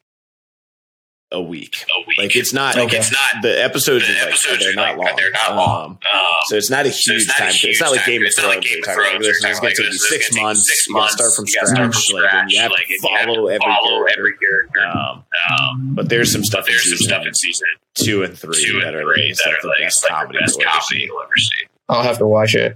[1.32, 1.86] a week.
[1.98, 2.18] A week.
[2.18, 2.78] Like it's not.
[2.78, 2.98] Okay.
[2.98, 3.42] it's not.
[3.42, 5.16] The episodes The are like they're not like- long.
[5.18, 5.86] they're not long.
[5.86, 7.52] Um, Um, so it's not a huge it's not a time.
[7.54, 8.66] huge It's not like Game of It's not like Thrones.
[8.66, 9.10] Game Game of of Thrones.
[9.12, 9.28] Thrones.
[9.28, 10.68] It's It's going to like take you six months.
[10.68, 11.14] six You got to months.
[11.16, 12.24] start from You gotta start from scratch.
[12.24, 14.20] Like, and you have like, to and you have follow to every follow character.
[14.20, 14.98] every character.
[15.00, 18.38] Um, Um, but there's some stuff in there's some season stuff in season two and
[18.38, 20.68] three two that and are three like, that are the best comedy the best you'll
[20.68, 21.06] ever comedy see.
[21.06, 21.64] you'll ever see.
[21.90, 22.76] I'll have to watch it.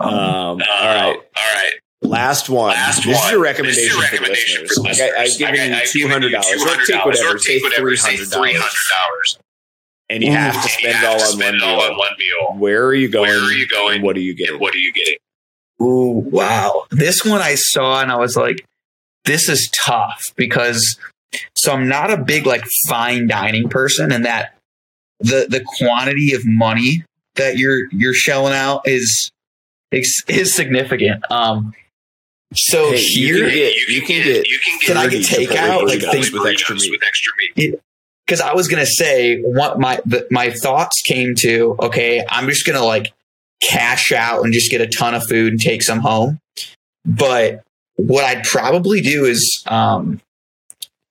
[0.00, 1.16] Um, all Uh, right.
[1.36, 1.72] all right.
[2.04, 2.70] Last one.
[2.74, 3.24] Last this one.
[3.26, 4.74] is your recommendation, This is your for listeners.
[4.74, 5.12] for Like, listeners.
[5.16, 7.06] I, I've given Like, you I've two given hundred you dollars, or $200, take or
[7.08, 9.38] whatever, take say whatever, three say hundred three dollars, hundred dollars,
[10.10, 11.98] and you have to spend have all to on spend one all on meal.
[11.98, 12.58] one meal.
[12.60, 13.28] Where are you going?
[13.30, 13.94] Where are you going?
[13.96, 14.54] and What are you getting?
[14.54, 15.16] And what are you getting?
[15.82, 16.84] Ooh, wow.
[16.90, 18.64] This one I saw and I was like,
[19.24, 20.98] this is tough because
[21.56, 24.54] so I'm not a big like fine dining person and that
[25.20, 27.02] the the quantity of money
[27.36, 29.30] that you're you're shelling out is
[29.90, 31.24] is, is significant.
[31.30, 31.72] Um
[32.54, 35.22] so Hey, you here can get- you can get you can get Can I get
[35.22, 35.86] takeout?
[35.86, 36.90] Like, things with extra meat.
[36.90, 37.74] with extra meat.
[38.26, 41.76] because I was gonna say what my the, my thoughts came to.
[41.80, 43.12] Okay, I'm just gonna like
[43.62, 46.38] cash out and just get a ton of food and take some home.
[47.04, 47.62] But
[47.96, 50.20] what I'd probably do is um,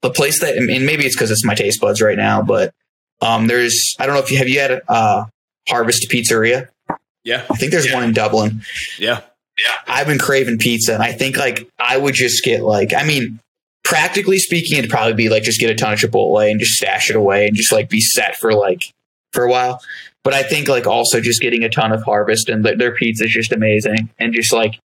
[0.01, 2.73] the place that and maybe it's because it's my taste buds right now, but
[3.21, 5.25] um, there's I don't know if you have you had uh,
[5.69, 6.67] Harvest Pizzeria.
[7.23, 7.93] Yeah, I think there's Yeah.
[7.95, 8.61] one in Dublin.
[8.99, 9.21] yeah.
[9.87, 13.39] I've been craving pizza, and I think like I would just get like I mean,
[13.83, 17.09] practically speaking, it'd probably be like just get a ton of Chipotle and just stash
[17.09, 18.83] it away and just like be set for like
[19.31, 19.79] for a while.
[20.23, 23.31] But I think like also just getting a ton of Harvest and their, pizza is
[23.31, 24.79] just amazing, and just like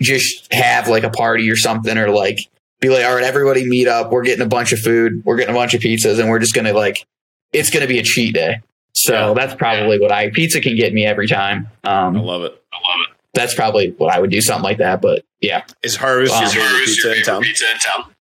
[0.00, 2.38] just have like a party or something, or like
[2.80, 4.10] be like, all right, everybody meet up.
[4.10, 5.22] We're getting a bunch of food.
[5.24, 7.04] We're getting a bunch of pizzas, and we're just gonna like
[7.52, 8.60] it's gonna be a cheat day.
[8.94, 9.34] So Yeah.
[9.34, 11.68] that's probably what I pizza can get me every time.
[11.84, 12.61] Um, I love it.
[12.72, 13.16] I love it.
[13.34, 15.00] that's probably what I would do, something like that.
[15.00, 15.64] But yeah.
[15.82, 17.42] Is Harvest Um, your favorite pizza your in favorite town?
[17.42, 18.12] Pizza in town.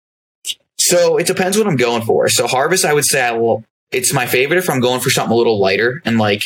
[0.79, 2.27] So it depends what I'm going for.
[2.29, 3.63] So Harvest, I would say I will.
[3.91, 6.41] It's my favorite if I'm going for something a little lighter and like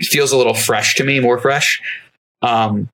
[0.00, 1.80] feels a little fresh to me, more fresh,
[2.42, 2.88] um,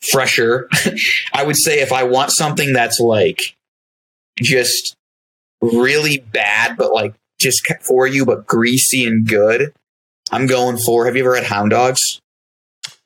[0.00, 0.68] fresher.
[1.32, 3.40] I would say if I want something that's like
[4.40, 4.96] just
[5.60, 9.72] really bad, but like just for you, but greasy and good.
[10.30, 11.06] I'm going for.
[11.06, 12.20] Have you ever had Hounddog's?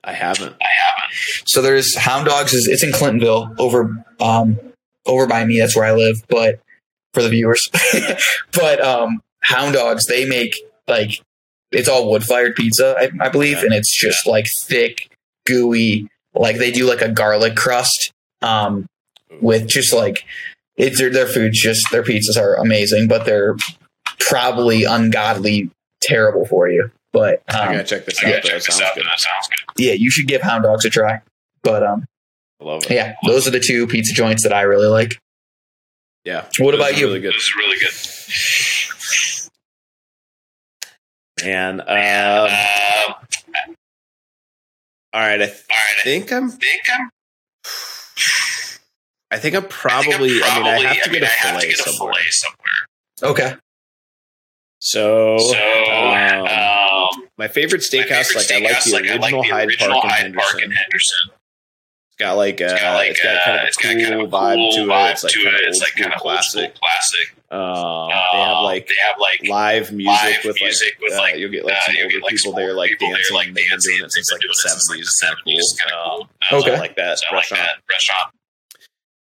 [0.07, 0.55] I haven't.
[0.63, 1.49] I haven't.
[1.49, 4.59] So there's Hounddog's is it's in Clintonville over um
[5.05, 5.59] over by me.
[5.59, 6.23] That's where I live.
[6.29, 6.61] But
[7.13, 7.69] for the viewers,
[8.53, 10.55] but um Hounddog's they make
[10.89, 11.21] like
[11.73, 13.65] it's all wood fired pizza, I, I believe, Yeah.
[13.65, 15.11] and it's just like thick,
[15.47, 16.09] gooey.
[16.35, 18.13] Like they do like a garlic crust
[18.43, 18.87] um
[19.41, 20.25] with just like
[20.77, 23.57] it's their their food's just their pizzas are amazing, but they're
[24.21, 25.71] probably ungodly
[26.01, 26.91] terrible for you.
[27.13, 28.43] But I um, gotta check this I out.
[28.43, 28.49] though.
[28.49, 28.95] check this sounds out.
[28.95, 29.05] good.
[29.07, 29.83] That sounds good.
[29.85, 31.21] yeah, you should give Hounddog's a try.
[31.63, 32.05] But um,
[32.61, 32.91] I love it.
[32.91, 35.19] yeah, those are the two pizza joints that I really like.
[36.25, 36.45] Yeah.
[36.59, 37.07] What about are you?
[37.07, 37.35] Really good.
[37.35, 37.93] This is really good.
[41.45, 43.13] And um, Uh,
[45.13, 45.51] all right, I all right.
[45.99, 46.51] I think I'm.
[46.51, 47.11] think I'm
[49.31, 50.43] I think I'm I I'm probably.
[50.43, 52.15] I mean, I have to mean, get a I have fillet to get a somewhere.
[52.15, 53.33] fillet somewhere.
[53.33, 53.55] Okay.
[54.79, 56.13] So, So, um, um,
[57.39, 59.55] my favorite my steakhouse, favorite like I like the steakhouse, original like, I like the
[59.55, 60.51] Hyde original Park in Hyde Henderson.
[60.53, 61.31] Park in Henderson.
[62.09, 63.91] It's got like, uh, It's got like it's got kind of uh, a it's cool
[63.93, 64.87] kind of a vibe cool to it.
[64.89, 65.63] vibe It's like to kind it.
[65.63, 66.75] of It's old like school kind of school classic.
[66.81, 67.33] classic.
[67.49, 71.13] Um, Uh, they have like they have like live music live with music like, with,
[71.13, 73.09] uh, like, you'll get like uh, some you'll older get, like, people there like people
[73.09, 73.37] there, dancing.
[73.37, 73.93] like, They've dancing.
[73.97, 75.15] doing it since They've like been doing it since, like, seventies.
[75.21, 75.59] the kind of 70s.
[75.61, 76.17] It's kinda cool.
[76.17, 76.21] cool.
[76.51, 76.69] Um, Okay.
[76.71, 77.63] so I like that So I like restaurant.
[77.63, 78.29] that restaurant.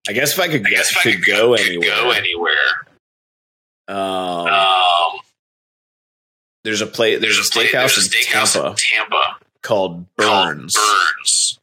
[0.07, 2.71] I guess if I could, I guess if I could could go anywhere, go anywhere.
[3.87, 5.19] um, Um,
[6.63, 7.19] there's a place.
[7.21, 11.59] There's, a place- steakhouse there's a in Tampa in Tampa called called Bern's, Bern's.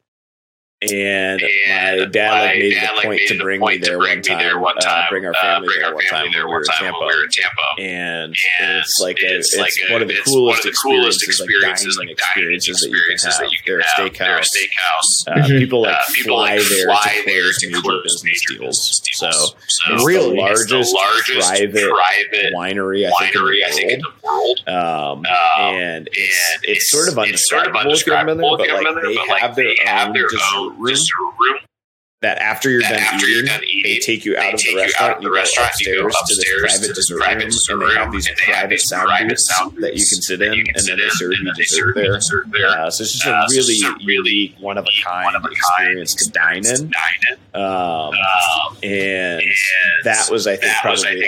[0.82, 3.80] And, And my dad like made dad, the like, point made to the bring point
[3.80, 4.38] me to there bring one me time.
[4.38, 6.46] there one uh, bring our uh, family bring there our one time family when there
[6.46, 7.04] we one were in time when Tampa.
[7.04, 7.68] we were in Tampa.
[7.80, 10.56] and And it's like a, it's it's, like a- one of the it's coolest one
[10.56, 13.44] of the coolest experiences, like experiences, dining like dining experiences that you can experiences have.
[13.44, 13.92] that you can have.
[14.00, 14.56] They're a They're a steakhouse.
[14.56, 15.12] steakhouse.
[15.28, 15.58] Uh, Mhm.
[15.60, 18.24] people like Uh, people fly like there fly to there close to major close business
[18.24, 18.78] major deals.
[18.80, 19.54] business So deals.
[19.68, 20.28] So it's Really?
[20.30, 24.60] the largest, largest private, private winery I think in the world.
[24.64, 25.26] the world.
[25.60, 28.94] And it's, sort of it's sort of undescribable if you haven't been there, but like
[29.04, 30.94] they there, but, like, have their they have own their dessert own room?
[30.94, 31.69] dessert room
[32.22, 34.76] that after you're that done after eating, you're done they take you out of the
[34.76, 35.16] restaurant.
[35.16, 38.14] of the you go restaurant, you go upstairs to this upstairs private dessert private room,
[38.14, 41.08] and they have these private sound booths that you can sit in, and then they
[41.10, 42.14] serve you dessert there.
[42.16, 42.68] dessert there.
[42.68, 46.14] Uh, so it's just Uh, a really a really one of a kind of experience
[46.16, 46.92] to dine in.
[47.54, 48.12] Um, Um,
[48.82, 49.42] and
[50.04, 51.22] that was, I think, probably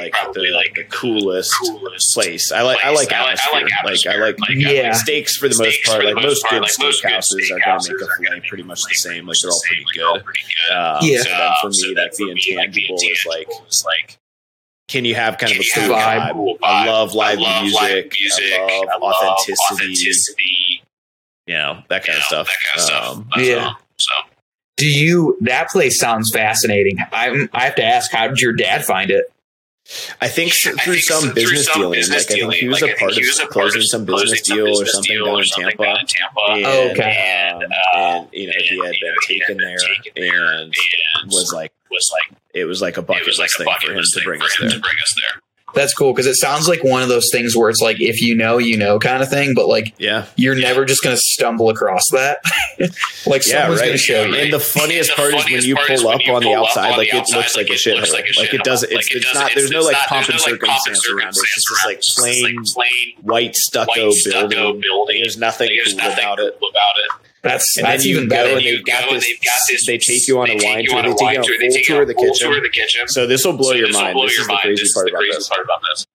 [0.51, 2.53] like the, coolest coolest place.
[2.53, 3.69] I like, I like atmosphere.
[3.85, 4.93] Like, I like Yeah.
[4.93, 6.05] steaks for the most part.
[6.05, 8.41] Like most good like most good steakhouses are going to make a are fillet gonna
[8.49, 9.27] pretty much the same.
[9.27, 9.85] Like they're all pretty same.
[9.87, 10.25] Like, they're all good.
[10.83, 11.23] Um, yeah.
[11.23, 14.19] So then for me, so like, for the, me intangible like, the, intangible is like,
[14.89, 16.33] can you have kind of a cool vibe?
[16.33, 16.59] vibe?
[16.63, 18.13] I love live I love music.
[18.19, 18.53] music.
[18.53, 19.75] I love, I love authenticity.
[19.75, 20.83] authenticity.
[21.47, 22.51] You know that kind you know, of stuff.
[22.75, 23.45] Kind of um, stuff.
[23.45, 23.73] yeah.
[23.99, 24.15] So.
[24.77, 25.37] Do you?
[25.43, 26.99] That place sounds fascinating.
[27.13, 29.31] I'm, I have to ask, how did your dad find it?
[30.21, 31.99] I think through I think some, business, some dealing.
[31.99, 32.51] business like, dealing.
[32.51, 35.27] I think he was like, a part of closing, some business deal or something, deal
[35.27, 36.41] down, or something down in Tampa.
[36.51, 37.51] And, oh, okay.
[37.53, 37.63] And,
[37.97, 40.75] and, you know, and, he had been uh, taken there, and,
[41.27, 44.41] was like, was like, it was like a bucket list thing, for him to bring
[44.41, 45.43] us there.
[45.75, 48.37] That's cool because it sounds like one of those things where it's like if you
[48.37, 52.11] know, you know kind of thing, but like yeah, you're never just gonna stumble across
[52.11, 52.39] that.
[53.27, 53.87] like yeah, someone's right.
[53.87, 54.35] gonna show you.
[54.35, 57.09] And the funniest the part funniest is when you pull, up, on the outside, like
[57.09, 58.13] it looks like, like, like a shithole.
[58.39, 61.39] Like it does it's, it's, it's, not there's no like pomp and circumstance around it.
[61.39, 62.65] It's just like plain
[63.23, 65.21] white stucco building.
[65.23, 66.59] There's nothing cool about it.
[67.43, 68.55] That's and that's even better.
[68.55, 69.27] They've got this.
[69.27, 69.85] They've got this.
[69.87, 71.03] They take you on a wine tour.
[71.03, 73.09] They take you on a full tour of the kitchen.
[73.09, 74.15] So this will blow so your mind.
[74.15, 74.61] Blow this your is mind.
[74.63, 76.07] the crazy, this part, the crazy part, about this.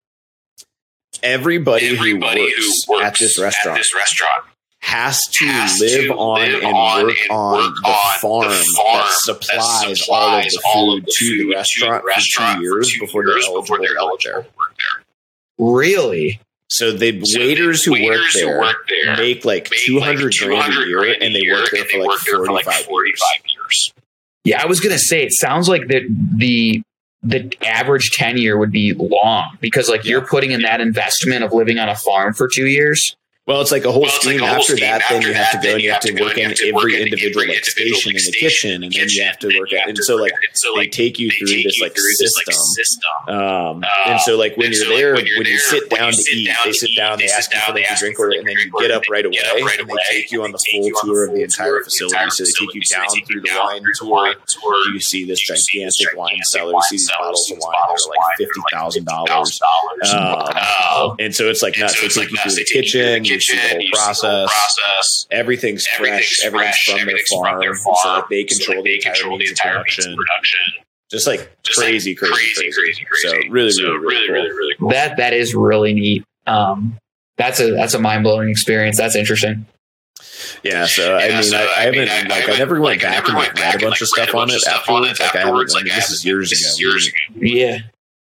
[1.23, 4.45] Everybody, Everybody who, works who, works at this restaurant, at this restaurant
[4.81, 8.63] has to, has live, to on live and work, and on, the the farm that
[8.63, 13.35] supplies, that supplies all of the food, to the restaurant, for two years, before, they're
[13.35, 15.03] before they're eligible to work there.
[15.57, 16.39] Really?
[16.69, 19.99] So the so waiters, the who, waiters work there who work there make like two
[19.99, 23.43] hundred like grand a year, and they work there, for, like, there for like forty-five
[23.49, 23.93] years.
[24.43, 26.03] Yeah, I was gonna say it sounds like that
[26.37, 26.81] the
[27.23, 30.11] the average tenure would be long because like yeah.
[30.11, 33.15] you're putting in that investment of living on a farm for two years
[33.47, 35.01] well, it's like a whole well, scheme like a whole after scheme that.
[35.03, 37.63] After then you have to go and you have to work in every individual like
[37.63, 39.69] station in the kitchen, and then you have to work.
[39.71, 40.33] And so like
[40.75, 42.53] they take you through this like system.
[43.29, 46.73] Um, um, and so like when you're there, when you sit down to eat, they
[46.73, 49.03] sit down, they ask you for like a drink or and then you get up
[49.09, 49.37] right away,
[49.79, 52.29] and they take you on the full tour of the entire facility.
[52.31, 53.81] So they take you down through the wine
[54.49, 54.91] tour.
[54.91, 56.73] You see this gigantic wine cellar.
[56.73, 59.57] You see these bottles of wine that are like fifty thousand dollars.
[60.13, 61.15] Um.
[61.19, 62.55] And so it's like not, So it's like nuts.
[62.55, 65.27] They the kitchen, you see the whole process.
[65.31, 66.45] Everything's, everything's fresh.
[66.45, 67.97] Everything's, from, everything's their from, their farm.
[68.03, 70.15] So like they control, so like they the, entire, the entire production.
[70.15, 70.59] production.
[71.09, 74.27] Just like Just crazy, like crazy, crazy, crazy, crazy, So really, so really, really, really,
[74.27, 74.33] cool.
[74.33, 74.89] really, really, cool.
[74.89, 76.23] That that is really neat.
[76.45, 76.97] Um,
[77.37, 78.97] that's a that's a mind blowing experience.
[78.97, 79.65] That's interesting.
[80.63, 83.01] Yeah, so yeah, I mean, so, I, I, haven't like I, I never went like,
[83.01, 85.73] back and like, read a bunch of stuff on it afterwards.
[85.73, 87.17] Like, like, this is years ago.
[87.35, 87.79] Yeah,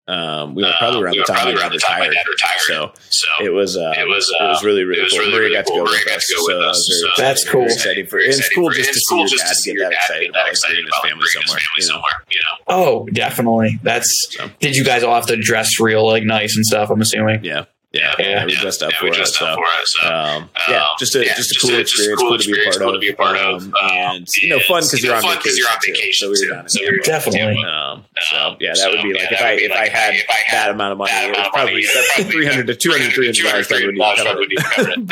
[0.07, 2.09] um, we were uh, probably around, uh, we the, time probably around the time retired,
[2.09, 2.59] my dad retired.
[2.59, 5.19] So, so it was uh, it was uh, it was really uh, really, was cool.
[5.21, 5.83] really, really got cool.
[5.83, 7.01] Maria got to go so with us.
[7.01, 7.67] So that's cool.
[7.83, 10.85] Very for, and it's cool just to see your dad get that excited about excited
[10.85, 11.57] his family somewhere.
[11.57, 11.93] His family you know?
[11.93, 12.63] somewhere you know?
[12.67, 13.79] Oh, definitely.
[13.81, 14.27] That's.
[14.29, 14.49] So.
[14.59, 16.91] Did you guys all have to dress real like nice and stuff?
[16.91, 17.43] I'm assuming.
[17.43, 17.65] Yeah
[17.95, 21.59] yeah, yeah, we dressed up, for, it, so, um, yeah, just a yeah, just a
[21.59, 23.55] cool just experience, cool, cool to be a part, cool of, be a part um,
[23.55, 25.53] of, um, and you know, fun because you're, on vacation.
[25.55, 27.63] You're on vacation too, so we were down so we definitely.
[27.63, 30.13] Um, so yeah, that would be like if I if I had
[30.51, 31.83] that amount of money, it was probably
[32.31, 35.11] three hundred to two hundred three hundred dollars that would be covered.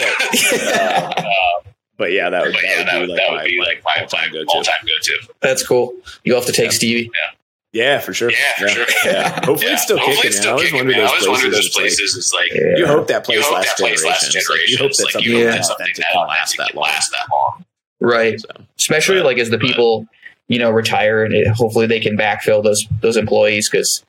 [1.64, 5.28] Um, but yeah, that would, be like my, like my all-time go-to.
[5.42, 5.94] That's cool.
[6.24, 7.04] You'll have to take Stevie.
[7.04, 7.36] Yeah.
[7.74, 8.30] Yeah, for sure.
[8.32, 8.74] Yeah, for yeah.
[8.74, 8.86] sure.
[9.04, 9.30] Yeah.
[9.46, 10.28] Hopefully it's still Hopefully kicking.
[10.30, 11.76] It's still I always kicking, wonder those places.
[11.76, 12.16] I always.
[12.16, 14.66] It's like, you hope that place, hope last, that place generation.
[14.68, 16.84] You hope that something, you that something that lasts that long.
[16.84, 17.66] Last that long.
[18.00, 18.40] Right.
[18.40, 18.48] So,
[18.78, 20.08] Especially but, like as the people,
[20.48, 24.06] you know, retire and it, hopefully they can backfill those those employees because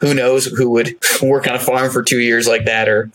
[0.00, 3.10] who knows who would work on a farm for two years like that or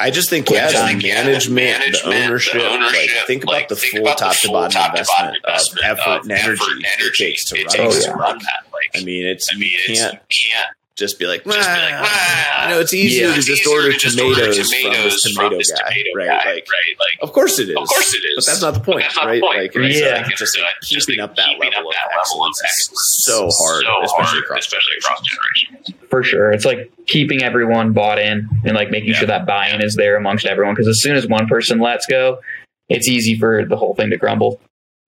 [0.00, 3.44] I just think, yeah, just think, management, yeah, the management, ownership, the ownership like, think
[3.44, 5.84] like, about the think full about top the to bottom top investment, to bottom investment
[5.84, 8.12] of effort, of and, energy effort and energy it takes to, it run, takes to
[8.12, 8.72] oh, run, that.
[8.72, 11.56] Like, I mean, it's I mean, you can't, it's, you can't just be like, just
[11.56, 12.64] be like ah.
[12.64, 15.48] you know, it's easier yeah, to just, easier order, to just tomatoes from this tomato,
[15.48, 16.26] from this guy, tomato right?
[16.26, 16.52] guy.
[16.54, 16.94] Like, right?
[16.98, 19.24] Like, of course it is, of course it is, but that's not the point, not
[19.24, 19.34] right?
[19.36, 19.92] The point, like, right?
[19.92, 22.52] yeah, like, just, like, just keeping up that, keeping level, up that of level of
[22.64, 26.08] excellence, so hard, so especially, hard across especially across generations.
[26.10, 29.16] For sure, it's like keeping everyone bought in and like making yeah.
[29.16, 30.74] sure that buy-in is there amongst everyone.
[30.74, 32.40] Because as soon as one person lets go,
[32.88, 34.60] it's easy for the whole thing to crumble.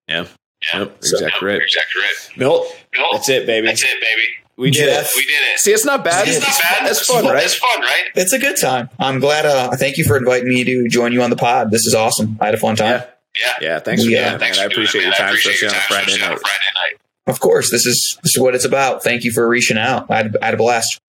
[0.07, 0.27] Yeah.
[0.73, 1.61] Yeah, yep, so, exactly right.
[1.61, 2.37] Exactly right.
[2.37, 3.65] Milt, Milt, that's it, baby.
[3.65, 4.27] That's it, baby.
[4.61, 5.07] We did Jeff.
[5.07, 5.11] it.
[5.15, 5.59] We did it.
[5.59, 6.27] See, it's not bad.
[6.27, 6.89] It's, it's not bad.
[6.91, 7.43] It's, fun, right?
[7.43, 8.03] It's fun, right?
[8.15, 8.89] It's a good time.
[8.99, 9.45] I'm glad.
[9.45, 11.71] Uh, thank you for inviting me to join you on the pod.
[11.71, 12.37] This is awesome.
[12.39, 13.01] I had a fun time.
[13.39, 13.53] Yeah.
[13.59, 13.79] Yeah.
[13.79, 14.05] Thanks.
[14.05, 14.33] Yeah.
[14.33, 14.57] For thanks.
[14.57, 16.39] For I appreciate your time, especially on Friday night.
[16.39, 16.99] Friday night.
[17.27, 17.71] Of course.
[17.71, 19.03] This is this is what it's about.
[19.03, 20.11] Thank you for reaching out.
[20.11, 20.99] I had, I had a blast.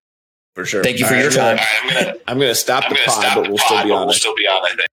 [0.55, 0.83] For sure.
[0.83, 1.59] Thank you for your time.
[1.83, 3.91] I'm gonna, I'm gonna stop I'm the gonna pod, stop but we'll pod, still be
[3.91, 4.07] on.
[4.07, 4.65] We'll still be on.
[4.65, 4.89] I think.